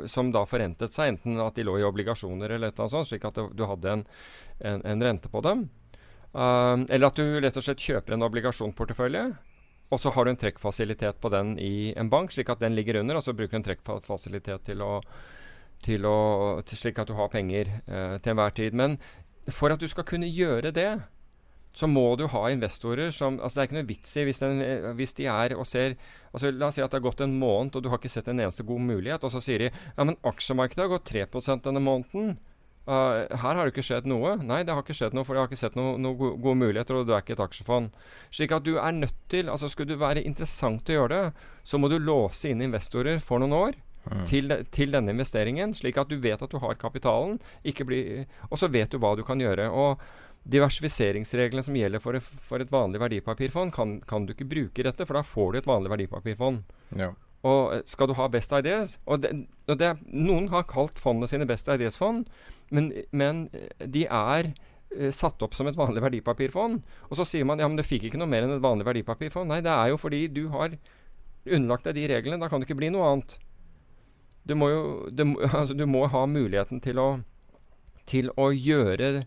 [0.06, 3.10] som da forrentet seg, enten at de lå i obligasjoner eller et eller annet sånt,
[3.10, 4.04] slik at du hadde en,
[4.62, 5.66] en, en rente på dem.
[6.36, 9.24] Uh, eller at du rett og slett kjøper en obligasjonsportefølje,
[9.94, 13.00] og så har du en trekkfasilitet på den i en bank, slik at den ligger
[13.00, 14.98] under, og så bruker du en trekkfasilitet til å,
[15.86, 16.18] til å
[16.68, 18.76] til slik at du har penger uh, til enhver tid.
[18.76, 18.98] Men
[19.48, 20.90] for at du skal kunne gjøre det,
[21.76, 24.62] så må du ha investorer som altså Det er ikke noe vits i hvis, den,
[24.96, 25.98] hvis de er og ser
[26.32, 28.30] altså La oss si at det har gått en måned, og du har ikke sett
[28.32, 31.84] en eneste god mulighet, og så sier de ja, men aksjemarkedet har gått 3% denne
[31.84, 32.38] måneden.
[32.86, 34.36] Uh, her har det ikke skjedd noe.
[34.46, 36.60] Nei, det har ikke skjedd noe, for jeg har ikke sett noen noe gode, gode
[36.62, 37.96] muligheter, og du er ikke et aksjefond.
[38.34, 41.82] Slik at du er nødt til altså Skulle det være interessant å gjøre det, så
[41.82, 43.82] må du låse inn investorer for noen år.
[44.06, 44.22] Mm.
[44.30, 47.40] Til, til, denne investeringen, slik at du vet at du har kapitalen.
[47.66, 48.02] Bli,
[48.52, 49.66] og så vet du hva du kan gjøre.
[49.74, 50.04] Og
[50.46, 55.18] diversifiseringsreglene som gjelder for, for et vanlig verdipapirfond, kan, kan, du ikke bruke dette, for
[55.18, 56.62] da får du et vanlig verdipapirfond.
[57.00, 57.16] Ja.
[57.46, 59.32] Og eh, skal du ha Best Ideas og, det,
[59.70, 62.30] og det, Noen har kalt fondene sine Best Ideas-fond,
[62.74, 66.82] men, men, eh, de er uh, satt opp som et vanlig verdipapirfond.
[67.10, 69.52] Og så sier man ja, men du fikk ikke noe mer enn et vanlig verdipapirfond.
[69.52, 70.78] Nei, det er jo fordi du har
[71.46, 72.42] underlagt deg de reglene.
[72.42, 73.38] Da kan det ikke bli noe annet.
[74.46, 77.10] Du må jo du, altså, du må ha muligheten til å,
[78.10, 79.26] til å gjøre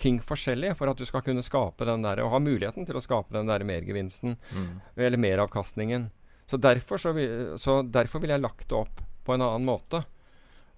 [0.00, 3.02] ting forskjellig for at du skal kunne skape den der, og ha muligheten til å
[3.04, 4.70] skape den der mergevinsten, mm.
[4.96, 6.08] eller meravkastningen.
[6.48, 7.12] Så derfor, så,
[7.60, 10.00] så derfor ville jeg lagt det opp på en annen måte.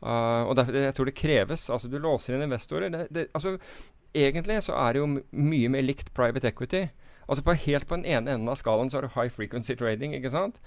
[0.02, 1.68] Uh, og derfor, jeg tror det kreves.
[1.70, 2.90] Altså, du låser inn investorer.
[2.92, 3.56] Det, det, altså,
[4.14, 6.86] egentlig så er det jo mye mer likt private equity.
[7.28, 10.16] Altså på, Helt på den ene enden av skalaen så har du high frequency trading.
[10.18, 10.58] ikke sant?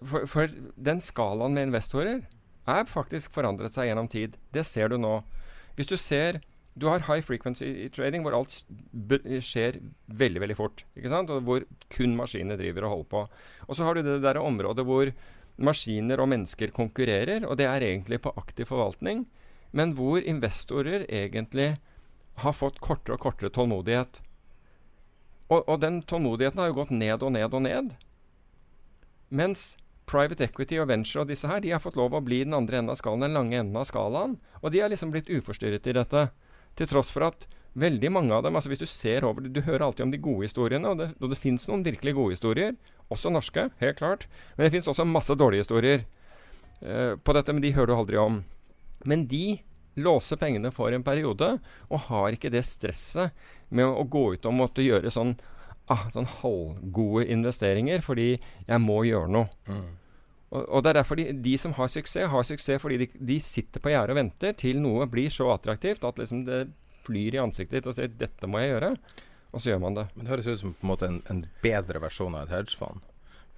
[0.00, 0.48] For, for
[0.80, 2.22] den skalaen med investorer
[2.70, 4.38] er faktisk forandret seg gjennom tid.
[4.54, 5.20] Det ser du nå.
[5.76, 6.40] Hvis du ser
[6.80, 8.54] du har high frequency trading, hvor alt
[9.44, 10.84] skjer veldig veldig fort.
[10.96, 11.30] ikke sant?
[11.34, 13.22] Og Hvor kun maskinene driver og holder på.
[13.68, 15.10] Og så har du det der området hvor
[15.60, 19.26] maskiner og mennesker konkurrerer, og det er egentlig på aktiv forvaltning,
[19.76, 21.76] men hvor investorer egentlig
[22.40, 24.20] har fått kortere og kortere tålmodighet.
[25.50, 27.94] Og, og den tålmodigheten har jo gått ned og ned og ned.
[29.30, 29.74] Mens
[30.10, 32.80] private equity og venture og disse her, de har fått lov å bli den andre
[32.80, 34.38] enden av skalaen, den lange enden av skalaen.
[34.62, 36.26] Og de har liksom blitt uforstyrret i dette.
[36.78, 37.46] Til tross for at
[37.78, 40.22] veldig mange av dem altså Hvis du ser over det, Du hører alltid om de
[40.22, 42.74] gode historiene, og det, og det fins noen virkelig gode historier.
[43.10, 44.26] Også norske, helt klart.
[44.56, 46.04] Men det fins også masse dårlige historier
[46.82, 48.42] uh, på dette, men de hører du aldri om.
[49.04, 49.60] Men de
[49.98, 51.56] låser pengene for en periode,
[51.90, 53.34] og har ikke det stresset
[53.70, 55.34] med å, å gå ut og måtte gjøre sånn,
[55.90, 59.50] ah, sånn halvgode investeringer fordi jeg må gjøre noe.
[59.66, 59.88] Mm.
[60.50, 63.40] Og, og, Det er derfor de, de, som har suksess, har suksess fordi de, de
[63.42, 66.64] sitter på gjerdet og venter til noe blir så attraktivt at liksom det
[67.06, 68.96] flyr i ansiktet ditt og sier 'dette må jeg gjøre',
[69.52, 70.06] og så gjør man det.
[70.14, 73.00] Men Det høres ut som på en måte en, en bedre versjon av et hedgefond.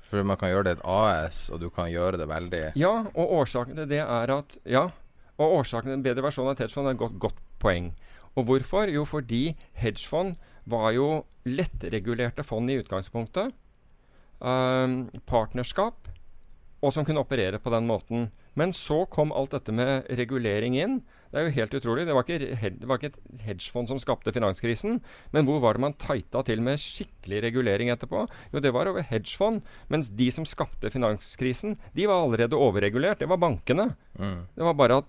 [0.03, 3.33] For man kan gjøre det et AS, og du kan gjøre det veldig Ja, og
[3.41, 4.91] årsaken til det er at Ja,
[5.39, 7.93] og årsaken til en bedre versjon av et hedgefond er et godt, godt poeng.
[8.37, 8.89] Og hvorfor?
[8.89, 13.53] Jo, fordi hedgefond var jo lettregulerte fond i utgangspunktet.
[14.43, 16.13] Um, partnerskap
[16.83, 18.31] og som kunne operere på den måten.
[18.59, 21.01] Men så kom alt dette med regulering inn.
[21.33, 22.05] Det er jo helt utrolig.
[22.07, 24.99] Det var ikke, det var ikke et hedgefond som skapte finanskrisen.
[25.33, 28.27] Men hvor var det man tighta til med skikkelig regulering etterpå?
[28.53, 29.63] Jo, det var over hedgefond.
[29.89, 33.23] Mens de som skapte finanskrisen, de var allerede overregulert.
[33.25, 33.95] Det var bankene.
[34.21, 34.43] Mm.
[34.53, 35.09] Det var bare at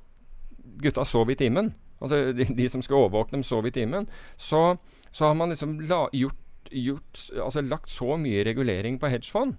[0.84, 1.74] gutta sov i timen.
[2.00, 4.08] Altså de, de som skulle overvåke dem, sov i timen.
[4.40, 4.78] Så,
[5.12, 6.40] så har man liksom la, gjort
[6.74, 9.58] gjort, altså lagt så mye regulering på hedgefond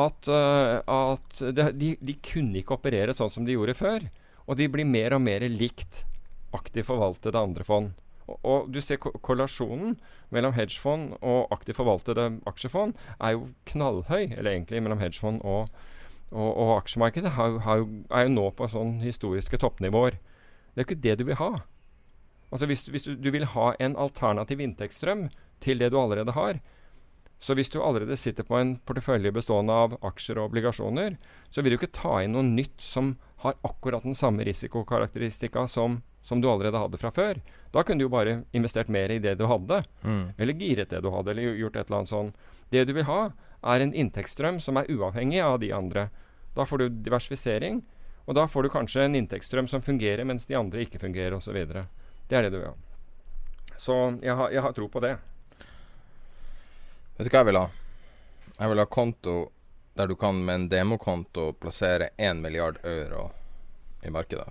[0.00, 4.08] at, uh, at det, de, de, kunne ikke operere sånn som de gjorde før.
[4.48, 6.04] Og de blir mer og mer likt
[6.54, 7.92] aktivt forvaltede andre fond.
[8.28, 9.96] Og, og du ser ko korrelasjonen
[10.34, 15.68] mellom hedgefond og aktivt forvaltede aksjefond er jo knallhøy, eller egentlig mellom hedgefond og,
[16.30, 20.16] og, og aksjemarkedet har, har, er jo nå på sånn historiske toppnivåer.
[20.72, 21.52] Det er jo ikke det du vil ha.
[22.54, 25.28] Altså Hvis, hvis du, du, vil ha en alternativ inntektsstrøm
[25.64, 26.60] til det du allerede har,
[27.44, 31.18] så hvis du allerede sitter på en portefølje bestående av aksjer og obligasjoner,
[31.52, 33.10] så vil du ikke ta inn noe nytt som
[33.42, 37.42] har akkurat den samme risikokarakteristika som, som du allerede hadde fra før.
[37.74, 40.22] Da kunne du jo bare investert mer i det du hadde, mm.
[40.40, 42.32] eller giret det du hadde, eller gjort et eller annet sånn.
[42.72, 43.20] Det du vil ha,
[43.74, 46.06] er en inntektsstrøm som er uavhengig av de andre.
[46.56, 47.84] Da får du diversifisering,
[48.24, 51.60] og da får du kanskje en inntektsstrøm som fungerer mens de andre ikke fungerer, osv.
[51.60, 52.74] Det er det du vil ha.
[53.76, 55.18] Så jeg har, jeg har tro på det.
[57.16, 57.68] Vet du hva jeg vil ha?
[58.58, 59.34] Jeg vil ha konto
[59.94, 63.28] der du kan med en demokonto plassere 1 milliard euro
[64.02, 64.48] i markedet.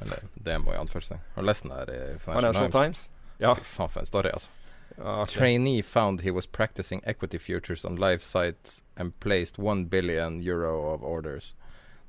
[0.00, 1.20] Eller demo, i anførselstegn.
[1.34, 3.10] Har du lest den der i Financial, Financial Times?
[3.38, 3.54] Ja.
[3.54, 4.50] Fy faen, for en story, altså.
[4.98, 5.26] Okay.
[5.34, 10.94] Trainee found he was practicing equity futures on live sites and placed 1 billion euro
[10.94, 11.54] of orders.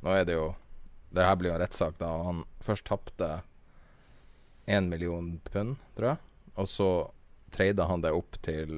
[0.01, 0.55] Nå er det jo
[1.09, 3.41] Det her blir jo en rettssak da han først tapte
[4.69, 6.17] 1 million pund, tror jeg.
[6.55, 6.89] Og så
[7.49, 8.69] trada han det opp til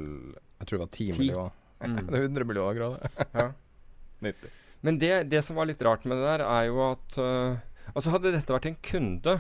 [0.62, 1.20] jeg tror det var 10, 10.
[1.24, 1.58] millioner.
[1.82, 1.96] Mm.
[1.98, 3.14] det er 100 millioner grader.
[3.34, 3.44] ja.
[4.22, 4.50] 90.
[4.86, 7.58] Men det, det, som var litt rart med det der, er jo at uh,
[7.96, 9.34] Altså Hadde dette vært en kunde,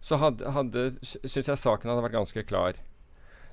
[0.00, 2.78] så hadde, hadde syns jeg saken hadde vært ganske klar.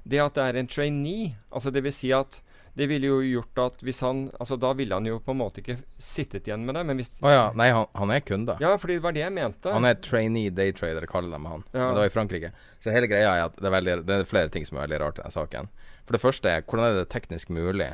[0.08, 2.40] Det at det er en trainee, altså det vil si at
[2.76, 5.62] det ville jo gjort at hvis han Altså Da ville han jo på en måte
[5.62, 6.84] ikke sittet igjen med det.
[6.88, 7.46] Men hvis Å oh ja.
[7.56, 8.58] Nei, han, han, er kunde.
[8.60, 9.72] Ja, fordi det var det jeg mente.
[9.72, 11.64] Han er trainee daytrader, kaller de han.
[11.72, 11.86] Ja.
[11.86, 12.52] Men det var i Frankrike.
[12.84, 15.02] Så hele greia er at det er, veldig, det er flere ting som er veldig
[15.06, 15.72] rart i denne saken.
[16.06, 17.94] For det første er hvordan er det teknisk mulig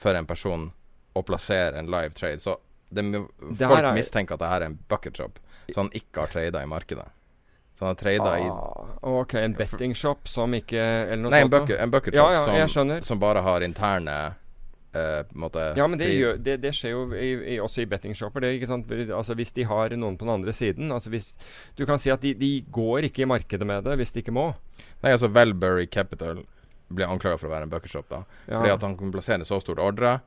[0.00, 0.70] for en person
[1.12, 2.40] å plassere en live trade?
[2.42, 2.56] Så
[2.88, 6.24] det, det folk er, mistenker at det her er en bucket shop, så han ikke
[6.24, 7.06] har trada i markedet.
[7.82, 8.50] Så han har trada ah, i
[9.00, 11.54] Ok, en bettingshop som ikke Eller noe Nei, sånt?
[11.54, 14.14] En bucket, en bucket ja, ja, som, som, bare har interne
[14.94, 18.46] uh, måte, Ja, men det, gjør, det, det skjer jo i, i, også i bettingshopper.
[19.10, 21.32] Altså, hvis de har noen på den andre siden altså hvis,
[21.74, 24.36] Du kan si at de, de går ikke i markedet med det hvis de ikke
[24.38, 24.52] må.
[25.02, 26.44] Nei, altså Valbury Capital
[26.86, 28.06] blir anklaga for å være en bucketshop.
[28.14, 28.60] da ja.
[28.60, 30.20] Fordi at han kan plassere så stor ordre,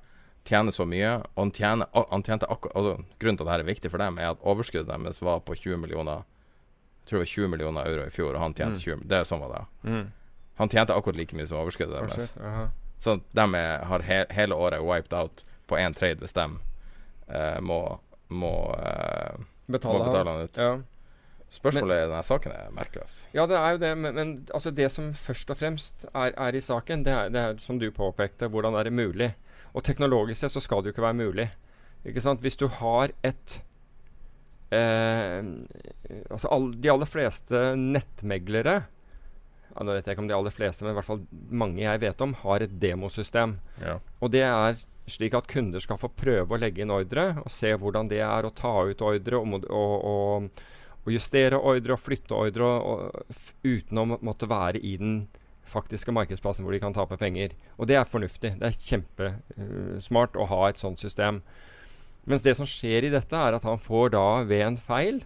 [0.43, 3.75] tjene så mye, og han, tjener, han tjente akkurat altså, Grunnen til at dette er
[3.77, 6.27] viktig for dem, er at overskuddet deres var på 20 millioner
[7.05, 8.85] tror det var 20 millioner euro i fjor, og han tjente mm.
[8.85, 9.91] 20 Det er sånn var det.
[9.91, 10.05] Mm.
[10.61, 12.33] Han tjente akkurat like mye som overskuddet deres.
[12.39, 12.65] Oh,
[12.97, 13.45] så de
[13.91, 17.79] har he hele året wiped out på én trade hvis de uh, må,
[18.31, 20.61] må, uh, betale, må betale han ut.
[20.61, 20.75] Ja.
[21.55, 23.05] Spørsmålet i denne saken er merkelig.
[23.05, 23.27] Altså.
[23.35, 23.91] Ja, det er jo det.
[23.97, 27.41] Men, men altså det som først og fremst er, er i saken, det er, det
[27.41, 29.29] er, som du påpekte, hvordan er det mulig?
[29.75, 31.47] Og teknologisk sett så skal det jo ikke være mulig.
[32.05, 32.43] Ikke sant?
[32.43, 33.63] Hvis du har et eh,
[34.73, 38.73] Altså all, de aller fleste nettmeglere
[39.75, 41.21] ja, Nå vet jeg ikke om de aller fleste, men i hvert fall
[41.51, 43.57] mange jeg vet om, har et demosystem.
[43.83, 43.97] Ja.
[44.23, 44.79] Og det er
[45.11, 48.47] slik at kunder skal få prøve å legge inn ordre og se hvordan det er
[48.47, 50.47] å ta ut ordre og, og,
[51.03, 52.71] og justere ordre og flytte ordre
[53.65, 55.19] uten å måtte være i den
[55.69, 57.55] faktiske markedsplassen hvor de kan tape penger.
[57.77, 58.55] Og det er fornuftig.
[58.61, 61.41] Det er kjempesmart uh, å ha et sånt system.
[62.25, 65.21] Mens det som skjer i dette, er at han får da ved en feil,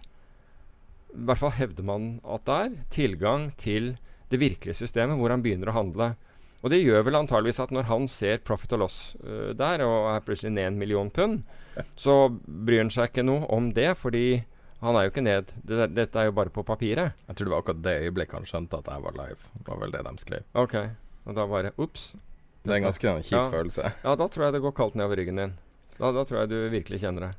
[1.10, 3.94] i hvert fall hevder man at det er, tilgang til
[4.30, 6.12] det virkelige systemet hvor han begynner å handle.
[6.60, 10.10] Og det gjør vel antageligvis at når han ser profit og loss uh, der, og
[10.12, 11.42] er plutselig ned en million pund,
[12.04, 14.42] så bryr han seg ikke noe om det, fordi
[14.80, 15.54] han er jo ikke ned.
[15.66, 17.16] Det, dette er jo bare på papiret.
[17.28, 19.40] Jeg tror det var akkurat det øyeblikket han skjønte at jeg var live.
[19.56, 20.46] Det var vel det de skrev.
[20.56, 20.76] Ok,
[21.28, 22.12] Og da bare ups.
[22.64, 23.42] Det er en ganske kjip ja.
[23.52, 23.90] følelse.
[24.04, 25.52] Ja, da tror jeg det går kaldt nedover ryggen din.
[26.00, 27.32] Da, da tror jeg du virkelig kjenner det.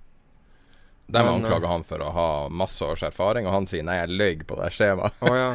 [1.11, 4.43] De anklager han for å ha masse års erfaring, og han sier 'nei, jeg løy
[4.47, 5.17] på det skjemaet'.
[5.27, 5.49] oh, ja.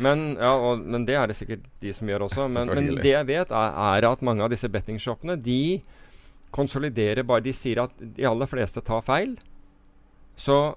[0.00, 2.48] Men, ja, og, men, det er det sikkert de som gjør også.
[2.48, 5.82] Men, men det jeg vet, er, er, at mange av disse bettingshopene de
[6.54, 9.36] konsoliderer bare De sier at de aller fleste tar feil.
[10.38, 10.76] Så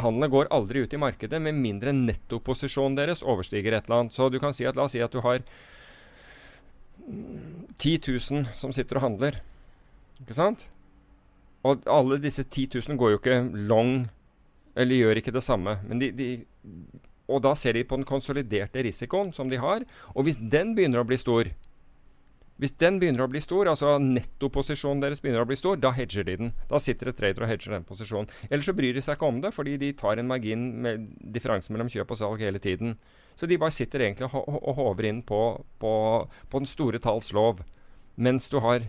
[0.00, 4.16] handelen går aldri ut i markedet med mindre nettoposisjonen deres overstiger et eller annet.
[4.16, 5.44] Så du kan si at la oss si at du har
[7.78, 9.42] 10 000 som sitter og handler.
[10.20, 10.66] Ikke sant?
[11.66, 14.08] Og alle disse 10 000 går jo ikke long,
[14.76, 15.76] eller gjør ikke det samme.
[15.88, 16.28] Men de, de,
[17.30, 19.84] og da ser de på den konsoliderte risikoen som de har.
[20.14, 21.50] Og hvis den begynner å bli stor,
[22.60, 26.26] hvis den begynner å bli stor, altså nettoposisjonen deres begynner å bli stor, da hedger
[26.28, 26.52] de den.
[26.68, 28.28] Da sitter det trader og hedger den posisjonen.
[28.50, 31.06] Ellers så bryr de seg ikke om det, fordi de tar en margin med
[31.36, 32.98] differansen mellom kjøp og salg hele tiden.
[33.40, 35.40] Så de bare sitter egentlig og, og håver inn på,
[35.80, 35.92] på,
[36.52, 37.62] på den store talls lov,
[38.20, 38.84] mens du har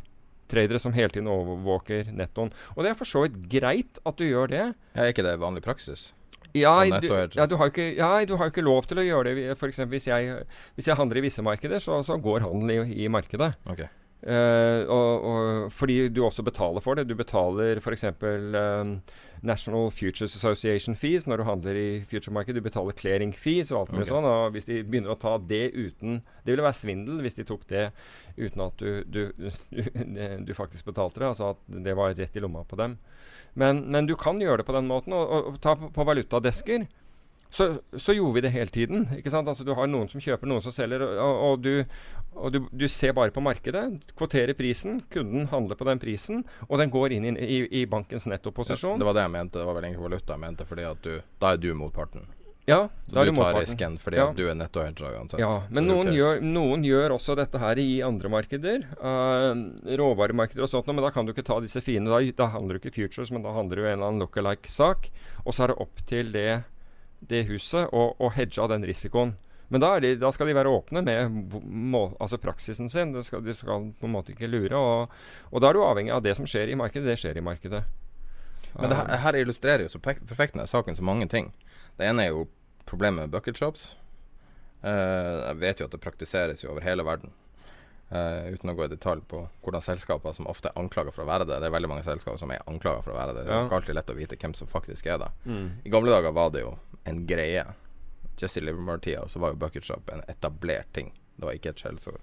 [0.52, 2.52] tradere som hele tiden overvåker nettoen.
[2.76, 4.66] Og det er for så vidt greit at du gjør det.
[4.96, 6.12] Ja, er ikke det vanlig praksis?
[6.52, 9.54] Ja, du, ja, du, har ikke, ja, du har ikke lov til å gjøre det.
[9.56, 10.42] Eksempel, hvis jeg,
[10.76, 13.54] hvis jeg handler i visse markeder, så, så går handelen i, i markedet.
[13.72, 13.88] Okay.
[14.22, 17.08] Uh, og, og, fordi du også betaler for det.
[17.10, 18.06] Du betaler f.eks.
[18.22, 19.00] Um,
[19.42, 22.54] National Futures Association fees når du handler i future-marked.
[22.54, 24.14] Du betaler clearing fees og alt mulig okay.
[24.14, 24.28] sånn.
[24.30, 27.66] Og hvis de begynner å ta det uten Det ville være svindel hvis de tok
[27.72, 27.88] det
[28.38, 29.82] uten at du, du, du,
[30.48, 31.32] du faktisk betalte det.
[31.32, 33.00] Altså at det var rett i lomma på dem.
[33.58, 35.18] Men, men du kan gjøre det på den måten.
[35.18, 36.86] Og, og ta på, på valutadesker
[37.52, 39.08] så, så, gjorde vi det hele tiden.
[39.18, 39.48] ikke sant?
[39.48, 41.84] Altså Du har noen som kjøper, noen som selger, og, og, du,
[42.40, 43.84] og du, du, ser bare på markedet.
[44.16, 48.30] Kvoterer prisen, kunden handler på den prisen, og den går inn i, i, i bankens
[48.32, 48.96] nettoposisjon.
[48.96, 49.60] Ja, det var det jeg mente.
[49.60, 52.30] Det var vel egentlig valuta jeg mente, fordi at du, da er du motparten.
[52.70, 54.28] Ja, så du tar risken fordi ja.
[54.38, 55.42] du er nettohedger uansett.
[55.42, 58.86] Ja, men noen gjør, noen gjør, også dette her i andre markeder.
[59.02, 59.58] Uh,
[60.00, 62.08] råvaremarkeder og sånt, men da kan du ikke ta disse fine.
[62.08, 65.10] Da, da handler du ikke futures, men da handler du en eller annen look-alike-sak.
[65.44, 66.52] Og så er det opp til det
[67.30, 69.36] det huset og, og hedge av den risikoen.
[69.72, 73.14] Men da, de, da, skal de være åpne med må, altså praksisen sin.
[73.24, 74.76] Skal, de skal på en måte ikke lure.
[74.76, 75.14] Og,
[75.48, 77.08] og, da er du avhengig av det som skjer i markedet.
[77.08, 77.86] Det skjer i markedet.
[78.74, 81.54] Men det her, her illustrerer jo så perfekt denne saken så mange ting.
[81.96, 82.50] Det ene er jo
[82.88, 83.94] problemet med bucket shops.
[84.84, 87.32] Uh, jeg vet jo at det praktiseres jo over hele verden.
[88.12, 91.30] Uh, uten å gå i detalj på hvordan selskaper som ofte er anklaga for å
[91.30, 93.46] være det Det er veldig mange selskaper som er anklaga for å være det.
[93.48, 95.30] Det er ikke alltid lett å vite hvem som faktisk er det.
[95.46, 95.70] Mm.
[95.88, 96.74] I gamle dager var det jo
[97.08, 97.64] en greie.
[98.42, 101.14] Jesse Livermore-tida så var jo Bucket Shop en etablert ting.
[101.38, 102.20] Det var ikke et skjellsord.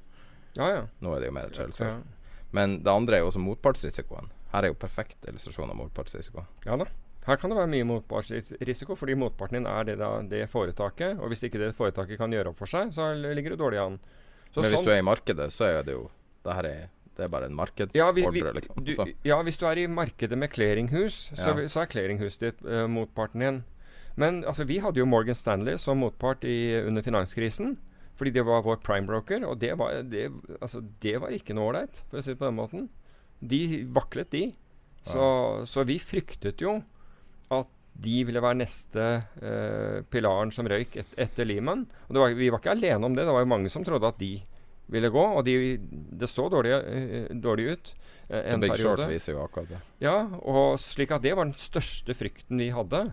[0.59, 0.85] Ja, ja.
[1.01, 1.89] Nå er det jo mer et skjellsord.
[1.89, 2.45] Ja.
[2.53, 4.29] Men det andre er jo også motpartsrisikoen.
[4.53, 6.45] Her er jo perfekt illustrasjon av motpartsrisiko.
[6.69, 6.89] Ja da.
[7.29, 11.19] Her kan det være mye motpartsrisiko, fordi motparten din er det, da, det foretaket.
[11.21, 13.99] Og hvis ikke det foretaket kan gjøre opp for seg, så ligger du dårlig an.
[14.53, 16.07] Så Men hvis sånn, du er i markedet, så er det jo
[16.47, 16.87] Det her er
[17.19, 18.85] det er bare en markedsordre, ja, liksom.
[18.87, 18.93] Du,
[19.27, 21.65] ja, hvis du er i markedet med clearinghus, så, ja.
[21.67, 23.59] så er clearinghuset ditt uh, motparten din.
[24.15, 27.75] Men altså, vi hadde jo Morgan Stanley som motpart i, under finanskrisen.
[28.19, 30.29] Fordi det var vår prime broker, og det var, det,
[30.61, 32.89] altså, det var ikke noe ålreit, for å si det på den måten.
[33.39, 33.61] De
[33.95, 34.49] vaklet, de.
[35.07, 35.67] Så, ja.
[35.71, 36.81] så vi fryktet jo
[37.55, 39.05] at de ville være neste
[39.43, 41.83] eh, pilaren som røyk et, etter Lehman.
[42.07, 43.25] Og var, vi var ikke alene om det.
[43.27, 44.37] Det var jo mange som trodde at de
[44.93, 45.25] ville gå.
[45.39, 45.57] Og de,
[46.21, 47.91] det så dårlig, uh, dårlig ut
[48.31, 49.03] uh, en Big periode.
[49.03, 49.81] Short viser jo akkurat det.
[50.05, 53.09] Ja, og slik at det var den største frykten vi hadde.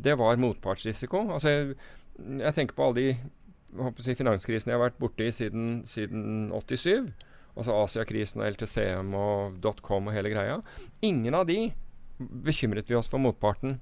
[0.00, 1.26] Det var motpartsrisiko.
[1.36, 1.76] Altså, jeg,
[2.40, 7.12] jeg tenker på alle de si, finanskrisene jeg har vært borti siden, siden 87.
[7.58, 10.56] Altså Asiakrisen og LTCM og dotcom og hele greia.
[11.04, 11.74] Ingen av de
[12.18, 13.78] bekymret vi oss for motparten.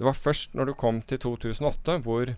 [0.00, 2.30] Det var først når du kom til 2008 hvor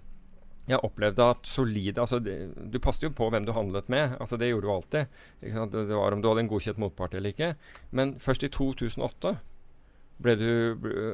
[0.66, 2.34] jeg opplevde at solide altså det,
[2.70, 4.16] Du passet jo på hvem du handlet med.
[4.20, 5.06] altså Det gjorde du alltid.
[5.40, 7.54] Det, det var om du hadde en godkjent motpart eller ikke.
[7.90, 9.36] Men først i 2008
[10.22, 10.50] ble du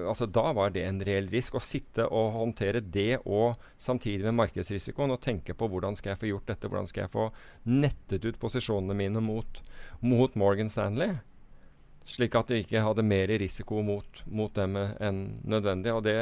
[0.09, 4.41] altså Da var det en reell risk å sitte og håndtere det og samtidig med
[4.43, 7.31] markedsrisikoen og tenke på hvordan skal jeg få gjort dette, hvordan skal jeg få
[7.65, 9.63] nettet ut posisjonene mine mot,
[10.01, 11.21] mot Morgan Stanley.
[12.09, 15.93] Slik at vi ikke hadde mer risiko mot, mot dem enn nødvendig.
[15.93, 16.17] Og det,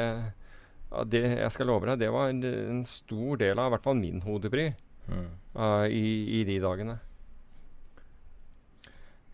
[1.07, 3.99] det, jeg skal love deg, det var en, en stor del av i hvert fall
[3.99, 4.67] min hodebry
[5.07, 5.29] mm.
[5.55, 6.97] uh, i, i, de dagene.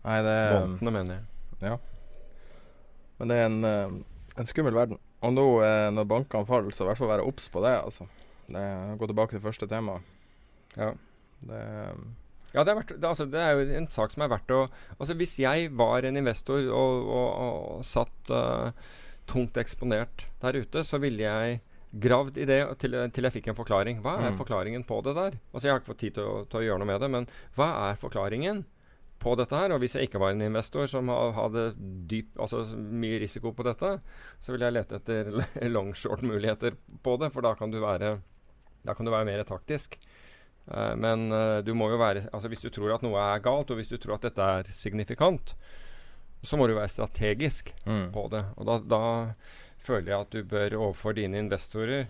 [0.04, 1.72] Nei, det Båndene, mener jeg.
[1.72, 1.76] Ja.
[3.18, 5.00] Men det er en, uh, en skummel verden.
[5.24, 7.74] Og nå uh, når bankene faller, så i hvert fall være obs på det.
[7.80, 8.06] altså.
[8.46, 8.64] Det,
[9.00, 9.98] gå tilbake til første tema.
[10.76, 10.92] Ja.
[11.44, 11.64] Det,
[12.54, 14.60] ja, det er, verdt, det, altså, det er, jo en sak som er verdt å
[14.98, 18.70] Altså Hvis jeg var en investor og, og, og satt uh,
[19.30, 21.62] tungt eksponert der ute, så ville jeg
[21.94, 24.00] gravd i det til, til jeg fikk en forklaring.
[24.04, 24.38] Hva er mm.
[24.38, 25.38] forklaringen på det der?
[25.52, 27.28] Altså Jeg har ikke fått tid til å, til å, gjøre noe med det, men
[27.58, 28.64] hva er forklaringen
[29.22, 29.74] på dette her?
[29.74, 31.68] Og hvis jeg ikke var en investor som hadde
[32.10, 33.94] dyp, altså mye risiko på dette,
[34.42, 35.32] så ville jeg lete etter
[35.76, 38.16] longshort-muligheter på det, for da kan du være,
[38.84, 39.98] da kan du være mer taktisk.
[40.64, 43.68] Uh, men uh, du må jo være altså Hvis du tror at noe er galt,
[43.68, 45.52] og hvis du tror at dette er signifikant,
[46.44, 48.08] så må du være strategisk mm.
[48.14, 48.44] på det.
[48.56, 49.02] Og da, da,
[49.84, 52.06] føler jeg at du bør overfor dine investorer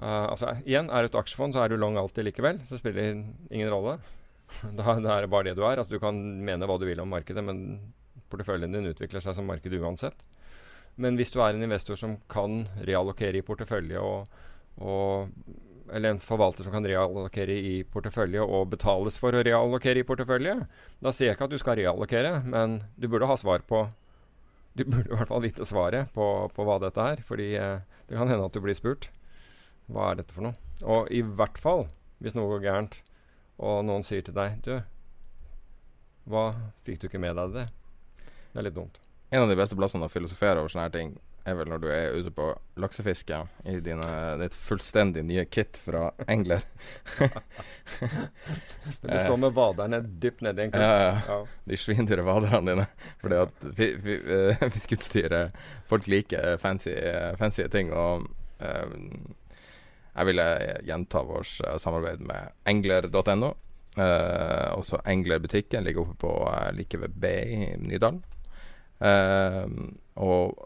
[0.00, 2.62] uh, altså Igjen, er du et aksjefond, så er du long alltid likevel.
[2.64, 3.10] Så det spiller
[3.50, 3.98] ingen rolle.
[4.78, 5.80] da, da, er det bare det du er.
[5.80, 7.92] Altså Du kan mene hva du vil om markedet, men
[8.32, 10.24] porteføljen din utvikler seg som marked uansett.
[11.00, 14.40] Men hvis du er en investor som kan reallokere i portefølje og,
[14.84, 15.30] og
[15.92, 20.56] eller en forvalter som kan reallokere i portefølje og betales for å reallokere i portefølje,
[21.02, 23.88] da sier jeg ikke at du skal reallokere, men du burde ha svar på
[24.78, 28.14] Du burde i hvert fall vite svaret på, på hva dette er, fordi eh, det
[28.14, 29.08] kan hende at du blir spurt.
[29.90, 30.54] Hva er dette for noe?
[30.86, 31.88] Og i hvert fall
[32.22, 33.00] hvis noe går gærent,
[33.58, 34.76] og noen sier til deg Du,
[36.30, 36.52] hva
[36.86, 37.66] fikk du ikke med deg det?
[38.52, 39.00] Det er litt dumt.
[39.34, 41.12] En av de beste plassene å filosofere over sånne her ting
[41.48, 42.48] er vel når du er ute på
[42.80, 43.38] laksefiske
[43.68, 44.08] i dine,
[44.40, 46.64] ditt fullstendig nye kit fra Engler.
[49.02, 51.14] du står med vaderne dypt nedi en Ja, ja.
[51.28, 51.38] Ja.
[51.70, 52.86] De svindyre vaderne dine.
[53.22, 55.56] Fordi at eh, fiskeutstyret
[55.90, 56.94] Folk liker fancy,
[57.40, 57.92] fancy ting.
[57.96, 58.28] Og
[58.60, 59.34] um,
[60.14, 60.46] jeg ville
[60.86, 63.54] gjenta vårt eh, samarbeid med engler.no.
[63.98, 68.22] Uh, også Englerbutikken ligger oppe på eh, like ved B i Nydalen.
[69.00, 69.64] Eh,
[70.20, 70.60] og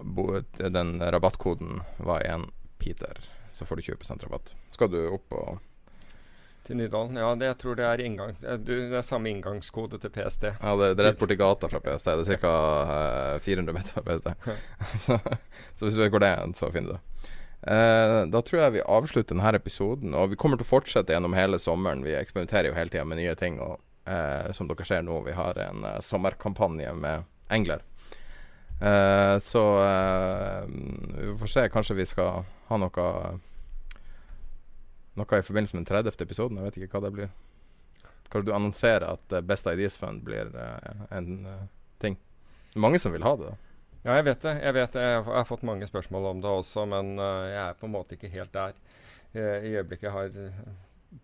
[0.59, 2.49] den rabattkoden var en
[2.79, 3.21] Peter.
[3.55, 4.55] Så får du 20 rabatt.
[4.75, 5.59] Skal du opp og
[6.65, 7.17] Til Nydalen.
[7.21, 8.35] Ja, det, jeg tror det er inngang...
[8.43, 10.49] eh, Du, det er samme inngangskode til PST.
[10.49, 12.09] Ja, det, det er rett borti gata fra PST.
[12.25, 12.55] Det er ca.
[13.45, 14.33] 400 meter fra PST.
[15.05, 15.19] så,
[15.77, 17.31] så hvis du det er, så finner du det.
[17.65, 20.17] Eh, da tror jeg vi avslutter denne episoden.
[20.17, 22.03] Og vi kommer til å fortsette gjennom hele sommeren.
[22.05, 23.61] Vi eksperimenterer jo hele tida med nye ting.
[23.61, 23.79] Og
[24.09, 27.85] eh, som dere ser nå, vi har en sommerkampanje med engler.
[28.81, 30.65] Eh, så eh,
[31.19, 31.69] vi får se.
[31.69, 33.09] Kanskje vi skal ha noe
[35.15, 36.25] Noe i forbindelse med den 30.
[36.25, 36.59] episoden.
[36.59, 37.29] Jeg vet ikke hva det blir.
[38.33, 41.29] Kanskje du annonserer at eh, Best Ideas Fund blir eh, en
[42.03, 42.19] ting.
[42.73, 43.53] Det er mange som vil ha det.
[43.53, 44.57] da Ja, jeg vet det.
[44.59, 45.05] Jeg vet det.
[45.07, 48.33] Jeg har, fått mange spørsmål om det også, men jeg er på en måte ikke
[48.35, 48.75] helt der.
[49.35, 50.35] I øyeblikket har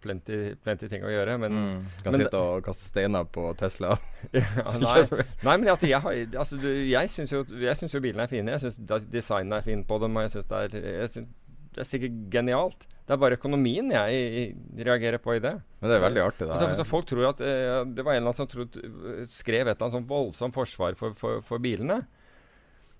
[0.02, 1.82] plenty, plenty ting å gjøre, men Mm.
[2.04, 3.96] Kan men sitte og kaste steiner på Tesla.
[4.32, 4.44] ja,
[4.84, 5.02] nei,
[5.42, 8.54] nei, men altså, jeg, har, altså du, jeg syns jo, jo bilene er fine.
[8.56, 8.80] Jeg syns
[9.10, 11.36] designen er fin på dem, og jeg synes det, er- jeg synes
[11.70, 12.86] det er sikkert genialt.
[13.06, 14.54] Det er bare økonomien jeg,
[14.86, 15.52] reagerer på i det.
[15.80, 16.46] Men det er veldig artig.
[16.46, 16.56] det.
[16.56, 18.82] Altså, folk tror at uh, Det var en eller annen som trodde,
[19.30, 22.00] skrev et eller annet sånn voldsomt forsvar for, for, for bilene.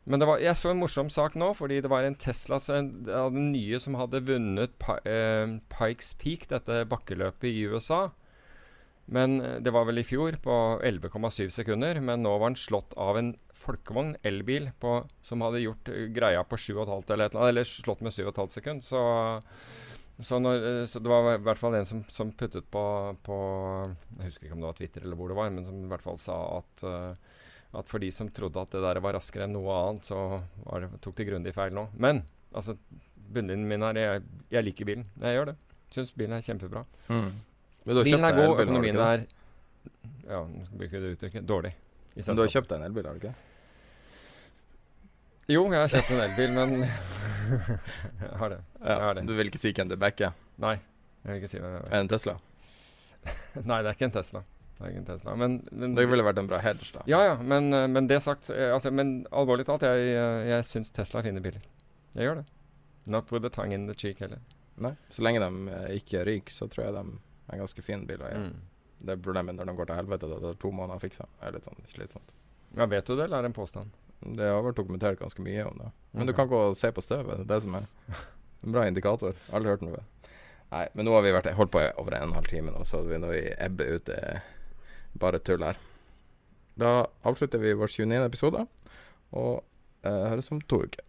[0.09, 3.51] Men var, jeg så en morsom sak nå, fordi det var en Tesla av den
[3.53, 8.07] nye som hadde vunnet eh, Pikes Peak, dette bakkeløpet i USA.
[9.11, 10.57] Men eh, det var vel i fjor, på
[10.87, 12.01] 11,7 sekunder.
[12.01, 16.47] Men nå var den slått av en folkevogn, elbil, på, som hadde gjort eh, greia
[16.49, 17.69] på 7,5 eller eller.
[17.69, 18.87] Slått med 7,5 sekunder.
[18.87, 19.03] Så,
[20.23, 22.85] så, når, så det var i hvert fall en som, som puttet på,
[23.27, 23.37] på
[24.17, 26.07] Jeg husker ikke om det var Twitter eller hvor det var, men som i hvert
[26.07, 27.39] fall sa at eh,
[27.73, 30.83] at for de som trodde at det der var raskere enn noe annet, så var
[30.83, 31.87] det, tok de grundig feil nå.
[32.03, 32.75] Men altså,
[33.31, 34.25] bunnlinjen min er jeg,
[34.57, 35.07] jeg liker bilen.
[35.23, 35.57] Jeg gjør det.
[35.95, 36.83] Syns bilen er kjempebra.
[37.11, 37.31] Mm.
[37.91, 39.23] Bilen er god, økonomien er
[40.29, 41.47] Ja, nå skal jeg bruke det uttrykket.
[41.49, 41.73] Dårlig.
[42.19, 43.35] Men du har kjøpt deg en elbil, har du ikke?
[45.51, 46.75] Jo, jeg har kjøpt en elbil, men
[48.21, 48.61] Jeg har det.
[48.85, 49.25] Jeg har det.
[49.27, 50.35] Du vil ikke si hvem du backer?
[50.63, 50.77] Nei,
[51.25, 52.37] jeg vil ikke si hvem jeg Er det en Tesla?
[53.71, 54.45] Nei, det er ikke en Tesla.
[54.81, 55.35] Det er ikke en Tesla.
[55.37, 57.03] Men, men Det ville vært en bra hedge, da.
[57.11, 60.67] Ja, ja, men, eh, men det sagt eh, altså, Men alvorlig talt, jeg, jeg, jeg
[60.71, 61.67] syns Tesla er fine biler.
[62.17, 62.47] Jeg gjør det.
[63.13, 64.41] Not with the tongue in the cheek heller.
[64.81, 64.95] Nei.
[65.13, 68.25] Så lenge de eh, ikke ryker, så tror jeg de er en ganske fin bil
[68.25, 68.31] å.
[68.33, 68.55] Mm.
[69.05, 70.31] Det er problemet når de går til helvete.
[70.33, 71.27] Det tar to måneder å fikse.
[71.37, 72.33] Det er litt sånn slitsomt.
[72.79, 73.93] Ja, vet du det, eller er det en påstand?
[74.21, 75.91] Det har vært dokumentert ganske mye om det.
[76.17, 77.43] Men du kan gå og se på støvet.
[77.43, 77.89] Det er det som er
[78.65, 79.37] en bra indikator.
[79.53, 80.01] Aldri hørt noe.
[80.71, 82.85] Nei, men nå har vi vært, holdt på over en og en halv time nå,
[82.87, 84.07] så vi nå i ebbe ut.
[84.07, 84.21] Det
[85.19, 85.77] bare tull her.
[86.81, 88.25] Da avslutter vi vår 29.
[88.25, 88.67] episode,
[89.33, 89.65] og
[90.05, 91.05] eh, høres om to uker.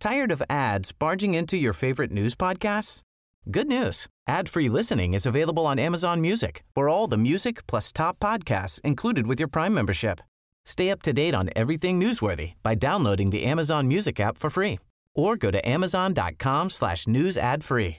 [0.00, 3.02] Tired of ads barging into your favorite news podcasts?
[3.50, 4.06] Good news.
[4.26, 9.26] Ad-free listening is available on Amazon Music for all the music plus top podcasts included
[9.26, 10.20] with your Prime membership.
[10.64, 14.78] Stay up to date on everything newsworthy by downloading the Amazon Music app for free
[15.14, 17.98] or go to amazon.com slash news ad free.